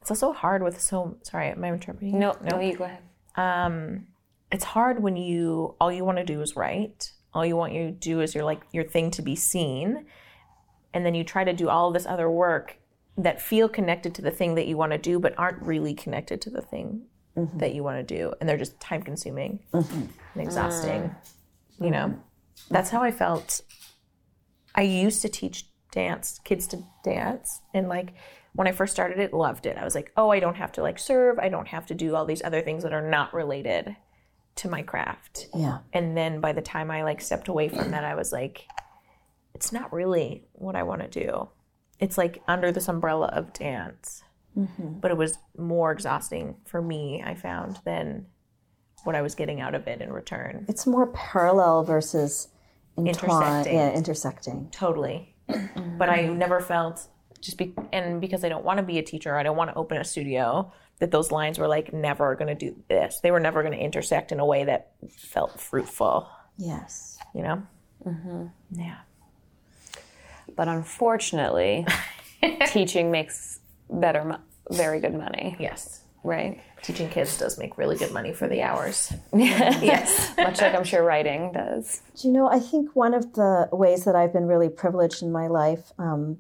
It's 0.02 0.10
also 0.10 0.34
hard 0.34 0.64
with 0.64 0.82
so. 0.82 1.18
Sorry, 1.22 1.50
am 1.50 1.64
I 1.64 1.70
interpreting? 1.70 2.18
No, 2.18 2.36
no, 2.42 2.60
you 2.60 2.76
go 2.76 2.86
ahead. 2.86 3.02
um, 3.36 4.08
it's 4.52 4.64
hard 4.64 5.02
when 5.02 5.16
you 5.16 5.76
all 5.80 5.92
you 5.92 6.04
want 6.04 6.18
to 6.18 6.24
do 6.24 6.42
is 6.42 6.56
write. 6.56 7.12
All 7.34 7.46
you 7.46 7.56
want 7.56 7.74
you 7.74 7.86
to 7.86 7.92
do 7.92 8.20
is 8.20 8.34
your 8.34 8.44
like 8.44 8.62
your 8.72 8.84
thing 8.84 9.12
to 9.12 9.22
be 9.22 9.36
seen, 9.36 10.06
and 10.94 11.06
then 11.06 11.14
you 11.14 11.24
try 11.24 11.44
to 11.44 11.54
do 11.54 11.70
all 11.70 11.92
this 11.92 12.08
other 12.08 12.30
work 12.30 12.78
that 13.18 13.40
feel 13.42 13.70
connected 13.70 14.16
to 14.16 14.22
the 14.22 14.32
thing 14.32 14.56
that 14.56 14.68
you 14.68 14.76
want 14.76 14.92
to 14.92 14.98
do, 14.98 15.20
but 15.20 15.38
aren't 15.38 15.62
really 15.62 15.94
connected 15.94 16.42
to 16.42 16.50
the 16.50 16.62
thing 16.62 17.04
mm-hmm. 17.38 17.58
that 17.60 17.76
you 17.76 17.84
want 17.84 18.06
to 18.06 18.16
do, 18.16 18.34
and 18.40 18.50
they're 18.50 18.58
just 18.58 18.80
time 18.80 19.04
consuming 19.04 19.60
and 19.72 20.10
exhausting. 20.36 21.14
You 21.80 21.92
know, 21.92 22.20
that's 22.70 22.90
how 22.90 23.02
I 23.02 23.12
felt. 23.12 23.62
I 24.76 24.84
used 24.84 25.22
to 25.24 25.30
teach 25.30 25.66
dance, 25.92 26.40
kids 26.44 26.68
to 26.68 26.84
dance, 27.04 27.62
and 27.74 27.90
like 27.90 28.14
when 28.54 28.68
I 28.68 28.72
first 28.72 28.94
started 28.94 29.20
it, 29.20 29.34
loved 29.34 29.66
it. 29.66 29.78
I 29.78 29.84
was 29.84 29.96
like, 29.96 30.12
oh, 30.18 30.30
I 30.30 30.40
don't 30.40 30.58
have 30.58 30.72
to 30.74 30.82
like 30.82 31.00
serve. 31.00 31.40
I 31.40 31.50
don't 31.50 31.68
have 31.70 31.86
to 31.88 31.96
do 31.96 32.16
all 32.16 32.26
these 32.26 32.44
other 32.44 32.62
things 32.62 32.84
that 32.84 32.94
are 32.94 33.10
not 33.10 33.34
related 33.34 33.96
to 34.58 34.70
my 34.70 34.82
craft. 34.82 35.48
Yeah. 35.56 35.80
And 35.94 36.18
then 36.18 36.42
by 36.42 36.52
the 36.52 36.62
time 36.62 36.92
I 36.92 37.04
like 37.04 37.22
stepped 37.22 37.48
away 37.48 37.70
from 37.70 37.92
that, 37.92 38.04
I 38.04 38.16
was 38.16 38.32
like, 38.32 38.68
it's 39.54 39.72
not 39.72 39.94
really 39.94 40.46
what 40.54 40.76
I 40.76 40.84
want 40.84 41.02
to 41.02 41.08
do. 41.08 41.50
It's 42.00 42.18
like 42.18 42.42
under 42.48 42.72
this 42.72 42.88
umbrella 42.88 43.28
of 43.28 43.54
dance. 43.54 44.24
Mm-hmm. 44.58 45.00
But 45.00 45.12
it 45.12 45.18
was 45.18 45.38
more 45.58 45.94
exhausting 45.94 46.58
for 46.66 46.82
me, 46.82 47.24
I 47.26 47.36
found, 47.36 47.80
than 47.86 48.26
what 49.04 49.16
I 49.16 49.22
was 49.22 49.36
getting 49.36 49.62
out 49.62 49.76
of 49.76 49.88
it 49.88 50.02
in 50.02 50.12
return. 50.14 50.66
It's 50.70 50.86
more 50.88 51.08
parallel 51.08 51.84
versus 51.84 52.48
entwined. 52.98 53.68
Intersecting. 53.68 53.76
Yeah, 53.76 53.92
intersecting. 53.94 54.70
Totally. 54.72 55.36
But 55.98 56.10
I 56.10 56.28
never 56.28 56.60
felt 56.60 57.08
just 57.42 57.58
be 57.58 57.74
and 57.92 58.20
because 58.22 58.44
I 58.44 58.50
don't 58.50 58.64
want 58.66 58.78
to 58.78 58.84
be 58.84 58.98
a 59.00 59.04
teacher, 59.04 59.36
I 59.36 59.44
don't 59.44 59.58
want 59.58 59.70
to 59.72 59.76
open 59.76 59.98
a 59.98 60.04
studio, 60.04 60.72
that 61.00 61.12
those 61.12 61.32
lines 61.32 61.58
were 61.60 61.68
like 61.68 61.92
never 61.94 62.36
going 62.36 62.48
to 62.48 62.56
do 62.56 62.76
this. 62.90 63.20
They 63.22 63.32
were 63.32 63.40
never 63.40 63.62
going 63.64 63.74
to 63.74 63.80
intersect 63.84 64.32
in 64.32 64.40
a 64.40 64.46
way 64.46 64.64
that 64.66 64.92
felt 65.16 65.60
fruitful, 65.60 66.28
Yes. 66.58 67.18
you 67.36 67.42
know? 67.44 67.64
Mm-hmm. 68.06 68.46
Yeah. 68.80 68.98
But 70.56 70.68
unfortunately, 70.68 71.86
teaching 72.68 73.12
makes 73.12 73.60
better, 73.90 74.24
mo- 74.26 74.40
very 74.72 75.00
good 75.00 75.14
money, 75.16 75.56
Yes. 75.60 76.02
right? 76.24 76.62
Teaching 76.84 77.10
kids 77.10 77.38
does 77.38 77.60
make 77.60 77.78
really 77.78 77.96
good 77.96 78.12
money 78.12 78.34
for 78.34 78.48
the 78.48 78.64
hours. 78.64 79.14
yes. 79.34 80.34
Much 80.38 80.62
like 80.62 80.74
I'm 80.74 80.84
sure 80.84 81.04
writing 81.04 81.52
does. 81.52 82.02
Do 82.20 82.28
you 82.28 82.34
know, 82.34 82.48
I 82.50 82.60
think 82.60 82.96
one 82.96 83.14
of 83.14 83.34
the 83.34 83.70
ways 83.72 84.04
that 84.06 84.16
I've 84.16 84.34
been 84.34 84.48
really 84.48 84.70
privileged 84.70 85.22
in 85.22 85.32
my 85.32 85.48
life, 85.48 85.92
um, 86.00 86.40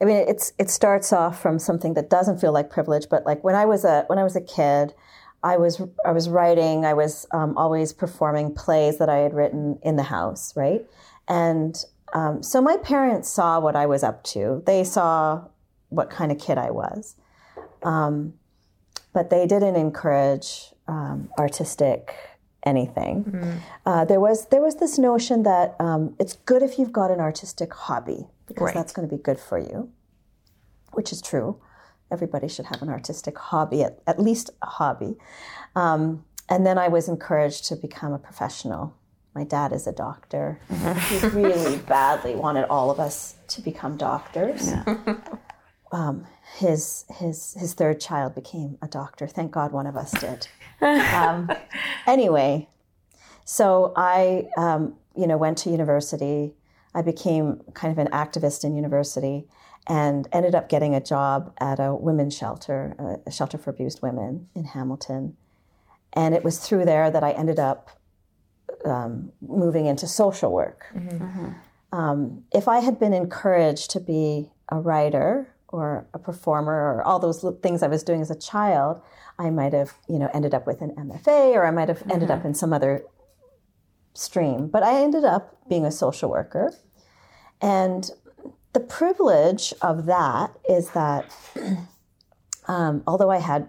I 0.00 0.04
mean, 0.04 0.16
it's 0.28 0.52
it 0.58 0.70
starts 0.70 1.12
off 1.12 1.40
from 1.40 1.58
something 1.58 1.94
that 1.94 2.08
doesn't 2.08 2.40
feel 2.40 2.52
like 2.52 2.70
privilege, 2.70 3.08
but 3.08 3.26
like 3.26 3.42
when 3.42 3.54
I 3.54 3.66
was 3.66 3.84
a 3.84 4.04
when 4.06 4.18
I 4.18 4.24
was 4.24 4.36
a 4.36 4.40
kid, 4.40 4.94
I 5.42 5.56
was 5.56 5.80
I 6.04 6.12
was 6.12 6.28
writing, 6.28 6.84
I 6.84 6.94
was 6.94 7.26
um, 7.32 7.56
always 7.56 7.92
performing 7.92 8.54
plays 8.54 8.98
that 8.98 9.08
I 9.08 9.18
had 9.18 9.34
written 9.34 9.78
in 9.82 9.96
the 9.96 10.04
house, 10.04 10.56
right? 10.56 10.84
And 11.26 11.84
um, 12.12 12.42
so 12.42 12.60
my 12.60 12.76
parents 12.76 13.28
saw 13.28 13.60
what 13.60 13.76
I 13.76 13.86
was 13.86 14.02
up 14.02 14.24
to. 14.24 14.62
They 14.66 14.84
saw 14.84 15.44
what 15.88 16.10
kind 16.10 16.30
of 16.30 16.38
kid 16.38 16.58
I 16.58 16.70
was, 16.70 17.16
um, 17.82 18.34
but 19.12 19.30
they 19.30 19.46
didn't 19.46 19.76
encourage 19.76 20.72
um, 20.86 21.28
artistic 21.38 22.14
anything. 22.64 23.60
Uh, 23.86 24.04
there 24.04 24.20
was 24.20 24.46
there 24.48 24.60
was 24.60 24.76
this 24.76 24.98
notion 24.98 25.42
that 25.44 25.76
um, 25.80 26.14
it's 26.18 26.34
good 26.34 26.62
if 26.62 26.78
you've 26.78 26.92
got 26.92 27.10
an 27.10 27.20
artistic 27.20 27.72
hobby 27.72 28.26
because 28.46 28.66
Right. 28.66 28.74
that's 28.74 28.92
going 28.92 29.08
to 29.08 29.14
be 29.16 29.22
good 29.22 29.38
for 29.38 29.58
you, 29.58 29.90
which 30.92 31.12
is 31.12 31.20
true. 31.22 31.60
Everybody 32.10 32.48
should 32.48 32.66
have 32.66 32.80
an 32.82 32.88
artistic 32.88 33.36
hobby, 33.38 33.82
at, 33.84 33.98
at 34.06 34.18
least 34.18 34.50
a 34.62 34.66
hobby. 34.66 35.16
Um, 35.76 36.24
and 36.48 36.64
then 36.66 36.78
I 36.78 36.88
was 36.88 37.08
encouraged 37.08 37.66
to 37.66 37.76
become 37.76 38.12
a 38.14 38.18
professional. 38.18 38.94
My 39.34 39.44
dad 39.44 39.72
is 39.72 39.86
a 39.86 39.92
doctor. 39.92 40.58
He 41.10 41.18
really 41.28 41.76
badly 41.76 42.34
wanted 42.34 42.64
all 42.70 42.90
of 42.90 42.98
us 42.98 43.36
to 43.48 43.60
become 43.60 43.96
doctors. 43.98 44.72
Um, 45.90 46.26
his 46.56 47.04
his 47.10 47.54
his 47.58 47.74
third 47.74 48.00
child 48.00 48.34
became 48.34 48.78
a 48.82 48.88
doctor. 48.88 49.26
Thank 49.26 49.52
God 49.52 49.72
one 49.72 49.86
of 49.86 49.96
us 49.96 50.12
did. 50.12 50.48
Um, 50.80 51.50
anyway, 52.06 52.68
so 53.44 53.92
I 53.96 54.46
um, 54.56 54.94
you 55.16 55.26
know 55.26 55.36
went 55.36 55.58
to 55.58 55.70
university. 55.70 56.54
I 56.94 57.02
became 57.02 57.62
kind 57.74 57.90
of 57.90 57.98
an 57.98 58.12
activist 58.12 58.62
in 58.62 58.76
university 58.76 59.48
and 59.88 60.28
ended 60.32 60.54
up 60.54 60.68
getting 60.68 60.94
a 60.94 61.00
job 61.00 61.52
at 61.58 61.80
a 61.80 61.94
women's 61.94 62.36
shelter, 62.36 63.18
a 63.26 63.30
shelter 63.30 63.58
for 63.58 63.70
abused 63.70 64.02
women 64.02 64.48
in 64.54 64.64
Hamilton. 64.64 65.36
And 66.12 66.34
it 66.34 66.44
was 66.44 66.58
through 66.58 66.84
there 66.84 67.10
that 67.10 67.24
I 67.24 67.32
ended 67.32 67.58
up 67.58 67.90
um, 68.84 69.32
moving 69.40 69.86
into 69.86 70.06
social 70.06 70.52
work. 70.52 70.84
Um, 71.90 72.44
if 72.52 72.68
I 72.68 72.80
had 72.80 73.00
been 73.00 73.14
encouraged 73.14 73.90
to 73.92 74.00
be 74.00 74.50
a 74.68 74.78
writer 74.78 75.48
or 75.68 76.08
a 76.14 76.18
performer 76.18 76.72
or 76.72 77.02
all 77.02 77.18
those 77.18 77.44
things 77.62 77.82
I 77.82 77.88
was 77.88 78.02
doing 78.02 78.20
as 78.20 78.30
a 78.30 78.38
child, 78.38 79.02
I 79.38 79.50
might 79.50 79.72
have, 79.72 79.94
you 80.08 80.18
know, 80.18 80.30
ended 80.32 80.54
up 80.54 80.66
with 80.66 80.80
an 80.80 80.90
MFA 80.96 81.54
or 81.54 81.66
I 81.66 81.70
might 81.70 81.88
have 81.88 82.02
ended 82.10 82.30
up 82.30 82.44
in 82.44 82.54
some 82.54 82.72
other 82.72 83.04
stream. 84.14 84.68
But 84.68 84.82
I 84.82 85.00
ended 85.02 85.24
up 85.24 85.56
being 85.68 85.84
a 85.84 85.92
social 85.92 86.30
worker. 86.30 86.74
And 87.60 88.10
the 88.72 88.80
privilege 88.80 89.74
of 89.82 90.06
that 90.06 90.52
is 90.68 90.90
that 90.90 91.30
um, 92.68 93.02
although 93.06 93.30
I 93.30 93.38
had, 93.38 93.68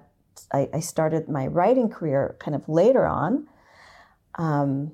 I, 0.54 0.70
I 0.74 0.80
started 0.80 1.28
my 1.28 1.48
writing 1.48 1.90
career 1.90 2.36
kind 2.40 2.56
of 2.56 2.68
later 2.70 3.06
on, 3.06 3.48
um, 4.36 4.94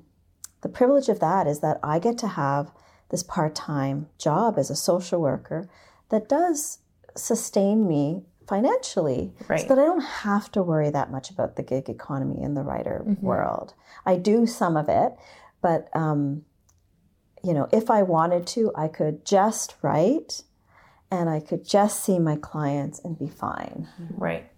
the 0.62 0.68
privilege 0.68 1.08
of 1.08 1.20
that 1.20 1.46
is 1.46 1.60
that 1.60 1.78
I 1.82 2.00
get 2.00 2.18
to 2.18 2.26
have 2.26 2.72
this 3.10 3.22
part 3.22 3.54
time 3.54 4.08
job 4.18 4.58
as 4.58 4.70
a 4.70 4.76
social 4.76 5.20
worker 5.20 5.68
that 6.08 6.28
does 6.28 6.78
sustain 7.16 7.86
me 7.86 8.22
financially 8.46 9.32
Right. 9.48 9.60
so 9.60 9.68
that 9.68 9.78
I 9.78 9.84
don't 9.84 10.00
have 10.00 10.50
to 10.52 10.62
worry 10.62 10.90
that 10.90 11.10
much 11.10 11.30
about 11.30 11.56
the 11.56 11.62
gig 11.62 11.88
economy 11.88 12.42
in 12.42 12.54
the 12.54 12.62
writer 12.62 13.02
world. 13.20 13.74
I 14.04 14.16
do 14.16 14.46
some 14.46 14.76
of 14.76 14.88
it, 14.88 15.14
but 15.60 15.88
um, 15.94 16.44
you 17.42 17.52
know, 17.54 17.68
if 17.72 17.90
I 17.90 18.02
wanted 18.02 18.46
to, 18.48 18.72
I 18.74 18.88
could 18.88 19.24
just 19.24 19.74
write 19.82 20.42
and 21.10 21.28
I 21.28 21.40
could 21.40 21.64
just 21.66 22.02
see 22.04 22.18
my 22.18 22.36
clients 22.36 23.00
and 23.04 23.18
be 23.18 23.28
fine. 23.28 23.88
Right. 24.10 24.50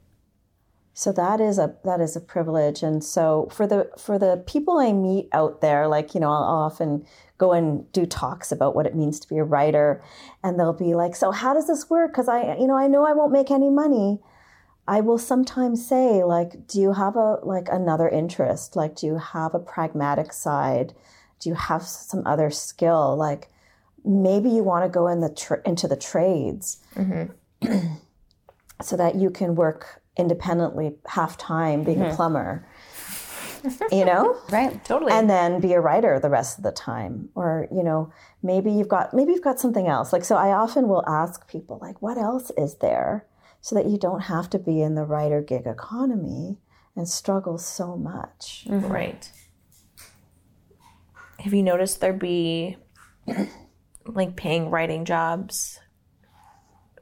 So 0.98 1.12
that 1.12 1.40
is 1.40 1.60
a 1.60 1.76
that 1.84 2.00
is 2.00 2.16
a 2.16 2.20
privilege, 2.20 2.82
and 2.82 3.04
so 3.04 3.48
for 3.52 3.68
the 3.68 3.88
for 3.96 4.18
the 4.18 4.42
people 4.48 4.78
I 4.78 4.92
meet 4.92 5.28
out 5.30 5.60
there, 5.60 5.86
like 5.86 6.12
you 6.12 6.18
know, 6.18 6.28
I'll, 6.28 6.66
often 6.66 7.06
go 7.38 7.52
and 7.52 7.90
do 7.92 8.04
talks 8.04 8.50
about 8.50 8.74
what 8.74 8.84
it 8.84 8.96
means 8.96 9.20
to 9.20 9.28
be 9.28 9.38
a 9.38 9.44
writer, 9.44 10.02
and 10.42 10.58
they'll 10.58 10.72
be 10.72 10.96
like, 10.96 11.14
"So 11.14 11.30
how 11.30 11.54
does 11.54 11.68
this 11.68 11.88
work?" 11.88 12.10
Because 12.10 12.26
I, 12.26 12.56
you 12.56 12.66
know, 12.66 12.74
I 12.74 12.88
know 12.88 13.06
I 13.06 13.12
won't 13.12 13.30
make 13.30 13.52
any 13.52 13.70
money. 13.70 14.18
I 14.88 15.00
will 15.00 15.18
sometimes 15.18 15.86
say, 15.86 16.24
like, 16.24 16.66
"Do 16.66 16.80
you 16.80 16.94
have 16.94 17.14
a 17.14 17.38
like 17.44 17.68
another 17.70 18.08
interest? 18.08 18.74
Like, 18.74 18.96
do 18.96 19.06
you 19.06 19.18
have 19.18 19.54
a 19.54 19.60
pragmatic 19.60 20.32
side? 20.32 20.94
Do 21.38 21.48
you 21.48 21.54
have 21.54 21.84
some 21.84 22.26
other 22.26 22.50
skill? 22.50 23.16
Like, 23.16 23.52
maybe 24.04 24.50
you 24.50 24.64
want 24.64 24.84
to 24.84 24.88
go 24.88 25.06
in 25.06 25.20
the 25.20 25.30
tr- 25.30 25.62
into 25.64 25.86
the 25.86 25.96
trades." 25.96 26.78
Mm-hmm. 26.96 27.94
so 28.82 28.96
that 28.96 29.14
you 29.14 29.30
can 29.30 29.54
work 29.54 30.02
independently 30.18 30.96
half 31.06 31.36
time 31.38 31.84
being 31.84 32.02
a 32.02 32.10
hmm. 32.10 32.16
plumber 32.16 32.66
you 33.90 34.04
know 34.04 34.36
Right. 34.50 34.84
Totally. 34.84 35.12
and 35.12 35.28
then 35.28 35.60
be 35.60 35.72
a 35.72 35.80
writer 35.80 36.18
the 36.20 36.30
rest 36.30 36.58
of 36.58 36.64
the 36.64 36.72
time 36.72 37.28
or 37.34 37.66
you 37.72 37.82
know 37.82 38.12
maybe 38.42 38.70
you've 38.70 38.88
got 38.88 39.14
maybe 39.14 39.32
you've 39.32 39.42
got 39.42 39.58
something 39.58 39.86
else 39.86 40.12
like 40.12 40.24
so 40.24 40.36
i 40.36 40.52
often 40.52 40.88
will 40.88 41.04
ask 41.08 41.48
people 41.48 41.78
like 41.80 42.00
what 42.00 42.18
else 42.18 42.50
is 42.56 42.76
there 42.76 43.26
so 43.60 43.74
that 43.74 43.86
you 43.86 43.98
don't 43.98 44.22
have 44.22 44.48
to 44.50 44.58
be 44.58 44.80
in 44.80 44.94
the 44.94 45.04
writer 45.04 45.40
gig 45.40 45.66
economy 45.66 46.58
and 46.96 47.08
struggle 47.08 47.58
so 47.58 47.96
much 47.96 48.66
mm-hmm. 48.68 48.86
Right. 48.86 49.30
Have 51.40 51.54
you 51.54 51.62
noticed 51.62 52.00
there 52.00 52.12
be 52.12 52.76
like 54.06 54.34
paying 54.34 54.70
writing 54.70 55.04
jobs 55.04 55.78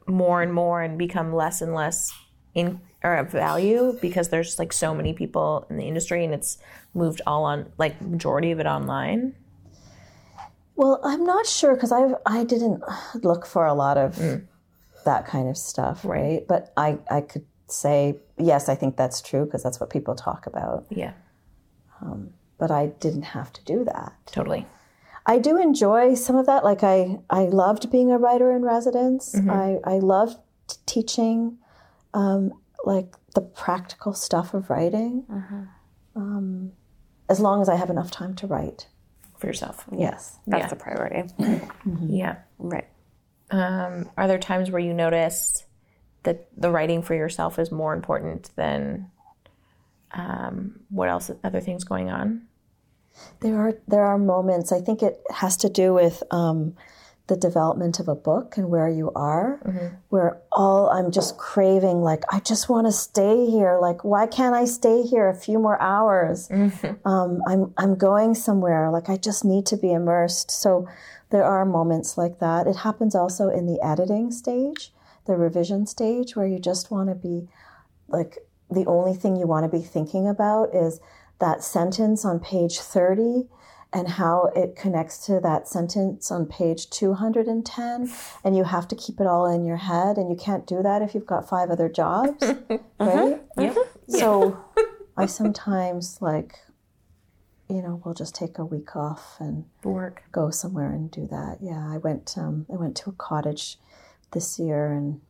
more 0.07 0.43
and 0.43 0.53
more 0.53 0.83
and 0.83 0.97
become 0.97 1.33
less 1.33 1.61
and 1.61 1.73
less 1.73 2.11
in 2.53 2.79
or 3.03 3.15
of 3.15 3.31
value 3.31 3.97
because 4.01 4.29
there's 4.29 4.57
like 4.57 4.73
so 4.73 4.93
many 4.93 5.13
people 5.13 5.65
in 5.69 5.77
the 5.77 5.87
industry 5.87 6.23
and 6.23 6.33
it's 6.33 6.57
moved 6.93 7.21
all 7.27 7.43
on 7.43 7.71
like 7.77 8.01
majority 8.01 8.51
of 8.51 8.59
it 8.59 8.65
online? 8.65 9.33
well 10.75 10.99
i'm 11.03 11.23
not 11.23 11.47
sure 11.47 11.73
because 11.73 11.91
i 11.91 12.07
i 12.25 12.43
didn't 12.43 12.83
look 13.23 13.47
for 13.47 13.65
a 13.65 13.73
lot 13.73 13.97
of 13.97 14.15
mm. 14.15 14.43
that 15.05 15.25
kind 15.25 15.49
of 15.49 15.57
stuff 15.57 16.05
right 16.05 16.47
but 16.47 16.71
i 16.77 16.97
i 17.09 17.19
could 17.19 17.43
say 17.67 18.15
yes 18.37 18.69
i 18.69 18.75
think 18.75 18.95
that's 18.95 19.19
true 19.19 19.43
because 19.43 19.63
that's 19.63 19.79
what 19.79 19.89
people 19.89 20.13
talk 20.13 20.45
about 20.45 20.85
Yeah, 20.91 21.13
um, 22.01 22.29
but 22.57 22.71
I 22.71 22.87
didn't 22.87 23.23
have 23.23 23.53
to 23.53 23.63
do 23.63 23.83
that. 23.85 24.13
totally. 24.25 24.65
I 25.25 25.39
do 25.39 25.61
enjoy 25.61 26.15
some 26.15 26.35
of 26.35 26.45
that. 26.45 26.63
Like 26.63 26.83
I, 26.83 27.19
I 27.29 27.41
loved 27.43 27.91
being 27.91 28.11
a 28.11 28.17
writer 28.17 28.51
in 28.55 28.61
residence. 28.63 29.35
Mm-hmm. 29.35 29.49
I, 29.49 29.77
I 29.83 29.99
loved 29.99 30.37
t- 30.67 30.77
teaching, 30.85 31.57
um, 32.13 32.53
like 32.87 33.13
the 33.35 33.41
practical 33.41 34.13
stuff 34.13 34.53
of 34.53 34.69
writing. 34.69 35.25
Um, 36.15 36.71
as 37.29 37.39
long 37.39 37.61
as 37.61 37.69
I 37.69 37.75
have 37.75 37.89
enough 37.89 38.09
time 38.11 38.33
to 38.35 38.47
write. 38.47 38.87
For 39.37 39.45
yourself. 39.45 39.85
Yes. 39.91 40.39
That's 40.47 40.63
Yeah. 40.63 40.67
the 40.69 40.75
priority. 40.77 41.29
Yeah. 42.07 42.37
Right. 42.57 42.87
Um, 43.51 44.09
are 44.17 44.27
there 44.27 44.39
times 44.39 44.71
where 44.71 44.81
you 44.81 44.93
notice 44.95 45.63
that 46.23 46.47
the 46.57 46.71
writing 46.71 47.03
for 47.03 47.13
yourself 47.13 47.59
is 47.59 47.71
more 47.71 47.93
important 47.93 48.49
than 48.55 49.11
um, 50.11 50.79
what 50.89 51.09
else 51.09 51.29
other 51.43 51.61
things 51.61 51.83
going 51.83 52.09
on? 52.09 52.47
There 53.41 53.57
are 53.59 53.73
there 53.87 54.05
are 54.05 54.17
moments. 54.17 54.71
I 54.71 54.81
think 54.81 55.03
it 55.03 55.21
has 55.29 55.55
to 55.57 55.69
do 55.69 55.93
with 55.93 56.23
um, 56.31 56.75
the 57.27 57.35
development 57.35 57.99
of 57.99 58.07
a 58.07 58.15
book 58.15 58.55
and 58.57 58.69
where 58.69 58.87
you 58.89 59.11
are, 59.13 59.59
where 60.09 60.39
all 60.51 60.89
I'm 60.89 61.11
just 61.11 61.37
craving. 61.37 62.01
Like 62.01 62.23
I 62.31 62.39
just 62.39 62.69
want 62.69 62.87
to 62.87 62.91
stay 62.93 63.45
here. 63.45 63.77
Like 63.81 64.03
why 64.03 64.27
can't 64.27 64.55
I 64.55 64.65
stay 64.65 65.03
here 65.03 65.27
a 65.29 65.35
few 65.35 65.59
more 65.59 65.79
hours? 65.81 66.49
Um, 67.05 67.41
I'm 67.47 67.73
I'm 67.77 67.95
going 67.95 68.35
somewhere. 68.35 68.89
Like 68.91 69.09
I 69.09 69.17
just 69.17 69.45
need 69.45 69.65
to 69.67 69.77
be 69.77 69.91
immersed. 69.93 70.51
So 70.51 70.87
there 71.29 71.43
are 71.43 71.65
moments 71.65 72.17
like 72.17 72.39
that. 72.39 72.67
It 72.67 72.77
happens 72.77 73.15
also 73.15 73.49
in 73.49 73.65
the 73.65 73.79
editing 73.81 74.31
stage, 74.31 74.93
the 75.25 75.35
revision 75.35 75.85
stage, 75.85 76.35
where 76.35 76.47
you 76.47 76.59
just 76.59 76.91
want 76.91 77.09
to 77.09 77.15
be 77.15 77.47
like 78.07 78.37
the 78.69 78.85
only 78.85 79.13
thing 79.13 79.35
you 79.35 79.47
want 79.47 79.69
to 79.69 79.77
be 79.77 79.83
thinking 79.83 80.27
about 80.27 80.73
is 80.75 80.99
that 81.39 81.63
sentence 81.63 82.25
on 82.25 82.39
page 82.39 82.79
30 82.79 83.47
and 83.93 84.07
how 84.07 84.51
it 84.55 84.75
connects 84.75 85.25
to 85.25 85.39
that 85.39 85.67
sentence 85.67 86.29
on 86.29 86.45
page 86.45 86.89
210 86.89 88.11
and 88.43 88.57
you 88.57 88.63
have 88.65 88.87
to 88.87 88.95
keep 88.95 89.19
it 89.19 89.27
all 89.27 89.45
in 89.45 89.63
your 89.65 89.77
head 89.77 90.17
and 90.17 90.29
you 90.29 90.35
can't 90.35 90.67
do 90.67 90.83
that 90.83 91.01
if 91.01 91.15
you've 91.15 91.25
got 91.25 91.47
five 91.47 91.69
other 91.69 91.87
jobs 91.87 92.43
right 92.99 93.41
so 94.07 94.57
i 95.15 95.25
sometimes 95.25 96.17
like 96.21 96.59
you 97.69 97.81
know 97.81 98.01
we'll 98.03 98.13
just 98.13 98.35
take 98.35 98.57
a 98.57 98.65
week 98.65 98.95
off 98.95 99.37
and 99.39 99.65
Work. 99.83 100.23
go 100.31 100.49
somewhere 100.49 100.91
and 100.91 101.11
do 101.11 101.27
that. 101.27 101.57
Yeah, 101.61 101.85
I 101.91 101.97
went. 101.97 102.37
Um, 102.37 102.65
I 102.71 102.75
went 102.75 102.95
to 102.97 103.09
a 103.09 103.13
cottage 103.13 103.77
this 104.31 104.59
year 104.59 104.91
and 104.91 105.21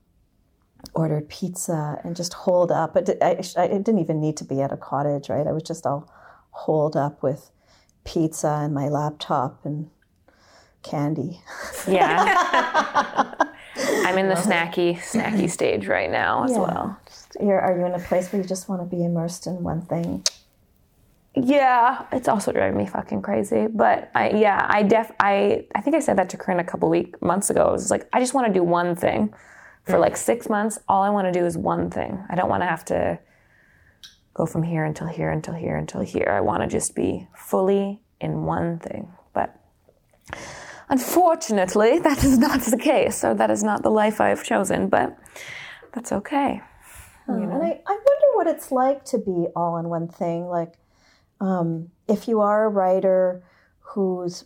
ordered 0.93 1.29
pizza 1.29 1.99
and 2.03 2.15
just 2.15 2.33
holed 2.33 2.71
up. 2.71 2.93
But 2.93 3.21
I, 3.21 3.39
I 3.57 3.67
didn't 3.67 3.99
even 3.99 4.19
need 4.19 4.37
to 4.37 4.43
be 4.43 4.61
at 4.61 4.71
a 4.71 4.77
cottage, 4.77 5.29
right? 5.29 5.47
I 5.47 5.51
was 5.51 5.63
just 5.63 5.85
all 5.85 6.11
holed 6.51 6.95
up 6.95 7.23
with 7.23 7.51
pizza 8.07 8.47
and 8.63 8.73
my 8.73 8.87
laptop 8.87 9.65
and 9.65 9.89
candy. 10.81 11.41
Yeah. 11.87 13.33
I'm 14.07 14.17
in 14.17 14.27
the 14.29 14.35
snacky, 14.35 14.97
snacky 14.97 15.49
stage 15.57 15.87
right 15.87 16.09
now 16.09 16.43
as 16.45 16.51
Yeah. 16.51 16.59
well. 16.59 16.99
You're, 17.39 17.61
are 17.61 17.77
you 17.77 17.85
in 17.85 17.93
a 17.93 17.99
place 17.99 18.31
where 18.31 18.41
you 18.41 18.47
just 18.47 18.67
want 18.67 18.81
to 18.81 18.85
be 18.95 19.03
immersed 19.05 19.45
in 19.47 19.61
one 19.63 19.81
thing? 19.83 20.23
Yeah, 21.35 22.05
it's 22.11 22.27
also 22.27 22.51
driving 22.51 22.77
me 22.77 22.87
fucking 22.87 23.21
crazy. 23.21 23.67
But 23.67 24.09
I, 24.15 24.31
yeah, 24.31 24.65
I 24.67 24.81
def, 24.83 25.11
I, 25.19 25.65
I 25.75 25.81
think 25.81 25.95
I 25.95 25.99
said 25.99 26.17
that 26.17 26.29
to 26.29 26.37
Corinne 26.37 26.59
a 26.59 26.63
couple 26.63 26.89
week 26.89 27.21
months 27.21 27.49
ago. 27.51 27.67
I 27.67 27.71
was 27.71 27.91
like, 27.91 28.07
I 28.11 28.19
just 28.19 28.33
want 28.33 28.47
to 28.47 28.53
do 28.53 28.63
one 28.63 28.95
thing 28.95 29.33
for 29.83 29.99
like 29.99 30.17
six 30.17 30.49
months. 30.49 30.79
All 30.89 31.03
I 31.03 31.09
want 31.09 31.31
to 31.31 31.39
do 31.39 31.45
is 31.45 31.57
one 31.57 31.89
thing. 31.91 32.21
I 32.29 32.35
don't 32.35 32.49
want 32.49 32.63
to 32.63 32.67
have 32.67 32.83
to 32.85 33.19
go 34.37 34.45
from 34.45 34.61
here 34.63 34.85
until 34.85 35.07
here 35.07 35.31
until 35.31 35.55
here 35.55 35.75
until 35.75 36.01
here. 36.01 36.29
I 36.29 36.41
want 36.41 36.61
to 36.61 36.67
just 36.67 36.95
be 36.95 37.27
fully 37.35 37.99
in 38.21 38.43
one 38.43 38.77
thing. 38.77 39.11
But 39.33 39.59
unfortunately, 40.89 41.99
that 42.07 42.23
is 42.23 42.37
not 42.37 42.61
the 42.61 42.77
case. 42.77 43.17
So 43.17 43.33
that 43.33 43.49
is 43.49 43.63
not 43.63 43.81
the 43.81 43.89
life 43.89 44.21
I've 44.21 44.43
chosen. 44.43 44.87
But 44.89 45.17
that's 45.93 46.11
okay. 46.11 46.61
And 47.27 47.51
I, 47.51 47.81
I 47.85 47.91
wonder 47.91 48.29
what 48.35 48.47
it's 48.47 48.71
like 48.71 49.03
to 49.05 49.17
be 49.17 49.47
all 49.53 49.77
in 49.77 49.89
one 49.89 50.07
thing. 50.07 50.45
Like, 50.45 50.75
um, 51.41 51.89
if 52.07 52.27
you 52.29 52.39
are 52.39 52.65
a 52.65 52.69
writer 52.69 53.43
whose 53.79 54.45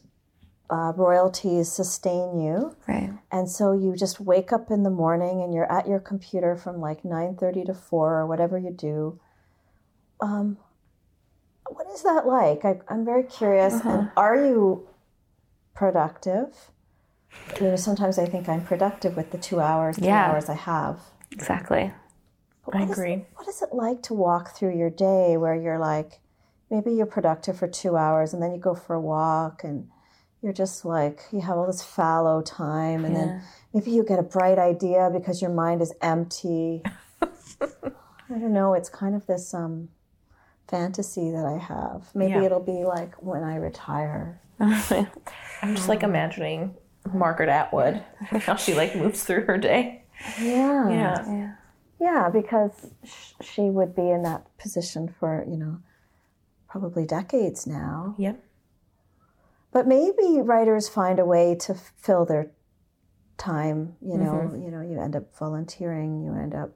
uh, 0.72 0.94
royalties 0.96 1.72
sustain 1.72 2.40
you, 2.40 2.76
Right. 2.88 3.12
and 3.32 3.48
so 3.48 3.74
you 3.74 3.96
just 3.96 4.20
wake 4.20 4.52
up 4.52 4.72
in 4.72 4.82
the 4.82 4.90
morning 4.90 5.44
and 5.44 5.54
you're 5.54 5.72
at 5.72 5.88
your 5.88 6.00
computer 6.00 6.56
from 6.56 6.80
like 6.80 7.04
9.30 7.04 7.68
to 7.68 7.74
4 7.76 8.16
or 8.20 8.26
whatever 8.26 8.58
you 8.58 8.72
do 8.72 9.20
um, 10.22 10.58
what 11.68 11.88
is 11.94 12.04
that 12.04 12.28
like 12.28 12.64
I, 12.66 12.80
i'm 12.90 13.06
very 13.06 13.24
curious 13.24 13.74
and 13.86 14.10
are 14.18 14.36
you 14.36 14.88
productive 15.74 16.72
you 17.60 17.68
know 17.68 17.76
sometimes 17.76 18.20
i 18.20 18.26
think 18.26 18.50
i'm 18.50 18.64
productive 18.64 19.16
with 19.16 19.32
the 19.32 19.38
two 19.38 19.60
hours 19.60 19.98
three 19.98 20.08
Yeah. 20.08 20.30
hours 20.32 20.50
i 20.50 20.54
have 20.56 21.00
Exactly. 21.32 21.84
I 21.84 21.94
what 22.64 22.82
is- 22.90 22.92
agree. 22.92 23.26
what 23.36 23.48
is 23.48 23.62
it 23.62 23.74
like 23.74 24.02
to 24.04 24.14
walk 24.14 24.56
through 24.56 24.78
your 24.78 24.90
day 24.90 25.38
where 25.38 25.56
you're 25.56 25.80
like, 25.80 26.20
maybe 26.70 26.92
you're 26.94 27.06
productive 27.06 27.58
for 27.58 27.68
two 27.70 27.96
hours 27.98 28.34
and 28.34 28.44
then 28.44 28.52
you 28.54 28.60
go 28.60 28.76
for 28.76 28.94
a 28.96 29.02
walk 29.02 29.64
and 29.64 29.88
you're 30.42 30.52
just 30.54 30.84
like, 30.86 31.22
you 31.32 31.40
have 31.42 31.58
all 31.58 31.66
this 31.68 31.82
fallow 31.82 32.42
time 32.42 33.06
and 33.06 33.16
then 33.16 33.42
maybe 33.74 33.92
you 33.92 34.04
get 34.04 34.20
a 34.20 34.24
bright 34.24 34.60
idea 34.60 35.10
because 35.12 35.42
your 35.42 35.52
mind 35.52 35.82
is 35.82 35.94
empty. 36.02 36.84
I 37.62 38.38
don't 38.40 38.54
know. 38.54 38.74
It's 38.74 38.90
kind 38.90 39.16
of 39.16 39.26
this 39.26 39.54
um, 39.54 39.90
fantasy 40.72 41.30
that 41.32 41.46
I 41.46 41.58
have. 41.58 42.10
Maybe 42.16 42.32
Yeah. 42.32 42.44
it'll 42.44 42.60
be 42.60 42.84
like 42.84 43.14
when 43.22 43.44
I 43.44 43.58
retire. 43.58 44.42
I'm 44.60 45.76
just 45.76 45.90
like 45.90 46.02
imagining 46.02 46.76
Margaret 47.14 47.50
Atwood, 47.50 48.04
how 48.22 48.56
she 48.56 48.74
like 48.74 48.96
moves 48.96 49.24
through 49.24 49.46
her 49.46 49.58
day. 49.58 50.06
Yeah. 50.40 50.90
Yeah. 50.90 51.56
Yeah, 52.00 52.30
because 52.30 52.92
sh- 53.04 53.34
she 53.42 53.62
would 53.62 53.96
be 53.96 54.10
in 54.10 54.24
that 54.24 54.46
position 54.58 55.14
for, 55.20 55.46
you 55.48 55.58
know, 55.58 55.78
probably 56.68 57.06
decades 57.06 57.68
now. 57.68 58.16
Yep. 58.18 58.44
But 59.72 59.88
maybe 59.88 60.42
writers 60.42 60.90
find 60.90 61.20
a 61.20 61.26
way 61.26 61.56
to 61.62 61.76
fill 61.76 62.26
their 62.26 62.52
time. 63.38 63.96
You 64.02 64.18
know, 64.18 64.34
mm-hmm. 64.34 64.64
you 64.64 64.72
know, 64.72 64.82
you 64.82 65.00
end 65.00 65.16
up 65.16 65.36
volunteering. 65.38 66.24
You 66.24 66.34
end 66.34 66.56
up 66.56 66.72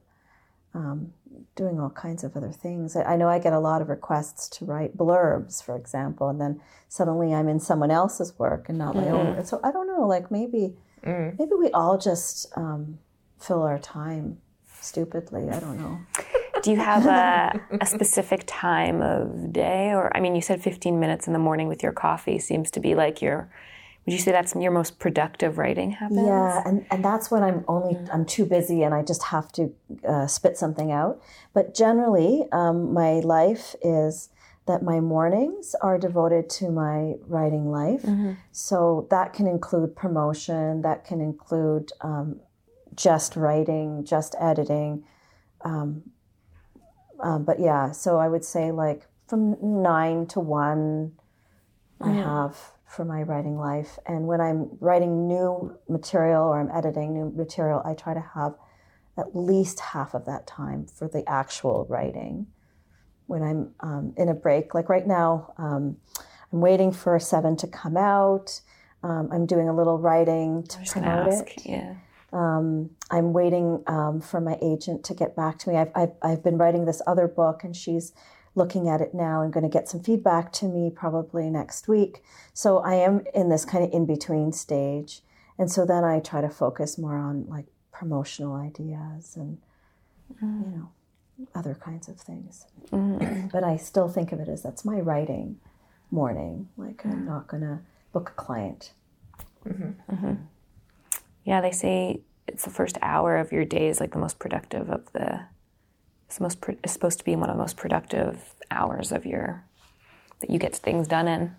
um, 0.76 1.12
doing 1.54 1.80
all 1.80 1.90
kinds 1.90 2.22
of 2.22 2.36
other 2.36 2.52
things. 2.52 2.94
I, 2.96 3.02
I 3.02 3.16
know 3.16 3.28
I 3.28 3.38
get 3.38 3.52
a 3.52 3.58
lot 3.58 3.80
of 3.80 3.88
requests 3.88 4.48
to 4.58 4.64
write 4.64 4.96
blurbs, 4.96 5.64
for 5.64 5.74
example, 5.74 6.28
and 6.28 6.40
then 6.40 6.60
suddenly 6.88 7.34
I'm 7.34 7.48
in 7.48 7.60
someone 7.60 7.90
else's 7.90 8.38
work 8.38 8.68
and 8.68 8.76
not 8.78 8.94
my 8.94 9.08
own. 9.08 9.44
So 9.44 9.58
I 9.64 9.72
don't 9.72 9.86
know. 9.86 10.06
Like 10.06 10.30
maybe, 10.30 10.74
maybe 11.38 11.52
we 11.58 11.70
all 11.70 11.98
just 11.98 12.46
um, 12.56 12.98
fill 13.40 13.62
our 13.62 13.78
time 13.78 14.38
stupidly. 14.80 15.48
I 15.50 15.58
don't 15.58 15.78
know. 15.78 15.98
Do 16.62 16.70
you 16.70 16.78
have 16.78 17.06
a, 17.06 17.60
a 17.80 17.86
specific 17.86 18.42
time 18.46 19.00
of 19.00 19.52
day, 19.52 19.92
or 19.92 20.14
I 20.16 20.20
mean, 20.20 20.34
you 20.34 20.42
said 20.42 20.62
15 20.62 20.98
minutes 21.00 21.26
in 21.26 21.32
the 21.32 21.38
morning 21.38 21.68
with 21.68 21.82
your 21.82 21.92
coffee 21.92 22.38
seems 22.38 22.70
to 22.72 22.80
be 22.80 22.94
like 22.94 23.22
your. 23.22 23.50
Would 24.06 24.12
you 24.12 24.18
say 24.20 24.30
that's 24.30 24.54
your 24.54 24.70
most 24.70 25.00
productive 25.00 25.58
writing 25.58 25.90
happens? 25.90 26.22
Yeah, 26.24 26.62
and, 26.64 26.86
and 26.92 27.04
that's 27.04 27.28
when 27.28 27.42
I'm 27.42 27.64
only 27.66 27.98
I'm 28.12 28.24
too 28.24 28.46
busy 28.46 28.84
and 28.84 28.94
I 28.94 29.02
just 29.02 29.24
have 29.24 29.50
to 29.52 29.74
uh, 30.06 30.28
spit 30.28 30.56
something 30.56 30.92
out. 30.92 31.20
But 31.52 31.74
generally, 31.74 32.46
um, 32.52 32.94
my 32.94 33.14
life 33.14 33.74
is 33.82 34.28
that 34.66 34.82
my 34.82 35.00
mornings 35.00 35.74
are 35.80 35.98
devoted 35.98 36.48
to 36.50 36.70
my 36.70 37.14
writing 37.26 37.70
life. 37.70 38.04
So 38.52 39.06
that 39.10 39.32
can 39.32 39.46
include 39.46 39.96
promotion, 39.96 40.82
that 40.82 41.04
can 41.04 41.20
include 41.20 41.90
um, 42.00 42.40
just 42.94 43.34
writing, 43.36 44.04
just 44.04 44.34
editing. 44.40 45.04
Um, 45.64 46.02
um, 47.20 47.44
but 47.44 47.58
yeah, 47.58 47.90
so 47.92 48.18
I 48.18 48.28
would 48.28 48.44
say 48.44 48.70
like 48.70 49.06
from 49.28 49.56
nine 49.82 50.26
to 50.28 50.40
one, 50.40 51.12
I 52.00 52.10
have 52.12 52.72
for 52.86 53.04
my 53.04 53.22
writing 53.22 53.56
life. 53.56 53.98
And 54.06 54.26
when 54.26 54.40
I'm 54.40 54.70
writing 54.80 55.26
new 55.26 55.76
material 55.88 56.44
or 56.44 56.60
I'm 56.60 56.70
editing 56.70 57.12
new 57.12 57.32
material, 57.34 57.82
I 57.84 57.94
try 57.94 58.14
to 58.14 58.24
have 58.34 58.54
at 59.18 59.34
least 59.34 59.80
half 59.80 60.14
of 60.14 60.24
that 60.26 60.46
time 60.46 60.86
for 60.86 61.08
the 61.08 61.28
actual 61.28 61.86
writing. 61.88 62.46
When 63.26 63.42
I'm 63.42 63.74
um, 63.80 64.14
in 64.16 64.28
a 64.28 64.34
break, 64.34 64.72
like 64.72 64.88
right 64.88 65.06
now, 65.06 65.52
um, 65.58 65.96
I'm 66.52 66.60
waiting 66.60 66.92
for 66.92 67.18
Seven 67.18 67.56
to 67.56 67.66
come 67.66 67.96
out. 67.96 68.60
Um, 69.02 69.28
I'm 69.32 69.46
doing 69.46 69.68
a 69.68 69.74
little 69.74 69.98
writing 69.98 70.62
to 70.64 70.78
promote 70.88 71.32
it. 71.32 71.62
Yeah. 71.64 71.94
Um, 72.32 72.90
I'm 73.10 73.32
waiting 73.32 73.82
um, 73.86 74.20
for 74.20 74.40
my 74.40 74.58
agent 74.62 75.04
to 75.04 75.14
get 75.14 75.34
back 75.34 75.58
to 75.60 75.70
me. 75.70 75.76
I've, 75.76 75.90
I've, 75.94 76.12
I've 76.22 76.44
been 76.44 76.58
writing 76.58 76.84
this 76.84 77.02
other 77.06 77.26
book, 77.26 77.64
and 77.64 77.74
she's 77.74 78.12
looking 78.56 78.88
at 78.88 79.00
it 79.00 79.14
now 79.14 79.42
and 79.42 79.52
going 79.52 79.62
to 79.62 79.70
get 79.70 79.88
some 79.88 80.02
feedback 80.02 80.52
to 80.54 80.64
me 80.64 80.90
probably 80.90 81.48
next 81.50 81.86
week. 81.86 82.24
So 82.52 82.78
I 82.78 82.94
am 82.94 83.22
in 83.34 83.50
this 83.50 83.64
kind 83.64 83.84
of 83.84 83.92
in 83.92 84.06
between 84.06 84.52
stage. 84.52 85.20
And 85.58 85.70
so 85.70 85.86
then 85.86 86.04
I 86.04 86.20
try 86.20 86.40
to 86.40 86.48
focus 86.48 86.98
more 86.98 87.16
on 87.16 87.46
like 87.46 87.66
promotional 87.92 88.56
ideas 88.56 89.36
and, 89.36 89.58
mm. 90.42 90.64
you 90.64 90.76
know, 90.78 90.88
other 91.54 91.74
kinds 91.74 92.08
of 92.08 92.18
things. 92.18 92.66
Mm. 92.90 93.50
but 93.52 93.62
I 93.62 93.76
still 93.76 94.08
think 94.08 94.32
of 94.32 94.40
it 94.40 94.48
as 94.48 94.62
that's 94.62 94.84
my 94.84 95.00
writing 95.00 95.60
morning. 96.10 96.68
Like 96.76 97.04
I'm 97.04 97.22
mm. 97.22 97.26
not 97.26 97.46
going 97.46 97.62
to 97.62 97.80
book 98.12 98.30
a 98.30 98.40
client. 98.40 98.92
Mm-hmm. 99.66 100.14
Mm-hmm. 100.14 100.34
Yeah, 101.44 101.60
they 101.60 101.72
say 101.72 102.20
it's 102.46 102.64
the 102.64 102.70
first 102.70 102.96
hour 103.02 103.36
of 103.36 103.52
your 103.52 103.64
day 103.64 103.88
is 103.88 104.00
like 104.00 104.12
the 104.12 104.18
most 104.18 104.38
productive 104.38 104.88
of 104.88 105.12
the. 105.12 105.42
It's 106.26 106.40
most. 106.40 106.60
Pro- 106.60 106.76
it's 106.82 106.92
supposed 106.92 107.18
to 107.18 107.24
be 107.24 107.36
one 107.36 107.48
of 107.50 107.56
the 107.56 107.62
most 107.62 107.76
productive 107.76 108.54
hours 108.70 109.12
of 109.12 109.24
your 109.26 109.64
that 110.40 110.50
you 110.50 110.58
get 110.58 110.74
things 110.76 111.06
done 111.08 111.28
in 111.28 111.54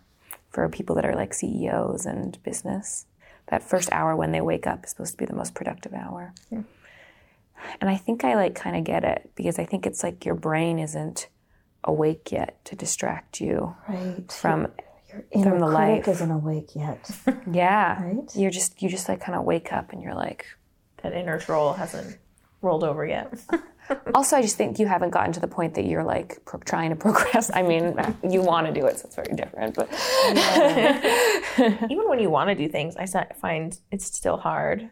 for 0.50 0.68
people 0.70 0.96
that 0.96 1.06
are 1.06 1.16
like 1.16 1.34
CEOs 1.34 2.06
and 2.06 2.42
business. 2.44 3.06
That 3.48 3.64
first 3.64 3.90
hour 3.92 4.16
when 4.16 4.32
they 4.34 4.42
wake 4.42 4.68
up 4.68 4.84
is 4.84 4.92
supposed 4.92 5.14
to 5.14 5.18
be 5.18 5.26
the 5.26 5.34
most 5.36 5.56
productive 5.56 5.94
hour. 5.94 6.34
And 7.82 7.90
I 7.90 7.96
think 7.98 8.24
I 8.24 8.36
like 8.36 8.56
kind 8.56 8.76
of 8.76 8.84
get 8.84 9.04
it 9.04 9.32
because 9.36 9.58
I 9.58 9.66
think 9.66 9.86
it's 9.86 10.04
like 10.04 10.26
your 10.26 10.36
brain 10.36 10.80
isn't 10.80 11.28
awake 11.84 12.32
yet 12.32 12.64
to 12.66 12.76
distract 12.76 13.40
you 13.42 13.76
Right. 13.88 14.32
from 14.32 14.68
Your 15.10 15.24
inner 15.32 15.52
from 15.52 15.60
the 15.60 15.66
critic 15.68 16.08
life. 16.08 16.08
isn't 16.08 16.32
awake 16.32 16.76
yet. 16.76 17.10
yeah. 17.52 18.04
Right. 18.04 18.36
You're 18.36 18.52
just 18.52 18.82
you 18.82 18.90
just 18.90 19.08
like 19.10 19.22
kind 19.22 19.38
of 19.38 19.44
wake 19.46 19.72
up 19.74 19.92
and 19.94 20.02
you're 20.04 20.14
like 20.16 20.46
That 21.02 21.14
inner 21.14 21.40
troll 21.40 21.74
hasn't 21.74 22.18
rolled 22.62 22.84
over 22.84 23.06
yet. 23.06 23.34
Also, 24.14 24.36
I 24.36 24.42
just 24.42 24.58
think 24.58 24.80
you 24.80 24.88
haven't 24.88 25.12
gotten 25.12 25.32
to 25.34 25.40
the 25.40 25.48
point 25.48 25.76
that 25.76 25.86
you're 25.86 26.04
like 26.04 26.44
pro- 26.46 26.60
trying 26.60 26.90
to 26.90 26.96
progress. 26.96 27.50
I 27.54 27.62
mean, 27.62 27.96
you 28.30 28.42
want 28.42 28.68
to 28.68 28.74
do 28.74 28.86
it, 28.86 29.00
so 29.00 29.06
it's 29.06 29.16
very 29.16 29.36
different. 29.36 29.76
But 29.76 29.90
Even 31.90 32.08
when 32.10 32.20
you 32.20 32.30
want 32.30 32.50
to 32.50 32.56
do 32.56 32.68
things, 32.68 32.96
I 32.98 33.06
find 33.40 33.78
it's 33.92 34.06
still 34.06 34.38
hard. 34.38 34.90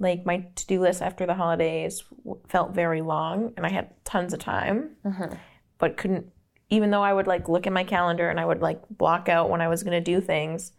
Like 0.00 0.26
my 0.26 0.46
to 0.56 0.66
do 0.66 0.80
list 0.80 1.02
after 1.02 1.24
the 1.26 1.34
holidays 1.34 2.02
felt 2.48 2.74
very 2.74 3.00
long, 3.00 3.52
and 3.56 3.64
I 3.64 3.70
had 3.70 3.90
tons 4.04 4.32
of 4.32 4.40
time, 4.40 4.96
mm-hmm. 5.04 5.34
but 5.78 5.96
couldn't. 5.96 6.26
Even 6.70 6.90
though 6.90 7.02
I 7.02 7.12
would 7.12 7.26
like 7.26 7.48
look 7.48 7.66
at 7.66 7.72
my 7.72 7.84
calendar 7.84 8.28
and 8.28 8.40
I 8.40 8.44
would 8.44 8.60
like 8.60 8.80
block 8.90 9.28
out 9.28 9.50
when 9.50 9.60
I 9.60 9.68
was 9.68 9.82
going 9.84 9.92
to 9.92 10.00
do 10.00 10.20
things, 10.20 10.72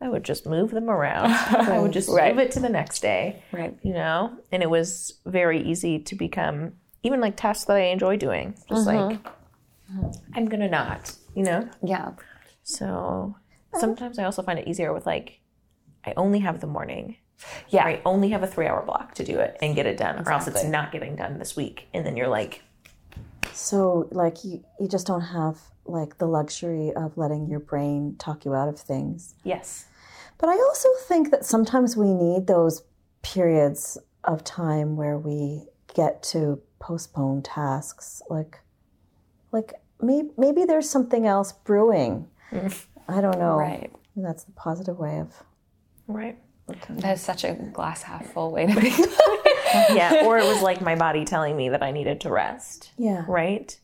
I 0.00 0.08
would 0.08 0.24
just 0.24 0.46
move 0.46 0.70
them 0.70 0.88
around. 0.88 1.30
I 1.32 1.78
would 1.80 1.92
just 1.92 2.08
Right. 2.12 2.34
move 2.34 2.46
it 2.46 2.52
to 2.52 2.60
the 2.60 2.68
next 2.70 3.00
day. 3.00 3.42
right, 3.52 3.76
you 3.82 3.92
know 3.92 4.32
and 4.50 4.62
it 4.62 4.70
was 4.70 5.20
very 5.26 5.60
easy 5.62 5.98
to 5.98 6.14
become 6.14 6.72
even 7.02 7.20
like 7.20 7.36
tasks 7.36 7.64
that 7.64 7.76
i 7.76 7.84
enjoy 7.84 8.16
doing. 8.16 8.54
Just 8.68 8.86
mm-hmm. 8.86 9.08
like 9.08 9.26
i'm 10.34 10.46
gonna 10.46 10.68
not 10.68 11.14
you 11.34 11.42
know? 11.44 11.68
Yeah, 11.82 12.12
so 12.62 13.36
sometimes 13.74 14.18
i 14.18 14.24
also 14.24 14.42
find 14.42 14.58
it 14.58 14.68
easier 14.68 14.92
with 14.92 15.06
like 15.06 15.40
i 16.04 16.12
only 16.16 16.40
have 16.40 16.60
the 16.60 16.66
morning. 16.66 17.16
Yeah, 17.68 17.84
i 17.84 18.00
only 18.04 18.30
have 18.30 18.42
a 18.42 18.46
three 18.46 18.66
hour 18.66 18.82
block 18.84 19.14
to 19.14 19.24
do 19.24 19.38
it 19.38 19.56
and 19.60 19.74
get 19.74 19.86
it 19.86 19.96
done 19.96 20.22
or 20.24 20.32
else 20.32 20.46
it's 20.46 20.64
not 20.64 20.92
getting 20.92 21.16
done 21.16 21.38
this 21.38 21.56
week. 21.56 21.88
And 21.92 22.06
then 22.06 22.16
you're 22.16 22.28
like 22.28 22.62
So, 23.52 24.08
like, 24.10 24.44
you, 24.44 24.64
you 24.80 24.88
just 24.88 25.06
don't 25.06 25.20
have 25.20 25.58
like 25.84 26.18
the 26.18 26.26
luxury 26.26 26.92
of 26.94 27.16
letting 27.18 27.48
your 27.48 27.60
brain 27.60 28.14
talk 28.18 28.44
you 28.44 28.54
out 28.54 28.68
of 28.68 28.78
things. 28.78 29.34
yes. 29.42 29.86
But 30.38 30.48
I 30.48 30.54
also 30.54 30.88
think 31.06 31.30
that 31.30 31.44
sometimes 31.44 31.96
we 31.96 32.12
need 32.12 32.46
those 32.48 32.82
periods 33.22 33.96
of 34.24 34.42
time 34.42 34.96
where 34.96 35.16
we 35.16 35.66
get 35.94 36.22
to 36.24 36.60
postpone 36.78 37.42
tasks. 37.42 38.22
Like, 38.30 38.60
like 39.52 39.74
maybe, 40.00 40.30
maybe 40.36 40.64
there's 40.64 40.88
something 40.88 41.26
else 41.26 41.52
brewing. 41.52 42.28
Mm. 42.50 42.86
I 43.08 43.20
don't 43.20 43.38
know. 43.38 43.56
right. 43.56 43.90
And 44.16 44.24
that's 44.24 44.44
the 44.44 44.52
positive 44.52 44.98
way 44.98 45.18
of 45.20 45.32
right 46.06 46.38
looking. 46.68 46.96
That 46.96 47.14
is 47.14 47.20
such 47.22 47.44
a 47.44 47.54
glass 47.54 48.02
half 48.02 48.26
full 48.32 48.52
way 48.52 48.66
to 48.66 48.80
be. 48.80 48.90
yeah 49.94 50.24
or 50.26 50.36
it 50.38 50.44
was 50.44 50.60
like 50.62 50.82
my 50.82 50.94
body 50.94 51.24
telling 51.24 51.56
me 51.56 51.70
that 51.70 51.82
i 51.82 51.90
needed 51.90 52.20
to 52.20 52.30
rest 52.30 52.92
Yeah. 52.98 53.24
right 53.26 53.62
it 53.72 53.80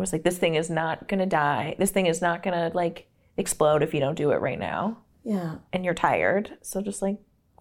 was 0.00 0.12
like 0.12 0.22
this 0.24 0.36
thing 0.36 0.56
is 0.56 0.68
not 0.68 1.08
gonna 1.08 1.24
die 1.26 1.74
this 1.78 1.90
thing 1.90 2.04
is 2.06 2.20
not 2.20 2.42
gonna 2.42 2.70
like 2.74 3.08
explode 3.38 3.82
if 3.82 3.94
you 3.94 4.00
don't 4.00 4.14
do 4.14 4.30
it 4.32 4.42
right 4.42 4.58
now 4.58 4.98
Yeah. 5.24 5.56
and 5.72 5.84
you're 5.86 5.94
tired, 5.94 6.58
so 6.60 6.82
just 6.82 7.00
like 7.00 7.16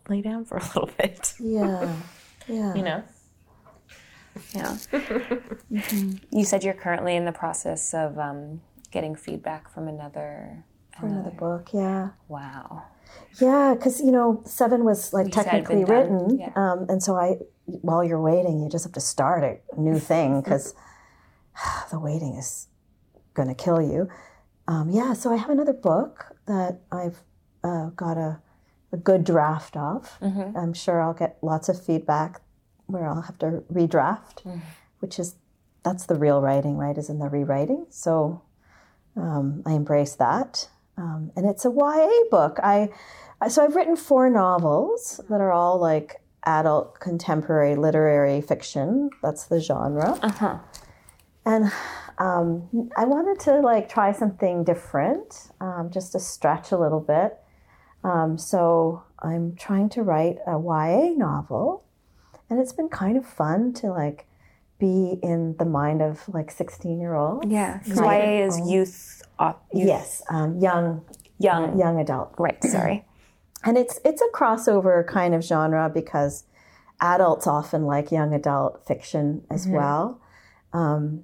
lay 0.09 0.21
down 0.21 0.43
for 0.43 0.57
a 0.57 0.63
little 0.63 0.89
bit, 0.97 1.33
Yeah. 1.39 1.95
Yeah. 2.47 2.73
you 2.75 2.83
know. 2.83 3.03
Yeah. 4.53 4.77
You 6.32 6.45
said 6.45 6.63
you're 6.63 6.73
currently 6.73 7.15
in 7.15 7.25
the 7.25 7.32
process 7.32 7.93
of 7.93 8.17
um, 8.17 8.61
getting 8.91 9.15
feedback 9.15 9.69
from 9.69 9.88
another. 9.88 10.63
For 10.99 11.05
another 11.05 11.32
book. 11.32 11.69
Yeah. 11.73 12.09
Wow. 12.27 12.84
Yeah, 13.39 13.73
because 13.75 14.01
you 14.01 14.11
know, 14.11 14.41
seven 14.45 14.84
was 14.84 15.13
like 15.13 15.27
You 15.27 15.32
technically 15.32 15.84
written, 15.84 16.39
yeah. 16.39 16.51
um, 16.55 16.86
and 16.89 17.01
so 17.01 17.15
I, 17.15 17.38
while 17.65 18.03
you're 18.03 18.21
waiting, 18.21 18.61
you 18.61 18.69
just 18.69 18.86
have 18.86 18.93
to 18.93 19.01
start 19.01 19.43
a 19.43 19.79
new 19.79 19.99
thing 19.99 20.41
because 20.41 20.73
the 21.91 21.99
waiting 21.99 22.36
is 22.36 22.67
going 23.34 23.47
to 23.47 23.55
kill 23.55 23.82
you. 23.82 24.09
Um, 24.67 24.89
yeah, 24.89 25.13
so 25.13 25.32
I 25.34 25.38
have 25.38 25.49
another 25.49 25.73
book 25.73 26.36
that 26.45 26.82
I've 26.91 27.23
uh, 27.63 27.88
got 27.89 28.17
a, 28.17 28.41
a 28.91 28.97
good 28.97 29.23
draft 29.23 29.75
of. 29.75 30.17
Mm-hmm. 30.21 30.57
I'm 30.57 30.73
sure 30.73 31.01
I'll 31.01 31.13
get 31.13 31.38
lots 31.41 31.69
of 31.69 31.84
feedback 31.84 32.41
where 32.91 33.07
I'll 33.07 33.21
have 33.21 33.37
to 33.39 33.63
redraft, 33.71 34.43
Mm. 34.45 34.59
which 34.99 35.19
is 35.19 35.35
that's 35.83 36.05
the 36.05 36.15
real 36.15 36.41
writing, 36.41 36.77
right? 36.77 36.97
Is 36.97 37.09
in 37.09 37.17
the 37.19 37.27
rewriting. 37.27 37.87
So 37.89 38.41
um, 39.15 39.63
I 39.65 39.71
embrace 39.73 40.15
that, 40.15 40.69
um, 40.97 41.31
and 41.35 41.45
it's 41.49 41.65
a 41.65 41.71
YA 41.71 42.09
book. 42.29 42.59
I 42.63 42.89
so 43.49 43.63
I've 43.63 43.75
written 43.75 43.95
four 43.95 44.29
novels 44.29 45.19
that 45.29 45.41
are 45.41 45.51
all 45.51 45.79
like 45.79 46.21
adult 46.45 46.99
contemporary 46.99 47.75
literary 47.75 48.41
fiction. 48.41 49.09
That's 49.23 49.45
the 49.45 49.59
genre. 49.59 50.19
Uh 50.21 50.29
huh. 50.31 50.57
And 51.43 51.71
um, 52.19 52.69
I 52.95 53.05
wanted 53.05 53.39
to 53.45 53.59
like 53.61 53.89
try 53.89 54.11
something 54.11 54.63
different, 54.63 55.49
um, 55.59 55.89
just 55.91 56.11
to 56.11 56.19
stretch 56.19 56.71
a 56.71 56.77
little 56.77 56.99
bit. 56.99 57.37
Um, 58.03 58.37
so 58.37 59.03
I'm 59.19 59.55
trying 59.55 59.89
to 59.89 60.03
write 60.03 60.37
a 60.45 60.51
YA 60.59 61.13
novel, 61.17 61.83
and 62.51 62.59
it's 62.59 62.73
been 62.73 62.89
kind 62.89 63.17
of 63.17 63.25
fun 63.25 63.73
to 63.73 63.87
like 63.87 64.27
be 64.77 65.17
in 65.23 65.55
the 65.57 65.65
mind 65.65 66.01
of 66.01 66.27
like 66.29 66.51
16 66.51 66.99
year 66.99 67.15
olds. 67.15 67.47
Yeah. 67.49 67.77
Because 67.79 67.99
Right. 67.99 68.23
YA 68.39 68.45
is 68.47 68.59
youth. 68.69 69.21
au- 69.39 69.55
youth 69.73 69.87
Yes, 69.87 70.21
um, 70.29 70.57
young 70.59 71.01
Young. 71.39 71.79
young 71.79 71.99
adult. 71.99 72.35
Right. 72.37 72.61
Sorry. 72.77 73.05
and 73.63 73.77
it's 73.77 73.99
it's 74.05 74.21
a 74.21 74.29
crossover 74.37 75.05
kind 75.07 75.33
of 75.33 75.41
genre 75.43 75.89
because 75.89 76.43
adults 76.99 77.47
often 77.47 77.85
like 77.85 78.11
young 78.11 78.33
adult 78.33 78.85
fiction 78.85 79.43
as 79.49 79.67
well. 79.67 80.19
Um, 80.73 81.23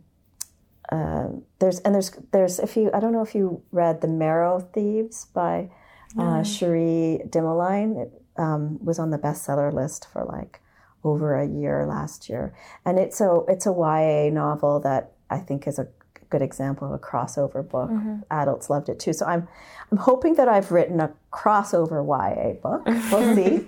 uh, 0.92 1.28
there's 1.60 1.80
and 1.82 1.94
there's 1.94 2.12
there's 2.32 2.60
if 2.60 2.78
you 2.78 2.90
I 2.94 3.00
don't 3.00 3.12
know 3.12 3.22
if 3.24 3.36
you 3.36 3.62
read 3.72 4.02
The 4.02 4.08
Marrow 4.08 4.60
Thieves 4.74 5.26
by 5.34 5.70
uh, 6.18 6.42
Cherie 6.44 7.22
Dimaline. 7.28 8.04
It 8.04 8.22
um, 8.38 8.78
was 8.84 8.98
on 9.00 9.10
the 9.10 9.18
bestseller 9.18 9.74
list 9.74 10.08
for 10.12 10.24
like 10.26 10.62
over 11.04 11.36
a 11.36 11.48
year 11.48 11.86
last 11.86 12.30
year, 12.30 12.54
and 12.86 13.00
it's 13.00 13.22
a 13.22 13.42
it's 13.48 13.66
a 13.66 13.72
YA 13.72 14.30
novel 14.34 14.80
that 14.82 15.12
I 15.30 15.40
think 15.40 15.68
is 15.68 15.80
a 15.80 15.88
good 16.30 16.42
example 16.42 16.88
of 16.88 16.94
a 16.94 17.00
crossover 17.00 17.68
book. 17.68 17.90
Adults 18.32 18.70
loved 18.70 18.90
it 18.90 19.00
too. 19.00 19.14
So 19.14 19.26
I'm 19.26 19.48
I'm 19.92 19.98
hoping 19.98 20.36
that 20.36 20.48
I've 20.50 20.72
written 20.72 21.00
a 21.00 21.14
crossover 21.32 22.06
YA 22.06 22.54
book. 22.62 22.86
We'll 22.86 23.36
see. 23.36 23.68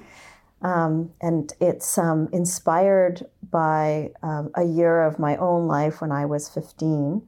Um, 0.62 1.12
and 1.22 1.54
it's 1.62 1.98
um, 1.98 2.28
inspired 2.34 3.26
by 3.50 4.12
um, 4.22 4.52
a 4.56 4.64
year 4.64 5.04
of 5.04 5.18
my 5.18 5.38
own 5.38 5.68
life 5.68 6.02
when 6.02 6.12
I 6.12 6.26
was 6.26 6.50
15. 6.50 7.28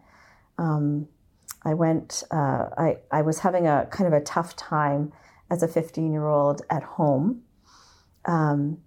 Um, 0.57 1.07
I 1.63 1.73
went, 1.73 2.23
uh, 2.31 2.65
I, 2.77 2.97
I 3.11 3.21
was 3.21 3.39
having 3.39 3.67
a 3.67 3.87
kind 3.89 4.13
of 4.13 4.19
a 4.19 4.23
tough 4.23 4.55
time 4.55 5.13
as 5.49 5.63
a 5.63 5.67
15 5.67 6.11
year 6.11 6.27
old 6.27 6.61
at 6.69 6.83
home. 6.83 7.43
Um, 8.25 8.79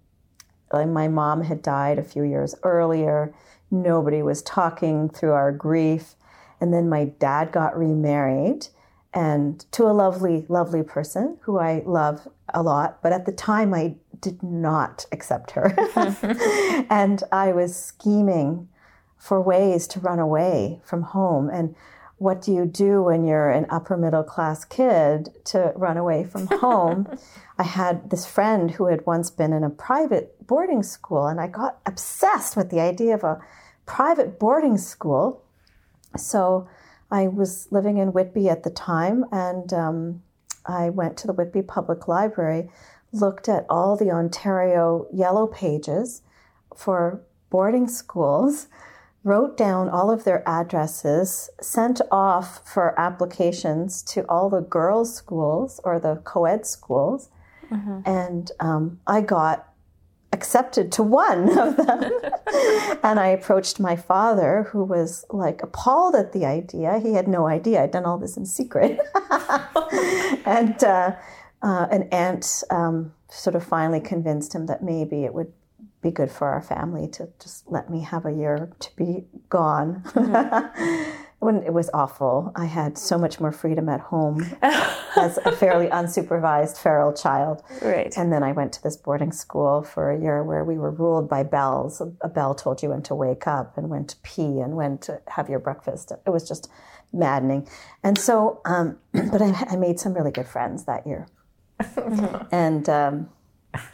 my 0.73 1.07
mom 1.07 1.43
had 1.43 1.61
died 1.61 1.99
a 1.99 2.03
few 2.03 2.23
years 2.23 2.55
earlier. 2.63 3.33
Nobody 3.71 4.21
was 4.21 4.41
talking 4.41 5.09
through 5.09 5.31
our 5.31 5.51
grief. 5.51 6.15
And 6.59 6.73
then 6.73 6.89
my 6.89 7.05
dad 7.05 7.51
got 7.51 7.77
remarried 7.77 8.67
and 9.15 9.65
to 9.71 9.83
a 9.85 9.93
lovely, 9.93 10.45
lovely 10.49 10.83
person 10.83 11.37
who 11.41 11.57
I 11.57 11.81
love 11.85 12.27
a 12.53 12.61
lot. 12.61 13.01
But 13.01 13.13
at 13.13 13.25
the 13.25 13.31
time, 13.31 13.73
I 13.73 13.95
did 14.19 14.43
not 14.43 15.05
accept 15.11 15.51
her. 15.51 15.73
and 16.89 17.23
I 17.31 17.53
was 17.53 17.75
scheming 17.75 18.67
for 19.17 19.41
ways 19.41 19.87
to 19.87 20.01
run 20.01 20.19
away 20.19 20.81
from 20.83 21.01
home. 21.01 21.49
And 21.49 21.75
what 22.17 22.41
do 22.41 22.53
you 22.53 22.65
do 22.65 23.03
when 23.03 23.25
you're 23.25 23.49
an 23.49 23.65
upper 23.69 23.97
middle 23.97 24.23
class 24.23 24.63
kid 24.63 25.29
to 25.45 25.73
run 25.75 25.97
away 25.97 26.23
from 26.23 26.47
home? 26.51 27.07
I 27.57 27.63
had 27.63 28.09
this 28.09 28.25
friend 28.25 28.71
who 28.71 28.87
had 28.87 29.05
once 29.05 29.29
been 29.29 29.53
in 29.53 29.63
a 29.63 29.69
private 29.69 30.45
boarding 30.47 30.83
school, 30.83 31.27
and 31.27 31.39
I 31.39 31.47
got 31.47 31.79
obsessed 31.85 32.55
with 32.55 32.69
the 32.69 32.79
idea 32.79 33.15
of 33.15 33.23
a 33.23 33.41
private 33.85 34.39
boarding 34.39 34.77
school. 34.77 35.43
So 36.17 36.67
I 37.11 37.27
was 37.27 37.67
living 37.71 37.97
in 37.97 38.13
Whitby 38.13 38.49
at 38.49 38.63
the 38.63 38.69
time, 38.69 39.25
and 39.31 39.71
um, 39.73 40.23
I 40.65 40.89
went 40.89 41.17
to 41.17 41.27
the 41.27 41.33
Whitby 41.33 41.63
Public 41.63 42.07
Library, 42.07 42.69
looked 43.11 43.47
at 43.49 43.65
all 43.69 43.95
the 43.95 44.11
Ontario 44.11 45.07
yellow 45.13 45.47
pages 45.47 46.21
for 46.75 47.21
boarding 47.49 47.87
schools, 47.87 48.67
wrote 49.25 49.57
down 49.57 49.89
all 49.89 50.11
of 50.11 50.23
their 50.23 50.47
addresses, 50.47 51.49
sent 51.59 51.99
off 52.11 52.61
for 52.71 52.97
applications 52.97 54.01
to 54.03 54.21
all 54.29 54.49
the 54.49 54.61
girls' 54.61 55.13
schools 55.13 55.81
or 55.83 55.99
the 55.99 56.21
co 56.23 56.45
ed 56.45 56.65
schools, 56.65 57.29
and 58.05 58.51
um, 58.59 58.99
I 59.07 59.21
got 59.21 59.67
accepted 60.31 60.91
to 60.91 61.01
one 61.03 61.49
of 61.57 61.75
them. 61.75 62.11
and 63.03 63.19
I 63.19 63.27
approached 63.27 63.79
my 63.79 63.95
father, 63.95 64.69
who 64.71 64.83
was 64.83 65.25
like 65.31 65.63
appalled 65.63 66.15
at 66.15 66.31
the 66.31 66.45
idea. 66.45 66.99
He 66.99 67.13
had 67.13 67.27
no 67.27 67.47
idea 67.47 67.81
I'd 67.81 67.91
done 67.91 68.05
all 68.05 68.19
this 68.19 68.37
in 68.37 68.45
secret. 68.45 68.99
and 70.45 70.83
uh, 70.83 71.15
uh, 71.63 71.87
an 71.89 72.03
aunt 72.11 72.63
um, 72.69 73.13
sort 73.29 73.55
of 73.55 73.63
finally 73.63 73.99
convinced 73.99 74.53
him 74.53 74.67
that 74.67 74.83
maybe 74.83 75.25
it 75.25 75.33
would 75.33 75.51
be 76.05 76.11
good 76.11 76.29
for 76.29 76.47
our 76.49 76.61
family 76.61 77.07
to 77.07 77.27
just 77.41 77.67
let 77.67 77.89
me 77.89 78.01
have 78.01 78.25
a 78.27 78.31
year 78.31 78.71
to 78.79 78.95
be 78.95 79.25
gone. 79.49 80.03
when 81.39 81.63
it 81.63 81.73
was 81.73 81.89
awful, 81.95 82.51
I 82.55 82.65
had 82.65 82.95
so 82.97 83.17
much 83.17 83.39
more 83.39 83.51
freedom 83.51 83.89
at 83.89 83.99
home 84.01 84.45
as 84.61 85.39
a 85.45 85.51
fairly 85.51 85.87
unsupervised 85.87 86.77
feral 86.77 87.11
child. 87.11 87.63
Right. 87.81 88.13
And 88.15 88.31
then 88.31 88.43
I 88.43 88.51
went 88.51 88.71
to 88.73 88.83
this 88.83 88.97
boarding 88.97 89.31
school 89.31 89.81
for 89.81 90.11
a 90.11 90.21
year 90.21 90.43
where 90.43 90.63
we 90.63 90.77
were 90.77 90.91
ruled 90.91 91.27
by 91.27 91.41
bells. 91.41 91.99
A- 91.99 92.13
A 92.21 92.29
bell 92.29 92.53
told 92.53 92.83
you 92.83 92.89
when 92.89 93.01
to 93.03 93.15
wake 93.15 93.47
up 93.47 93.75
and 93.75 93.89
when 93.89 94.05
to 94.05 94.15
pee 94.21 94.59
and 94.59 94.75
when 94.75 94.99
to 94.99 95.21
have 95.29 95.49
your 95.49 95.59
breakfast. 95.59 96.11
It 96.11 96.29
was 96.29 96.47
just 96.47 96.69
maddening. 97.11 97.67
And 98.03 98.15
so, 98.17 98.61
um, 98.65 98.97
but 99.11 99.41
I, 99.41 99.51
I 99.71 99.75
made 99.75 99.99
some 99.99 100.13
really 100.13 100.31
good 100.31 100.47
friends 100.47 100.85
that 100.85 101.07
year. 101.07 101.27
and 102.51 102.87
um, 102.89 103.29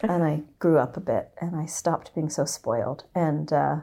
and 0.01 0.23
I 0.23 0.41
grew 0.59 0.77
up 0.77 0.97
a 0.97 0.99
bit 0.99 1.29
and 1.39 1.55
I 1.55 1.65
stopped 1.65 2.13
being 2.15 2.29
so 2.29 2.45
spoiled. 2.45 3.03
And 3.15 3.51
uh, 3.53 3.77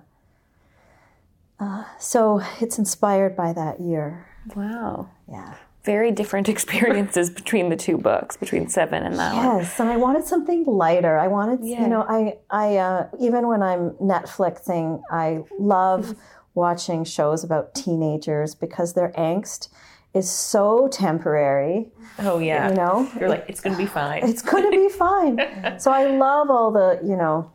uh, 1.61 1.85
so 1.99 2.41
it's 2.61 2.79
inspired 2.79 3.37
by 3.37 3.53
that 3.53 3.81
year. 3.81 4.27
Wow. 4.55 5.11
Yeah. 5.31 5.55
Very 5.85 6.11
different 6.11 6.49
experiences 6.55 7.31
between 7.31 7.69
the 7.69 7.77
two 7.77 7.97
books, 7.99 8.37
between 8.37 8.69
Seven 8.69 9.03
and 9.05 9.19
that 9.19 9.35
one. 9.35 9.59
Yes, 9.59 9.79
and 9.81 9.89
I 9.89 9.97
wanted 9.97 10.25
something 10.25 10.65
lighter. 10.65 11.19
I 11.19 11.29
wanted, 11.29 11.61
Yeah. 11.63 11.83
you 11.83 11.89
know, 11.89 12.03
I, 12.09 12.39
I, 12.51 12.77
uh, 12.77 13.09
even 13.19 13.47
when 13.49 13.63
I'm 13.63 13.91
Netflixing, 13.93 15.03
I 15.11 15.43
love 15.59 16.15
watching 16.55 17.05
shows 17.05 17.45
about 17.45 17.75
teenagers 17.75 18.55
because 18.55 18.95
their 18.95 19.11
angst 19.13 19.69
is 20.15 20.31
so 20.31 20.89
temporary. 20.89 21.91
Oh 22.19 22.39
yeah. 22.39 22.71
You 22.71 22.75
know, 22.75 23.11
You're 23.19 23.29
like, 23.29 23.45
it's 23.49 23.61
gonna 23.61 23.77
be 23.77 23.87
fine. 23.87 24.29
it's 24.29 24.43
going 24.43 24.65
to 24.65 24.71
be 24.71 24.89
fine. 24.89 25.39
so 25.79 25.91
I 25.91 26.07
love 26.07 26.51
all 26.51 26.73
the, 26.73 27.01
you 27.03 27.17
know, 27.17 27.53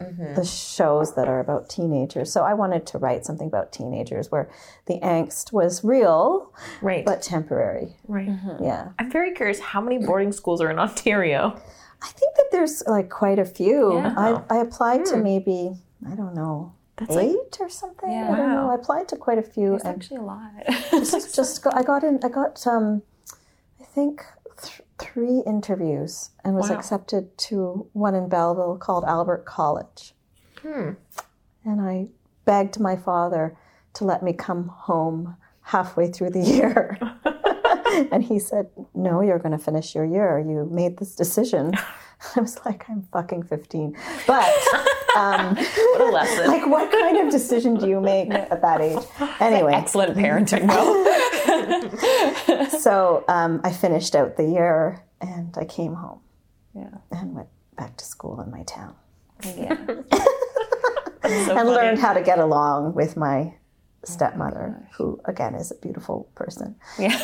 mm-hmm. 0.00 0.34
the 0.34 0.44
shows 0.44 1.14
that 1.14 1.28
are 1.28 1.40
about 1.40 1.68
teenagers. 1.68 2.32
So 2.32 2.42
I 2.42 2.54
wanted 2.54 2.86
to 2.88 2.98
write 2.98 3.24
something 3.24 3.46
about 3.46 3.72
teenagers 3.72 4.30
where 4.30 4.50
the 4.86 4.98
angst 5.00 5.52
was 5.52 5.84
real 5.84 6.52
right. 6.82 7.04
but 7.04 7.22
temporary. 7.22 7.96
right. 8.08 8.28
Mm-hmm. 8.28 8.64
Yeah. 8.64 8.88
I'm 8.98 9.10
very 9.10 9.32
curious 9.32 9.60
how 9.60 9.80
many 9.80 9.98
boarding 9.98 10.32
schools 10.32 10.60
are 10.60 10.70
in 10.70 10.78
Ontario? 10.78 11.60
I 12.02 12.08
think 12.08 12.34
that 12.36 12.46
there's 12.50 12.82
like 12.86 13.10
quite 13.10 13.38
a 13.38 13.44
few. 13.44 13.94
Yeah. 13.94 14.14
I, 14.16 14.56
I 14.56 14.60
applied 14.60 15.04
to 15.06 15.16
hmm. 15.16 15.22
maybe, 15.22 15.72
I 16.10 16.14
don't 16.14 16.34
know, 16.34 16.72
That's 17.00 17.10
like 17.16 17.28
eight 17.30 17.56
or 17.60 17.68
something. 17.68 18.10
Yeah. 18.12 18.30
I 18.32 18.36
don't 18.36 18.50
know. 18.50 18.70
I 18.70 18.74
applied 18.76 19.08
to 19.08 19.16
quite 19.16 19.38
a 19.38 19.42
few 19.42 19.74
It's 19.74 19.84
actually 19.84 20.18
a 20.18 20.22
lot. 20.22 20.50
just, 20.90 21.34
just 21.34 21.62
got, 21.64 21.74
I 21.74 21.82
got 21.82 22.04
in, 22.04 22.20
I 22.22 22.28
got, 22.28 22.64
um, 22.66 23.02
I 23.80 23.84
think 23.84 24.22
th- 24.62 24.82
three 24.98 25.42
interviews 25.46 26.30
and 26.44 26.54
was 26.54 26.68
Wow. 26.70 26.76
accepted 26.76 27.36
to 27.38 27.88
one 27.94 28.14
in 28.14 28.28
Belleville 28.28 28.76
called 28.78 29.04
Albert 29.04 29.46
College. 29.46 30.14
Hmm. 30.62 30.90
And 31.64 31.80
I 31.80 32.08
begged 32.44 32.78
my 32.78 32.96
father 32.96 33.56
to 33.94 34.04
let 34.04 34.22
me 34.22 34.32
come 34.34 34.68
home 34.68 35.36
halfway 35.62 36.08
through 36.08 36.30
the 36.30 36.40
year. 36.40 36.98
and 38.12 38.22
he 38.22 38.38
said, 38.38 38.68
No, 38.94 39.20
you're 39.22 39.38
going 39.38 39.56
to 39.56 39.64
finish 39.64 39.94
your 39.94 40.04
year. 40.04 40.38
You 40.38 40.68
made 40.70 40.98
this 40.98 41.14
decision. 41.14 41.72
I 42.36 42.40
was 42.40 42.60
like, 42.66 42.84
I'm 42.90 43.08
fucking 43.12 43.44
15. 43.44 43.96
But, 44.26 44.52
um, 45.16 45.56
What 45.56 46.00
a 46.00 46.10
lesson. 46.10 46.46
like, 46.46 46.66
what 46.66 46.90
kind 46.90 47.18
of 47.18 47.30
decision 47.30 47.76
do 47.76 47.88
you 47.88 48.00
make 48.00 48.30
at 48.30 48.62
that 48.62 48.80
age? 48.80 49.02
Anyway, 49.40 49.72
Excellent 49.74 50.16
parenting, 50.16 50.68
though. 50.68 52.68
so 52.78 53.24
um, 53.28 53.60
I 53.64 53.72
finished 53.72 54.14
out 54.14 54.36
the 54.36 54.44
year 54.44 55.04
and 55.20 55.54
I 55.58 55.64
came 55.64 55.94
home 55.94 56.20
yeah. 56.74 56.90
and 57.10 57.34
went 57.34 57.48
back 57.76 57.96
to 57.98 58.04
school 58.04 58.40
in 58.40 58.50
my 58.50 58.62
town 58.64 58.94
Yeah. 59.44 59.76
and 61.22 61.68
learned 61.68 61.98
how 61.98 62.12
to 62.12 62.22
get 62.22 62.38
along 62.38 62.94
with 62.94 63.16
my 63.16 63.54
Oh 64.02 64.10
stepmother, 64.10 64.88
who 64.96 65.20
again 65.26 65.54
is 65.54 65.70
a 65.70 65.74
beautiful 65.74 66.30
person. 66.34 66.76
Yeah. 66.98 67.10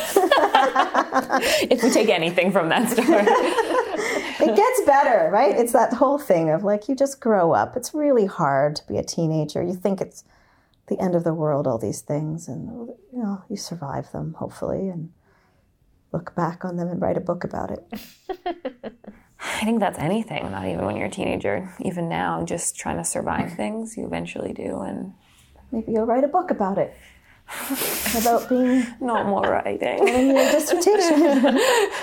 if 1.69 1.81
we 1.81 1.89
take 1.89 2.09
anything 2.09 2.51
from 2.51 2.69
that 2.69 2.89
story. 2.91 3.25
It 4.39 4.55
gets 4.55 4.81
better, 4.85 5.31
right? 5.31 5.55
It's 5.57 5.73
that 5.73 5.93
whole 5.93 6.19
thing 6.19 6.51
of 6.51 6.63
like 6.63 6.87
you 6.87 6.95
just 6.95 7.19
grow 7.19 7.53
up. 7.53 7.75
It's 7.75 7.93
really 7.93 8.27
hard 8.27 8.75
to 8.75 8.87
be 8.87 8.97
a 8.97 9.03
teenager. 9.03 9.63
You 9.63 9.73
think 9.73 9.99
it's 9.99 10.23
the 10.87 10.99
end 10.99 11.15
of 11.15 11.23
the 11.23 11.33
world, 11.33 11.65
all 11.65 11.79
these 11.79 12.01
things, 12.01 12.47
and 12.47 12.89
you 13.11 13.23
know 13.23 13.43
you 13.49 13.57
survive 13.57 14.11
them 14.11 14.35
hopefully, 14.37 14.89
and 14.89 15.11
look 16.13 16.35
back 16.35 16.63
on 16.63 16.77
them 16.77 16.87
and 16.87 17.01
write 17.01 17.17
a 17.17 17.21
book 17.21 17.43
about 17.43 17.71
it. 17.71 17.83
I 19.39 19.65
think 19.65 19.79
that's 19.79 19.99
anything, 19.99 20.51
not 20.51 20.65
even 20.65 20.85
when 20.85 20.95
you're 20.95 21.07
a 21.07 21.11
teenager. 21.11 21.73
Even 21.79 22.09
now, 22.09 22.43
just 22.43 22.75
trying 22.75 22.97
to 22.97 23.03
survive 23.03 23.53
things, 23.53 23.97
you 23.97 24.05
eventually 24.05 24.53
do. 24.53 24.79
And 24.81 25.13
Maybe 25.71 25.91
you'll 25.91 26.05
write 26.05 26.23
a 26.23 26.27
book 26.27 26.51
about 26.51 26.77
it. 26.77 26.93
about 28.17 28.49
being 28.49 28.85
no 29.01 29.23
more 29.23 29.41
writing. 29.43 30.07
in 30.07 30.27
your 30.35 30.51
dissertation. 30.51 31.59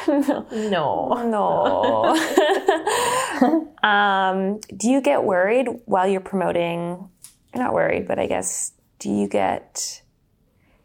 No. 0.70 1.12
No. 1.28 2.16
um, 3.88 4.60
do 4.76 4.88
you 4.88 5.00
get 5.00 5.24
worried 5.24 5.68
while 5.84 6.06
you're 6.06 6.20
promoting? 6.20 7.08
Not 7.54 7.72
worried, 7.72 8.08
but 8.08 8.18
I 8.18 8.26
guess, 8.26 8.72
do 8.98 9.10
you 9.10 9.28
get. 9.28 10.02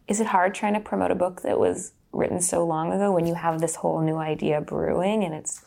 Is 0.07 0.19
it 0.19 0.27
hard 0.27 0.53
trying 0.55 0.73
to 0.73 0.79
promote 0.79 1.11
a 1.11 1.15
book 1.15 1.41
that 1.43 1.59
was 1.59 1.93
written 2.11 2.41
so 2.41 2.65
long 2.65 2.91
ago 2.91 3.11
when 3.11 3.27
you 3.27 3.35
have 3.35 3.61
this 3.61 3.75
whole 3.75 4.01
new 4.01 4.17
idea 4.17 4.59
brewing 4.61 5.23
and 5.23 5.33
it's 5.33 5.63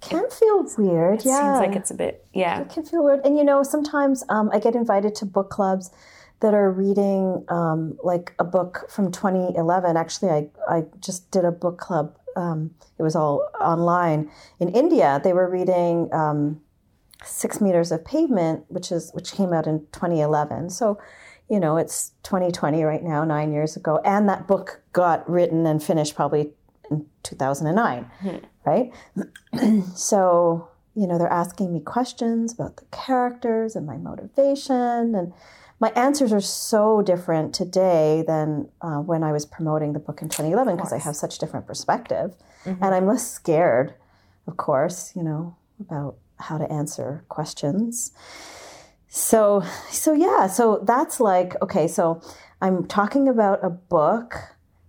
can 0.00 0.30
feel 0.30 0.66
weird. 0.78 1.24
yeah, 1.24 1.58
Seems 1.58 1.66
like 1.68 1.76
it's 1.76 1.90
a 1.90 1.94
bit, 1.94 2.24
yeah. 2.32 2.60
it 2.60 2.70
can 2.70 2.84
feel 2.84 3.04
weird. 3.04 3.20
And 3.24 3.36
you 3.36 3.44
know, 3.44 3.62
sometimes 3.62 4.24
um, 4.30 4.48
I 4.52 4.58
get 4.58 4.74
invited 4.74 5.14
to 5.16 5.26
book 5.26 5.50
clubs 5.50 5.90
that 6.40 6.54
are 6.54 6.70
reading 6.70 7.44
um, 7.48 7.98
like 8.02 8.34
a 8.38 8.44
book 8.44 8.86
from 8.90 9.12
2011. 9.12 9.96
Actually, 9.96 10.30
I, 10.30 10.48
I 10.68 10.84
just 11.00 11.30
did 11.30 11.44
a 11.44 11.52
book 11.52 11.78
club. 11.78 12.16
Um, 12.36 12.70
it 12.98 13.02
was 13.02 13.14
all 13.14 13.48
online 13.60 14.30
in 14.58 14.70
India. 14.70 15.20
They 15.22 15.32
were 15.32 15.48
reading 15.48 16.08
um, 16.12 16.60
Six 17.24 17.60
Meters 17.60 17.92
of 17.92 18.04
Pavement, 18.04 18.64
which 18.68 18.90
is 18.90 19.10
which 19.12 19.32
came 19.32 19.52
out 19.52 19.66
in 19.66 19.80
2011. 19.92 20.70
So, 20.70 20.98
you 21.48 21.60
know, 21.60 21.76
it's 21.76 22.12
2020 22.22 22.82
right 22.84 23.02
now, 23.02 23.24
nine 23.24 23.52
years 23.52 23.76
ago, 23.76 24.00
and 24.04 24.28
that 24.28 24.46
book 24.46 24.82
got 24.92 25.28
written 25.28 25.66
and 25.66 25.82
finished 25.82 26.14
probably 26.14 26.52
in 26.90 27.06
2009, 27.22 28.10
right? 28.64 28.92
so 29.94 30.68
you 30.94 31.06
know, 31.06 31.18
they're 31.18 31.32
asking 31.32 31.72
me 31.72 31.80
questions 31.80 32.52
about 32.52 32.76
the 32.76 32.84
characters 32.90 33.76
and 33.76 33.86
my 33.86 33.96
motivation. 33.96 35.14
And 35.14 35.32
my 35.80 35.88
answers 35.96 36.32
are 36.32 36.42
so 36.42 37.00
different 37.02 37.54
today 37.54 38.22
than 38.26 38.68
uh, 38.82 38.98
when 38.98 39.22
I 39.22 39.32
was 39.32 39.46
promoting 39.46 39.94
the 39.94 39.98
book 39.98 40.20
in 40.20 40.28
2011 40.28 40.76
because 40.76 40.92
I 40.92 40.98
have 40.98 41.16
such 41.16 41.38
different 41.38 41.66
perspective. 41.66 42.34
And 42.82 42.94
I'm 42.94 43.06
less 43.06 43.28
scared, 43.28 43.94
of 44.46 44.58
course, 44.58 45.16
you 45.16 45.22
know, 45.22 45.56
about 45.80 46.16
how 46.38 46.58
to 46.58 46.70
answer 46.70 47.24
questions. 47.30 48.12
So, 49.08 49.64
so 49.90 50.12
yeah, 50.12 50.46
so 50.46 50.80
that's 50.84 51.18
like, 51.18 51.60
okay, 51.62 51.88
so 51.88 52.20
I'm 52.60 52.86
talking 52.86 53.28
about 53.28 53.64
a 53.64 53.70
book 53.70 54.34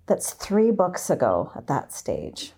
that's 0.07 0.33
three 0.33 0.71
books 0.71 1.09
ago 1.09 1.51
at 1.55 1.67
that 1.67 1.93
stage. 1.93 2.51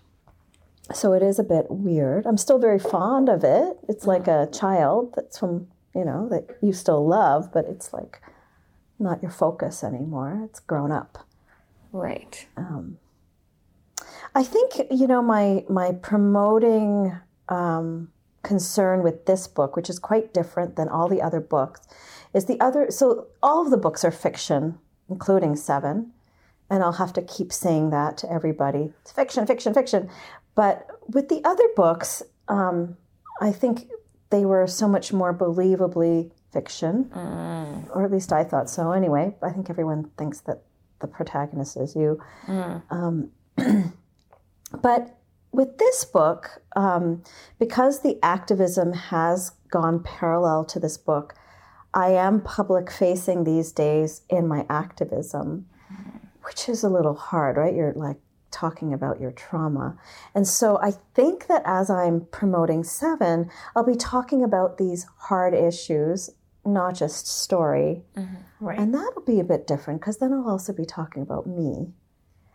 So 0.92 1.12
it 1.12 1.22
is 1.22 1.38
a 1.38 1.44
bit 1.44 1.66
weird. 1.70 2.26
I'm 2.26 2.36
still 2.36 2.58
very 2.58 2.78
fond 2.78 3.28
of 3.28 3.44
it. 3.44 3.78
It's 3.88 4.06
like 4.06 4.26
a 4.26 4.48
child 4.52 5.14
that's 5.14 5.38
from, 5.38 5.68
you 5.94 6.04
know, 6.04 6.28
that 6.28 6.58
you 6.60 6.72
still 6.72 7.06
love, 7.06 7.52
but 7.52 7.66
it's 7.66 7.92
like 7.92 8.20
not 8.98 9.22
your 9.22 9.30
focus 9.30 9.84
anymore. 9.84 10.42
It's 10.44 10.60
grown 10.60 10.92
up. 10.92 11.26
Right. 11.92 12.46
I 14.34 14.42
think, 14.42 14.90
you 14.90 15.06
know, 15.06 15.22
my 15.22 15.64
my 15.68 15.92
promoting 15.92 17.16
um, 17.48 18.10
concern 18.42 19.02
with 19.02 19.26
this 19.26 19.46
book, 19.46 19.76
which 19.76 19.88
is 19.88 19.98
quite 19.98 20.34
different 20.34 20.76
than 20.76 20.88
all 20.88 21.08
the 21.08 21.22
other 21.22 21.40
books, 21.40 21.80
is 22.32 22.46
the 22.46 22.60
other 22.60 22.90
so 22.90 23.28
all 23.42 23.62
of 23.64 23.70
the 23.70 23.76
books 23.76 24.04
are 24.04 24.10
fiction, 24.10 24.78
including 25.08 25.56
seven. 25.56 26.12
And 26.70 26.82
I'll 26.82 26.92
have 26.92 27.12
to 27.12 27.22
keep 27.22 27.52
saying 27.52 27.90
that 27.90 28.16
to 28.18 28.32
everybody. 28.32 28.92
It's 29.02 29.12
fiction, 29.12 29.46
fiction, 29.46 29.74
fiction. 29.74 30.08
But 30.54 30.88
with 31.06 31.28
the 31.28 31.42
other 31.44 31.68
books, 31.76 32.22
um, 32.48 32.96
I 33.40 33.52
think 33.52 33.86
they 34.30 34.44
were 34.44 34.66
so 34.66 34.88
much 34.88 35.12
more 35.12 35.32
believably 35.32 36.30
fiction, 36.52 37.10
or 37.94 38.04
at 38.04 38.10
least 38.10 38.32
I 38.32 38.44
thought 38.44 38.70
so. 38.70 38.92
Anyway, 38.92 39.34
I 39.42 39.50
think 39.50 39.70
everyone 39.70 40.10
thinks 40.16 40.40
that 40.40 40.62
the 41.00 41.06
protagonist 41.06 41.76
is 41.76 41.94
you. 41.94 42.20
Um, 42.90 43.30
but 44.82 45.18
with 45.52 45.78
this 45.78 46.04
book, 46.04 46.62
um, 46.74 47.22
because 47.58 48.00
the 48.00 48.18
activism 48.22 48.92
has 48.92 49.52
gone 49.70 50.02
parallel 50.02 50.64
to 50.66 50.80
this 50.80 50.96
book, 50.96 51.34
I 51.92 52.10
am 52.10 52.40
public 52.40 52.90
facing 52.90 53.44
these 53.44 53.70
days 53.70 54.22
in 54.28 54.48
my 54.48 54.66
activism, 54.68 55.66
which 56.42 56.68
is 56.68 56.82
a 56.82 56.88
little 56.88 57.14
hard, 57.14 57.56
right? 57.56 57.74
You're 57.74 57.92
like 57.92 58.16
talking 58.54 58.94
about 58.94 59.20
your 59.20 59.32
trauma. 59.32 59.96
And 60.34 60.46
so 60.46 60.78
I 60.80 60.92
think 61.14 61.48
that 61.48 61.62
as 61.66 61.90
I'm 61.90 62.26
promoting 62.30 62.84
Seven, 62.84 63.50
I'll 63.74 63.84
be 63.84 63.96
talking 63.96 64.42
about 64.44 64.78
these 64.78 65.06
hard 65.18 65.52
issues, 65.54 66.30
not 66.64 66.94
just 66.94 67.26
story. 67.26 68.02
Mm-hmm. 68.16 68.64
Right. 68.64 68.78
And 68.78 68.94
that'll 68.94 69.22
be 69.22 69.40
a 69.40 69.44
bit 69.44 69.66
different 69.66 70.00
because 70.00 70.18
then 70.18 70.32
I'll 70.32 70.48
also 70.48 70.72
be 70.72 70.84
talking 70.86 71.22
about 71.22 71.46
me. 71.46 71.92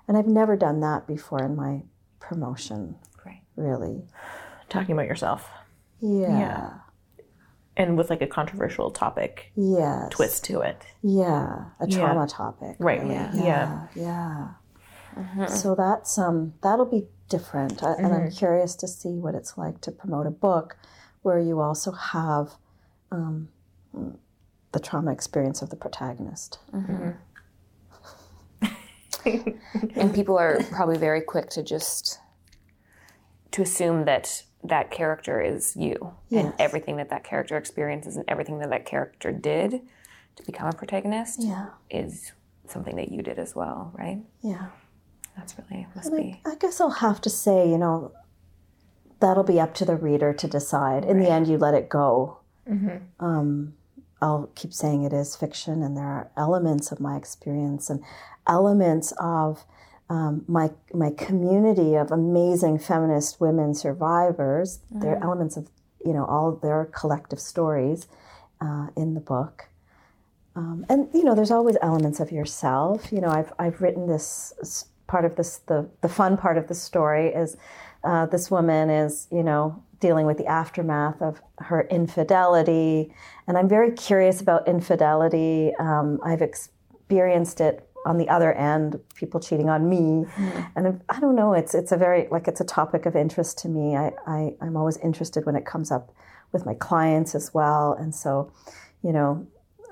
And 0.07 0.17
I've 0.17 0.27
never 0.27 0.55
done 0.55 0.79
that 0.79 1.05
before 1.05 1.43
in 1.43 1.55
my 1.55 1.83
promotion, 2.19 2.95
right. 3.25 3.41
really. 3.55 4.03
Talking 4.69 4.93
about 4.93 5.05
yourself. 5.05 5.47
Yeah. 5.99 6.39
yeah. 6.39 6.73
And 7.77 7.97
with 7.97 8.09
like 8.09 8.21
a 8.21 8.27
controversial 8.27 8.89
topic 8.91 9.51
Yes. 9.55 10.09
twist 10.09 10.43
to 10.45 10.61
it. 10.61 10.81
Yeah. 11.03 11.65
A 11.79 11.87
Yeah. 11.87 11.97
trauma 11.99 12.27
topic. 12.27 12.75
Right. 12.79 13.01
really. 13.01 13.13
Yeah. 13.13 13.31
Yeah. 13.35 13.87
Yeah. 13.95 14.47
So 15.47 15.75
that's 15.75 16.17
um 16.17 16.53
that'll 16.61 16.85
be 16.85 17.07
different, 17.29 17.83
I, 17.83 17.93
and 17.93 18.13
I'm 18.13 18.31
curious 18.31 18.75
to 18.75 18.87
see 18.87 19.09
what 19.19 19.35
it's 19.35 19.57
like 19.57 19.81
to 19.81 19.91
promote 19.91 20.25
a 20.27 20.31
book 20.31 20.75
where 21.21 21.37
you 21.39 21.59
also 21.59 21.91
have 21.91 22.53
um, 23.11 23.49
the 24.71 24.79
trauma 24.79 25.11
experience 25.11 25.61
of 25.61 25.69
the 25.69 25.75
protagonist. 25.75 26.59
And 29.95 30.13
people 30.13 30.37
are 30.37 30.59
probably 30.71 30.97
very 30.97 31.21
quick 31.21 31.49
to 31.51 31.63
just 31.63 32.19
to 33.51 33.61
assume 33.61 34.05
that 34.05 34.43
that 34.63 34.91
character 34.91 35.41
is 35.41 35.75
you 35.75 36.13
Yes. 36.29 36.45
and 36.45 36.53
everything 36.59 36.97
that 36.97 37.09
that 37.09 37.23
character 37.23 37.57
experiences 37.57 38.15
and 38.15 38.25
everything 38.27 38.59
that 38.59 38.69
that 38.69 38.85
character 38.85 39.31
did 39.31 39.81
to 40.35 40.43
become 40.45 40.67
a 40.69 40.73
protagonist 40.73 41.43
Yeah. 41.43 41.67
is 41.89 42.31
something 42.67 42.95
that 42.95 43.11
you 43.11 43.21
did 43.21 43.39
as 43.39 43.55
well, 43.55 43.91
right? 43.97 44.21
Yeah. 44.41 44.67
That's 45.39 45.55
really 45.69 45.87
must 45.95 46.13
I, 46.13 46.17
be. 46.17 46.41
I 46.45 46.55
guess 46.55 46.81
I'll 46.81 46.89
have 46.89 47.21
to 47.21 47.29
say, 47.29 47.69
you 47.69 47.77
know, 47.77 48.11
that'll 49.19 49.43
be 49.43 49.59
up 49.59 49.73
to 49.75 49.85
the 49.85 49.95
reader 49.95 50.33
to 50.33 50.47
decide. 50.47 51.05
In 51.05 51.19
the 51.19 51.29
end, 51.29 51.47
you 51.47 51.57
let 51.57 51.73
it 51.73 51.89
go. 51.89 52.39
Um, 53.19 53.73
I'll 54.21 54.49
keep 54.55 54.73
saying 54.73 55.03
it 55.03 55.13
is 55.13 55.35
fiction, 55.35 55.81
and 55.81 55.95
there 55.95 56.05
are 56.05 56.29
elements 56.35 56.91
of 56.91 56.99
my 56.99 57.15
experience 57.15 57.89
and 57.89 58.03
elements 58.47 59.13
of 59.17 59.63
um, 60.09 60.43
my 60.47 60.71
my 60.93 61.11
community 61.11 61.95
of 61.95 62.11
amazing 62.11 62.79
feminist 62.79 63.39
women 63.39 63.73
survivors. 63.73 64.79
There 64.91 65.13
are 65.15 65.23
elements 65.23 65.55
of 65.55 65.69
you 66.05 66.13
know 66.13 66.25
all 66.25 66.51
their 66.51 66.85
collective 66.85 67.39
stories 67.39 68.07
uh, 68.59 68.87
in 68.95 69.13
the 69.13 69.21
book. 69.21 69.69
Um, 70.55 70.85
and 70.89 71.07
you 71.13 71.23
know, 71.23 71.35
there's 71.35 71.51
always 71.51 71.77
elements 71.81 72.19
of 72.19 72.31
yourself. 72.31 73.11
You 73.13 73.21
know, 73.21 73.29
I've 73.29 73.53
I've 73.57 73.81
written 73.81 74.07
this 74.07 74.85
part 75.09 75.25
of 75.25 75.35
this. 75.35 75.57
The 75.71 75.89
the 76.01 76.07
fun 76.09 76.37
part 76.37 76.57
of 76.57 76.67
the 76.67 76.75
story 76.75 77.27
is 77.43 77.57
uh, 78.03 78.25
this 78.27 78.49
woman 78.49 78.89
is 78.89 79.27
you 79.31 79.43
know 79.43 79.83
dealing 79.99 80.25
with 80.25 80.37
the 80.37 80.45
aftermath 80.45 81.21
of 81.21 81.41
her 81.57 81.81
infidelity, 81.91 83.11
and 83.47 83.57
I'm 83.57 83.67
very 83.67 83.91
curious 83.91 84.39
about 84.39 84.67
infidelity. 84.67 85.73
Um, 85.79 86.19
I've 86.23 86.41
experienced 86.41 87.59
it 87.59 87.85
on 88.05 88.17
the 88.17 88.29
other 88.29 88.53
end, 88.53 88.97
people 89.15 89.39
cheating 89.41 89.69
on 89.69 89.89
me, 89.89 90.25
and 90.75 90.87
I- 90.87 91.17
I 91.17 91.19
don't 91.19 91.35
know. 91.35 91.51
It's 91.53 91.73
it's 91.75 91.91
a 91.91 91.97
very 91.97 92.27
like 92.31 92.47
it's 92.47 92.61
a 92.61 92.69
topic 92.79 93.05
of 93.05 93.15
interest 93.15 93.57
to 93.63 93.67
me. 93.67 93.97
I, 93.97 94.13
I 94.25 94.55
I'm 94.61 94.77
always 94.77 94.97
interested 94.97 95.45
when 95.45 95.55
it 95.57 95.65
comes 95.65 95.91
up 95.91 96.05
with 96.53 96.65
my 96.65 96.75
clients 96.75 97.35
as 97.35 97.53
well, 97.53 97.93
and 98.01 98.13
so 98.15 98.51
you 99.03 99.11
know 99.11 99.45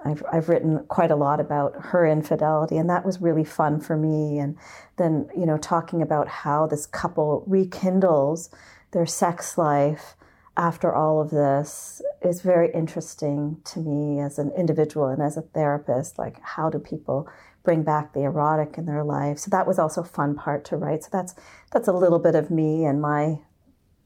I've, 0.05 0.23
I've 0.31 0.49
written 0.49 0.85
quite 0.87 1.11
a 1.11 1.15
lot 1.15 1.39
about 1.39 1.75
her 1.87 2.05
infidelity, 2.05 2.77
and 2.77 2.89
that 2.89 3.05
was 3.05 3.21
really 3.21 3.43
fun 3.43 3.79
for 3.79 3.97
me. 3.97 4.39
And 4.39 4.57
then, 4.97 5.29
you 5.35 5.45
know, 5.45 5.57
talking 5.57 6.01
about 6.01 6.27
how 6.27 6.67
this 6.67 6.85
couple 6.85 7.43
rekindles 7.47 8.49
their 8.91 9.05
sex 9.05 9.57
life 9.57 10.15
after 10.55 10.93
all 10.93 11.21
of 11.21 11.29
this 11.29 12.01
is 12.21 12.41
very 12.41 12.71
interesting 12.73 13.57
to 13.63 13.79
me 13.79 14.19
as 14.19 14.39
an 14.39 14.51
individual 14.57 15.07
and 15.07 15.21
as 15.21 15.37
a 15.37 15.41
therapist. 15.41 16.17
Like, 16.17 16.39
how 16.41 16.69
do 16.69 16.79
people 16.79 17.29
bring 17.63 17.83
back 17.83 18.13
the 18.13 18.21
erotic 18.21 18.77
in 18.77 18.85
their 18.85 19.03
life? 19.03 19.37
So 19.37 19.49
that 19.51 19.67
was 19.67 19.77
also 19.77 20.01
a 20.01 20.05
fun 20.05 20.35
part 20.35 20.65
to 20.65 20.77
write. 20.77 21.03
So 21.03 21.09
that's 21.11 21.35
that's 21.71 21.87
a 21.87 21.93
little 21.93 22.19
bit 22.19 22.35
of 22.35 22.49
me 22.49 22.85
and 22.85 23.01
my 23.01 23.39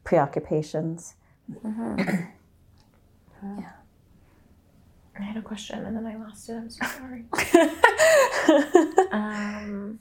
preoccupations. 0.04 1.16
Mm-hmm. 1.50 2.26
I 5.20 5.24
had 5.24 5.38
a 5.38 5.42
question 5.42 5.86
and 5.86 5.96
then 5.96 6.06
I 6.06 6.16
lost 6.16 6.50
it. 6.50 6.54
I'm 6.54 6.70
so 6.70 6.86
sorry. 6.86 7.26
um, 9.12 10.00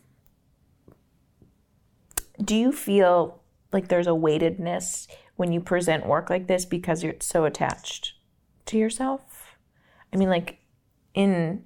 do 2.42 2.56
you 2.56 2.72
feel 2.72 3.40
like 3.72 3.88
there's 3.88 4.06
a 4.06 4.14
weightedness 4.14 5.06
when 5.36 5.52
you 5.52 5.60
present 5.60 6.06
work 6.06 6.30
like 6.30 6.46
this 6.46 6.64
because 6.64 7.02
you're 7.02 7.14
so 7.20 7.44
attached 7.44 8.14
to 8.66 8.78
yourself? 8.78 9.56
I 10.12 10.16
mean, 10.16 10.28
like 10.30 10.58
in, 11.14 11.64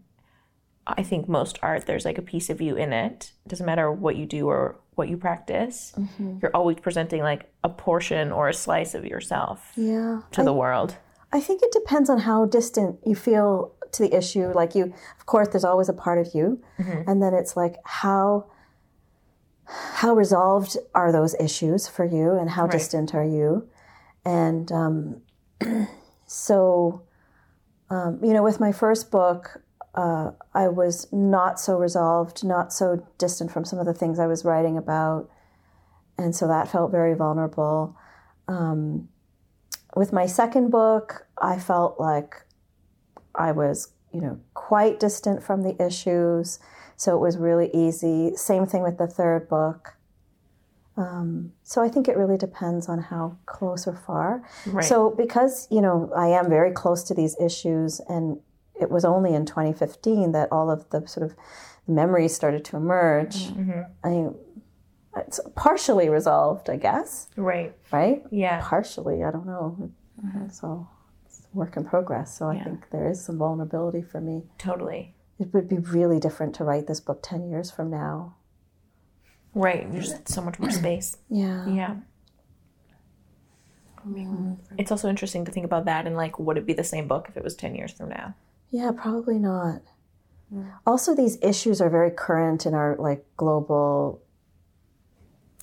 I 0.86 1.02
think 1.02 1.28
most 1.28 1.58
art, 1.62 1.86
there's 1.86 2.04
like 2.04 2.18
a 2.18 2.22
piece 2.22 2.50
of 2.50 2.60
you 2.60 2.76
in 2.76 2.92
it. 2.92 3.32
It 3.44 3.48
doesn't 3.48 3.66
matter 3.66 3.90
what 3.92 4.16
you 4.16 4.26
do 4.26 4.48
or 4.48 4.76
what 4.94 5.08
you 5.08 5.16
practice. 5.16 5.92
You're 6.40 6.54
always 6.54 6.78
presenting 6.80 7.22
like 7.22 7.50
a 7.64 7.68
portion 7.68 8.30
or 8.32 8.48
a 8.48 8.54
slice 8.54 8.94
of 8.94 9.04
yourself 9.04 9.72
Yeah. 9.76 10.22
to 10.32 10.42
the 10.44 10.52
world. 10.52 10.96
I 11.34 11.40
think 11.40 11.62
it 11.62 11.72
depends 11.72 12.08
on 12.08 12.20
how 12.20 12.46
distant 12.46 13.00
you 13.04 13.16
feel 13.16 13.74
to 13.90 14.02
the 14.04 14.16
issue. 14.16 14.52
Like 14.52 14.76
you, 14.76 14.94
of 15.18 15.26
course, 15.26 15.48
there's 15.48 15.64
always 15.64 15.88
a 15.88 15.92
part 15.92 16.18
of 16.18 16.32
you, 16.32 16.62
and 17.08 17.20
then 17.20 17.34
it's 17.34 17.56
like 17.56 17.76
how 17.84 18.46
how 19.66 20.14
resolved 20.14 20.76
are 20.94 21.10
those 21.10 21.34
issues 21.40 21.88
for 21.88 22.04
you, 22.04 22.32
and 22.32 22.50
how 22.50 22.66
distant 22.68 23.14
are 23.16 23.24
you? 23.24 23.68
And 24.24 24.70
um, 24.70 25.22
so, 26.26 27.02
um, 27.90 28.20
you 28.22 28.32
know, 28.32 28.44
with 28.44 28.60
my 28.60 28.70
first 28.70 29.10
book, 29.10 29.60
uh, 29.96 30.30
I 30.54 30.68
was 30.68 31.08
not 31.12 31.58
so 31.58 31.76
resolved, 31.76 32.44
not 32.44 32.72
so 32.72 33.04
distant 33.18 33.50
from 33.50 33.64
some 33.64 33.80
of 33.80 33.86
the 33.86 33.94
things 33.94 34.20
I 34.20 34.26
was 34.28 34.44
writing 34.44 34.78
about. 34.78 35.28
And 36.16 36.34
so 36.34 36.46
that 36.46 36.68
felt 36.68 36.92
very 36.92 37.14
vulnerable. 37.14 37.96
Um, 38.46 39.08
with 39.96 40.12
my 40.12 40.26
second 40.26 40.70
book, 40.70 41.26
I 41.40 41.58
felt 41.58 42.00
like 42.00 42.42
I 43.34 43.52
was, 43.52 43.92
you 44.12 44.20
know, 44.20 44.40
quite 44.54 45.00
distant 45.00 45.42
from 45.42 45.62
the 45.62 45.80
issues. 45.84 46.58
So 46.96 47.16
it 47.16 47.20
was 47.20 47.36
really 47.36 47.70
easy. 47.74 48.36
Same 48.36 48.66
thing 48.66 48.82
with 48.82 48.98
the 48.98 49.06
third 49.06 49.48
book. 49.48 49.94
Um, 50.96 51.52
so 51.64 51.82
I 51.82 51.88
think 51.88 52.06
it 52.06 52.16
really 52.16 52.38
depends 52.38 52.88
on 52.88 53.00
how 53.00 53.36
close 53.46 53.86
or 53.86 53.96
far. 53.96 54.44
Right. 54.66 54.84
So 54.84 55.10
because 55.10 55.66
you 55.70 55.80
know 55.80 56.10
I 56.16 56.28
am 56.28 56.48
very 56.48 56.70
close 56.70 57.02
to 57.04 57.14
these 57.14 57.36
issues, 57.40 58.00
and 58.08 58.38
it 58.80 58.90
was 58.90 59.04
only 59.04 59.34
in 59.34 59.44
2015 59.44 60.32
that 60.32 60.50
all 60.52 60.70
of 60.70 60.88
the 60.90 61.06
sort 61.06 61.28
of 61.28 61.36
memories 61.88 62.34
started 62.34 62.64
to 62.66 62.76
emerge. 62.76 63.48
I 64.04 64.28
it's 65.16 65.40
partially 65.54 66.08
resolved, 66.08 66.70
I 66.70 66.76
guess. 66.76 67.28
Right. 67.36 67.74
Right? 67.92 68.22
Yeah. 68.30 68.60
Partially, 68.62 69.22
I 69.24 69.30
don't 69.30 69.46
know. 69.46 69.90
Mm-hmm. 70.24 70.48
So 70.50 70.88
it's 71.26 71.40
a 71.40 71.56
work 71.56 71.76
in 71.76 71.84
progress. 71.84 72.36
So 72.36 72.48
I 72.48 72.62
think 72.62 72.90
there 72.90 73.08
is 73.08 73.24
some 73.24 73.38
vulnerability 73.38 74.02
for 74.02 74.20
me. 74.20 74.42
Totally. 74.58 75.14
It 75.38 75.52
would 75.52 75.68
be 75.68 75.78
really 75.78 76.20
different 76.20 76.54
to 76.56 76.64
write 76.64 76.86
this 76.86 77.00
book 77.00 77.20
10 77.22 77.48
years 77.48 77.70
from 77.70 77.90
now. 77.90 78.36
Right. 79.54 79.90
There's 79.90 80.14
so 80.26 80.42
much 80.42 80.58
more 80.58 80.70
space. 80.70 81.16
Yeah. 81.28 81.68
Yeah. 81.68 81.96
Mm-hmm. 84.06 84.54
It's 84.76 84.90
also 84.90 85.08
interesting 85.08 85.44
to 85.46 85.52
think 85.52 85.64
about 85.64 85.86
that 85.86 86.06
and 86.06 86.16
like, 86.16 86.38
would 86.38 86.58
it 86.58 86.66
be 86.66 86.74
the 86.74 86.84
same 86.84 87.08
book 87.08 87.26
if 87.28 87.36
it 87.36 87.42
was 87.42 87.54
10 87.54 87.74
years 87.74 87.92
from 87.92 88.10
now? 88.10 88.34
Yeah, 88.70 88.90
probably 88.94 89.38
not. 89.38 89.82
Mm. 90.52 90.70
Also, 90.86 91.14
these 91.14 91.38
issues 91.42 91.80
are 91.80 91.90
very 91.90 92.10
current 92.10 92.66
in 92.66 92.74
our 92.74 92.96
like 92.96 93.24
global. 93.36 94.20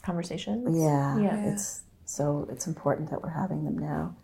Conversations? 0.04 0.78
Yeah, 0.78 1.18
Yeah. 1.18 1.52
it's 1.52 1.84
so 2.06 2.48
it's 2.52 2.68
important 2.68 3.10
that 3.10 3.22
we're 3.24 3.30
having 3.30 3.64
them 3.64 3.78
now. 3.78 4.16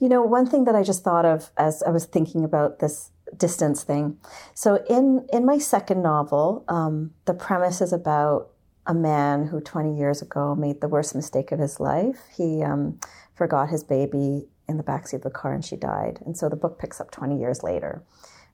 You 0.00 0.08
know, 0.08 0.22
one 0.22 0.46
thing 0.46 0.64
that 0.64 0.74
I 0.74 0.82
just 0.82 1.04
thought 1.04 1.24
of 1.24 1.50
as 1.56 1.82
I 1.84 1.90
was 1.90 2.04
thinking 2.04 2.42
about 2.44 2.80
this 2.80 3.10
distance 3.36 3.84
thing. 3.84 4.18
So 4.54 4.82
in 4.88 5.26
in 5.32 5.44
my 5.44 5.58
second 5.58 6.02
novel, 6.02 6.64
um, 6.68 7.12
the 7.26 7.34
premise 7.34 7.80
is 7.80 7.92
about 7.92 8.48
a 8.86 8.94
man 8.94 9.46
who 9.46 9.60
20 9.60 9.96
years 9.96 10.20
ago 10.22 10.54
made 10.56 10.80
the 10.80 10.88
worst 10.88 11.14
mistake 11.14 11.52
of 11.52 11.60
his 11.60 11.78
life. 11.78 12.22
He 12.36 12.62
um, 12.62 12.98
forgot 13.34 13.68
his 13.68 13.84
baby 13.84 14.48
in 14.68 14.78
the 14.78 14.82
backseat 14.82 15.14
of 15.14 15.22
the 15.22 15.30
car 15.30 15.52
and 15.52 15.64
she 15.64 15.76
died. 15.76 16.18
And 16.24 16.36
so 16.36 16.48
the 16.48 16.56
book 16.56 16.78
picks 16.78 17.00
up 17.00 17.10
20 17.10 17.38
years 17.38 17.62
later, 17.62 18.02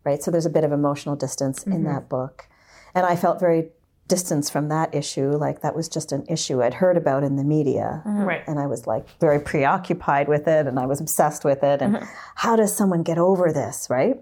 right? 0.04 0.22
So 0.22 0.30
there's 0.30 0.44
a 0.46 0.50
bit 0.50 0.64
of 0.64 0.72
emotional 0.72 1.16
distance 1.16 1.62
in 1.64 1.84
that 1.84 2.08
book. 2.08 2.48
And 2.94 3.06
I 3.06 3.16
felt 3.16 3.38
very 3.38 3.68
distanced 4.09 4.52
from 4.52 4.68
that 4.68 4.94
issue. 4.94 5.30
Like 5.30 5.62
that 5.62 5.74
was 5.74 5.88
just 5.88 6.12
an 6.12 6.24
issue 6.28 6.62
I'd 6.62 6.74
heard 6.74 6.96
about 6.96 7.24
in 7.24 7.36
the 7.36 7.44
media. 7.44 8.02
Right. 8.04 8.42
And 8.46 8.59
I 8.59 8.66
was 8.66 8.86
like 8.86 9.07
very 9.18 9.40
preoccupied 9.40 10.28
with 10.28 10.46
it 10.46 10.66
and 10.66 10.78
I 10.78 10.86
was 10.86 11.00
obsessed 11.00 11.44
with 11.44 11.62
it. 11.62 11.82
And 11.82 12.07
how 12.36 12.57
does 12.57 12.74
someone 12.76 13.02
get 13.02 13.18
over 13.18 13.52
this, 13.52 13.88
right? 13.90 14.16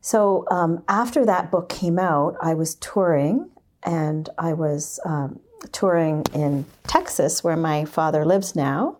So 0.00 0.44
um, 0.50 0.84
after 0.88 1.24
that 1.26 1.50
book 1.50 1.68
came 1.68 1.98
out, 1.98 2.36
I 2.40 2.54
was 2.54 2.76
touring 2.76 3.50
and 3.82 4.28
I 4.38 4.52
was 4.52 5.00
um, 5.04 5.40
touring 5.72 6.24
in 6.34 6.64
Texas, 6.86 7.42
where 7.42 7.56
my 7.56 7.84
father 7.84 8.24
lives 8.24 8.54
now. 8.54 8.98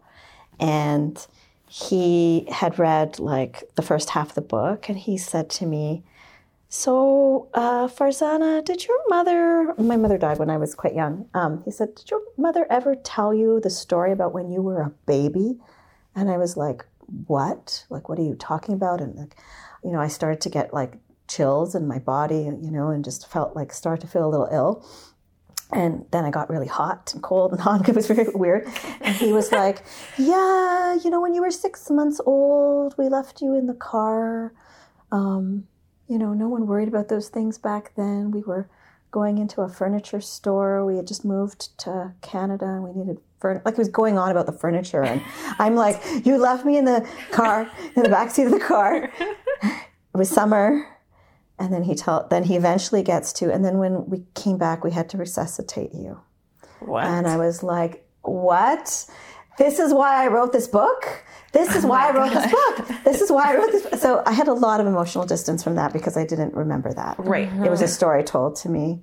And 0.59 1.25
he 1.69 2.47
had 2.51 2.79
read 2.79 3.19
like 3.19 3.65
the 3.75 3.83
first 3.83 4.11
half 4.11 4.31
of 4.31 4.35
the 4.35 4.41
book, 4.41 4.89
and 4.89 4.99
he 4.99 5.19
said 5.19 5.51
to 5.51 5.67
me, 5.67 6.03
So, 6.69 7.49
uh, 7.55 7.87
Farzana, 7.87 8.65
did 8.65 8.87
your 8.87 8.99
mother, 9.09 9.73
my 9.79 9.97
mother 9.97 10.19
died 10.19 10.39
when 10.39 10.51
I 10.51 10.57
was 10.57 10.75
quite 10.75 10.95
young. 10.95 11.29
Um, 11.33 11.63
he 11.65 11.71
said, 11.71 11.95
Did 11.95 12.11
your 12.11 12.21
mother 12.37 12.67
ever 12.69 12.97
tell 12.97 13.33
you 13.33 13.61
the 13.61 13.71
story 13.71 14.11
about 14.11 14.35
when 14.35 14.51
you 14.51 14.63
were 14.63 14.81
a 14.83 14.91
baby? 15.07 15.59
And 16.17 16.29
I 16.29 16.39
was 16.39 16.57
like, 16.57 16.85
What? 17.27 17.87
Like, 17.89 18.09
what 18.09 18.19
are 18.19 18.25
you 18.25 18.35
talking 18.35 18.75
about? 18.75 19.01
And, 19.01 19.15
like, 19.15 19.37
you 19.85 19.93
know, 19.93 20.01
I 20.01 20.09
started 20.09 20.41
to 20.41 20.51
get 20.51 20.75
like 20.75 20.99
chills 21.29 21.77
in 21.77 21.87
my 21.87 22.01
body, 22.01 22.43
you 22.43 22.71
know, 22.71 22.89
and 22.89 23.05
just 23.05 23.31
felt 23.31 23.55
like, 23.55 23.73
start 23.73 24.01
to 24.01 24.09
feel 24.09 24.27
a 24.27 24.31
little 24.31 24.49
ill. 24.51 24.85
And 25.73 26.05
then 26.13 26.25
I 26.25 26.31
got 26.31 26.49
really 26.49 26.69
hot 26.69 27.13
and 27.15 27.23
cold 27.23 27.53
and 27.53 27.61
hot. 27.67 27.89
It 27.89 27.95
was 27.95 28.09
very 28.09 28.29
weird. 28.35 28.69
And 29.01 29.15
he 29.15 29.33
was 29.33 29.53
like, 29.63 29.85
Yeah, 30.19 30.97
you 30.97 31.11
know, 31.11 31.21
when 31.21 31.33
you 31.33 31.43
were 31.43 31.53
six 31.53 31.89
months 31.91 32.21
old, 32.27 32.97
we 32.99 33.09
left 33.09 33.41
you 33.41 33.57
in 33.57 33.67
the 33.67 33.75
car. 33.75 34.53
Um, 35.13 35.69
you 36.09 36.19
know, 36.19 36.33
no 36.33 36.49
one 36.49 36.67
worried 36.67 36.89
about 36.89 37.09
those 37.09 37.29
things 37.29 37.59
back 37.59 37.93
then. 37.97 38.31
We 38.31 38.43
were 38.43 38.69
going 39.11 39.39
into 39.39 39.63
a 39.63 39.69
furniture 39.69 40.21
store. 40.21 40.85
We 40.85 40.97
had 40.97 41.07
just 41.07 41.25
moved 41.25 41.79
to 41.81 42.13
Canada 42.23 42.67
and 42.67 42.83
we 42.85 42.93
needed 42.93 43.19
furniture. 43.41 43.63
Like, 43.65 43.75
he 43.75 43.81
was 43.81 43.89
going 43.89 44.19
on 44.19 44.31
about 44.31 44.47
the 44.47 44.53
furniture. 44.53 45.03
And 45.03 45.23
I'm 45.59 45.75
like, 45.75 46.03
You 46.25 46.39
left 46.39 46.65
me 46.65 46.77
in 46.77 46.85
the 46.85 47.09
car, 47.31 47.71
in 47.95 48.03
the 48.03 48.09
backseat 48.09 48.47
of 48.47 48.53
the 48.53 48.61
car. 48.61 49.11
It 50.15 50.19
was 50.19 50.31
summer. 50.31 50.97
And 51.59 51.75
then 51.75 51.83
he 51.83 51.95
tell, 51.95 52.27
then 52.31 52.45
he 52.45 52.57
eventually 52.57 53.03
gets 53.03 53.35
to, 53.35 53.53
and 53.53 53.63
then 53.63 53.77
when 53.77 54.09
we 54.09 54.25
came 54.35 54.57
back, 54.57 54.83
we 54.83 54.93
had 54.93 55.11
to 55.11 55.19
resuscitate 55.19 55.93
you. 55.93 56.21
What? 56.81 57.05
And 57.05 57.27
I 57.27 57.37
was 57.37 57.63
like, 57.63 58.09
what? 58.23 59.07
This 59.59 59.79
is 59.79 59.93
why 59.93 60.25
I 60.25 60.29
wrote 60.29 60.53
this 60.53 60.69
book? 60.69 61.23
This 61.53 61.75
is 61.75 61.85
why 61.87 62.09
I 62.09 62.13
wrote 62.13 62.33
this 62.33 62.51
book. 62.51 62.89
This 63.05 63.21
is 63.23 63.31
why 63.31 63.53
I 63.53 63.57
wrote 63.57 63.73
this. 63.73 63.87
So 64.03 64.23
I 64.27 64.33
had 64.33 64.47
a 64.49 64.53
lot 64.53 64.81
of 64.81 64.87
emotional 64.87 65.25
distance 65.25 65.65
from 65.65 65.77
that 65.77 65.93
because 65.93 66.17
I 66.17 66.27
didn't 66.27 66.55
remember 66.55 66.93
that. 66.93 67.17
Right. 67.19 67.49
It 67.65 67.71
was 67.71 67.81
a 67.81 67.89
story 67.89 68.23
told 68.23 68.57
to 68.57 68.69
me 68.69 69.01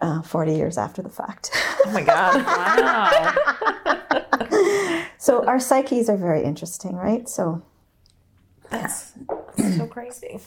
uh, 0.00 0.22
40 0.22 0.54
years 0.54 0.76
after 0.78 1.00
the 1.02 1.08
fact. 1.10 1.50
oh 1.86 1.90
my 1.92 2.02
God. 2.02 2.44
Wow. 4.50 5.04
so 5.18 5.44
our 5.46 5.60
psyches 5.60 6.08
are 6.08 6.16
very 6.16 6.42
interesting, 6.42 6.96
right? 6.96 7.28
So 7.28 7.62
That's, 8.70 9.12
that's 9.56 9.76
so 9.76 9.86
crazy. 9.86 10.40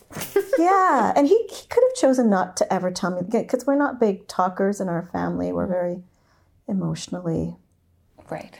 yeah, 0.57 1.13
and 1.15 1.27
he, 1.27 1.37
he 1.49 1.67
could 1.69 1.83
have 1.83 1.95
chosen 1.95 2.29
not 2.29 2.57
to 2.57 2.73
ever 2.73 2.91
tell 2.91 3.11
me 3.11 3.21
because 3.29 3.65
we're 3.65 3.75
not 3.75 3.99
big 3.99 4.27
talkers 4.27 4.81
in 4.81 4.89
our 4.89 5.07
family. 5.13 5.51
We're 5.53 5.67
very 5.67 6.03
emotionally 6.67 7.55
right. 8.29 8.59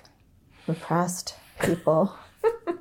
Repressed 0.67 1.35
people. 1.61 2.13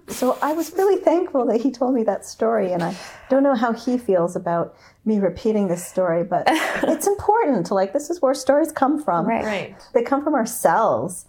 so 0.09 0.39
I 0.43 0.53
was 0.53 0.73
really 0.73 1.01
thankful 1.03 1.47
that 1.47 1.61
he 1.61 1.71
told 1.71 1.95
me 1.95 2.03
that 2.05 2.25
story, 2.25 2.73
and 2.73 2.83
I 2.83 2.97
don't 3.31 3.43
know 3.43 3.55
how 3.55 3.73
he 3.73 3.99
feels 3.99 4.37
about 4.37 4.75
me 5.05 5.19
repeating 5.19 5.69
this 5.69 5.87
story, 5.87 6.25
but 6.25 6.45
it's 6.49 7.07
important. 7.07 7.71
Like 7.71 7.93
this 7.93 8.11
is 8.11 8.21
where 8.21 8.35
stories 8.35 8.73
come 8.73 9.03
from. 9.03 9.27
Right. 9.27 9.45
Right. 9.45 9.89
They 9.95 10.03
come 10.03 10.23
from 10.25 10.35
our 10.35 10.47
cells. 10.47 11.27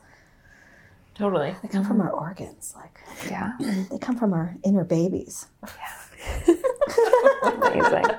Totally. 1.16 1.56
They 1.62 1.68
come 1.70 1.86
from 1.86 2.02
our 2.02 2.10
organs. 2.10 2.74
Like 2.76 3.00
Yeah. 3.30 3.52
they 3.60 4.00
come 4.00 4.18
from 4.18 4.34
our 4.34 4.56
inner 4.64 4.84
babies. 4.84 5.46
Yeah. 5.64 6.56
Amazing. 7.44 8.06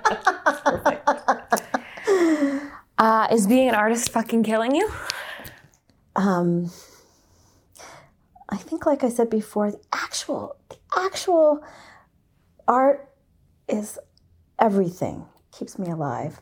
Uh, 2.97 3.26
is 3.32 3.49
being 3.49 3.68
an 3.68 3.74
artist 3.74 4.09
fucking 4.11 4.45
killing 4.45 4.72
you? 4.74 4.89
um, 6.14 6.70
I 8.55 8.59
think, 8.59 8.87
like 8.87 9.03
I 9.03 9.09
said 9.09 9.31
before, 9.31 9.73
the 9.73 9.81
actual, 9.93 10.57
the 10.69 10.77
actual 10.97 11.65
art 12.69 13.11
is 13.69 13.99
everything, 14.61 15.27
keeps 15.51 15.77
me 15.77 15.91
alive. 15.91 16.41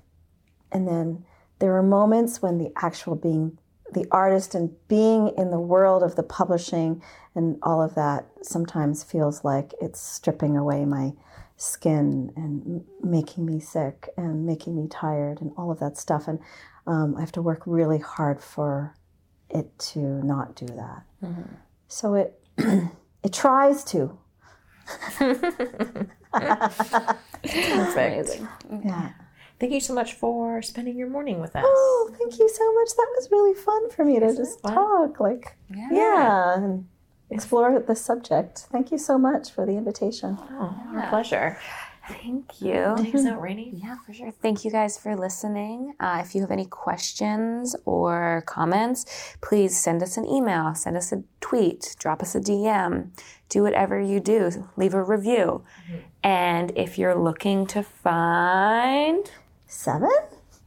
And 0.70 0.86
then 0.86 1.24
there 1.58 1.74
are 1.74 1.82
moments 1.82 2.42
when 2.42 2.58
the 2.58 2.70
actual 2.76 3.14
being, 3.16 3.58
the 3.94 4.06
artist 4.10 4.54
and 4.54 4.70
being 4.88 5.32
in 5.38 5.50
the 5.50 5.58
world 5.58 6.02
of 6.02 6.16
the 6.16 6.22
publishing 6.22 7.02
and 7.34 7.58
all 7.62 7.80
of 7.80 7.94
that 7.94 8.26
sometimes 8.42 9.02
feels 9.02 9.42
like 9.42 9.72
it's 9.80 9.98
stripping 9.98 10.54
away 10.54 10.84
my 10.84 11.12
skin 11.56 12.30
and 12.36 12.84
making 13.02 13.46
me 13.46 13.58
sick 13.58 14.10
and 14.18 14.44
making 14.44 14.76
me 14.76 14.86
tired 14.86 15.40
and 15.40 15.50
all 15.56 15.70
of 15.70 15.78
that 15.78 15.96
stuff. 15.96 16.28
And 16.28 16.40
um, 16.86 17.16
I 17.16 17.20
have 17.20 17.32
to 17.32 17.42
work 17.42 17.62
really 17.64 18.00
hard 18.00 18.42
for 18.42 18.94
it 19.48 19.78
to 19.78 20.00
not 20.00 20.56
do 20.56 20.66
that. 20.66 21.04
So 21.92 22.14
it 22.14 22.40
it 23.22 23.32
tries 23.32 23.84
to. 23.84 24.18
Perfect. 27.42 28.40
Yeah. 28.84 29.10
Thank 29.60 29.72
you 29.72 29.80
so 29.80 29.94
much 29.94 30.14
for 30.14 30.60
spending 30.62 30.96
your 30.96 31.08
morning 31.08 31.40
with 31.40 31.54
us. 31.54 31.64
Oh, 31.66 32.10
thank 32.18 32.38
you 32.38 32.48
so 32.48 32.72
much. 32.74 32.88
That 32.96 33.08
was 33.16 33.28
really 33.30 33.54
fun 33.54 33.90
for 33.90 34.04
me 34.04 34.18
to 34.18 34.34
just 34.34 34.62
talk, 34.64 35.20
like 35.20 35.56
yeah, 35.70 36.54
and 36.56 36.88
explore 37.30 37.78
the 37.78 37.94
subject. 37.94 38.66
Thank 38.72 38.90
you 38.90 38.98
so 38.98 39.18
much 39.18 39.50
for 39.52 39.66
the 39.66 39.72
invitation. 39.72 40.38
Oh, 40.40 40.74
our 40.94 41.08
pleasure. 41.10 41.58
Thank 42.20 42.60
you. 42.60 42.94
Take 42.98 43.14
us 43.14 43.26
out, 43.26 43.40
Rainy. 43.40 43.70
Yeah, 43.82 43.96
for 44.04 44.12
sure. 44.12 44.30
Thank 44.30 44.64
you 44.64 44.70
guys 44.70 44.98
for 44.98 45.16
listening. 45.16 45.94
Uh, 45.98 46.22
if 46.24 46.34
you 46.34 46.40
have 46.42 46.50
any 46.50 46.66
questions 46.66 47.74
or 47.84 48.42
comments, 48.46 49.06
please 49.40 49.78
send 49.78 50.02
us 50.02 50.16
an 50.16 50.26
email, 50.26 50.74
send 50.74 50.96
us 50.96 51.12
a 51.12 51.22
tweet, 51.40 51.96
drop 51.98 52.22
us 52.22 52.34
a 52.34 52.40
DM, 52.40 53.08
do 53.48 53.62
whatever 53.62 54.00
you 54.00 54.20
do, 54.20 54.68
leave 54.76 54.94
a 54.94 55.02
review. 55.02 55.64
And 56.22 56.72
if 56.76 56.98
you're 56.98 57.14
looking 57.16 57.66
to 57.68 57.82
find 57.82 59.30
Seven? 59.66 60.10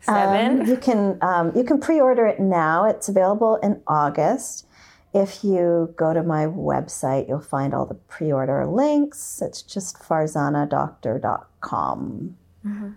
seven, 0.02 0.62
Um, 0.62 0.68
you 0.68 0.78
can 0.78 1.18
um, 1.22 1.52
you 1.56 1.64
can 1.64 1.80
pre-order 1.80 2.26
it 2.28 2.40
now. 2.40 2.86
It's 2.86 3.08
available 3.10 3.56
in 3.58 3.82
August. 3.88 4.68
If 5.16 5.44
you 5.46 5.94
go 5.96 6.14
to 6.14 6.24
my 6.24 6.46
website, 6.46 7.30
you'll 7.30 7.40
find 7.40 7.74
all 7.74 7.86
the 7.86 7.96
pre-order 7.96 8.68
links. 8.68 9.42
It's 9.42 9.62
just 9.62 9.98
farzanadoctor.com. 9.98 12.38
Mm-hmm. 12.68 12.90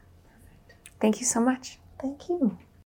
thank 0.98 1.20
you 1.20 1.26
so 1.26 1.40
much. 1.40 1.78
Thank 2.00 2.28
you. 2.28 2.58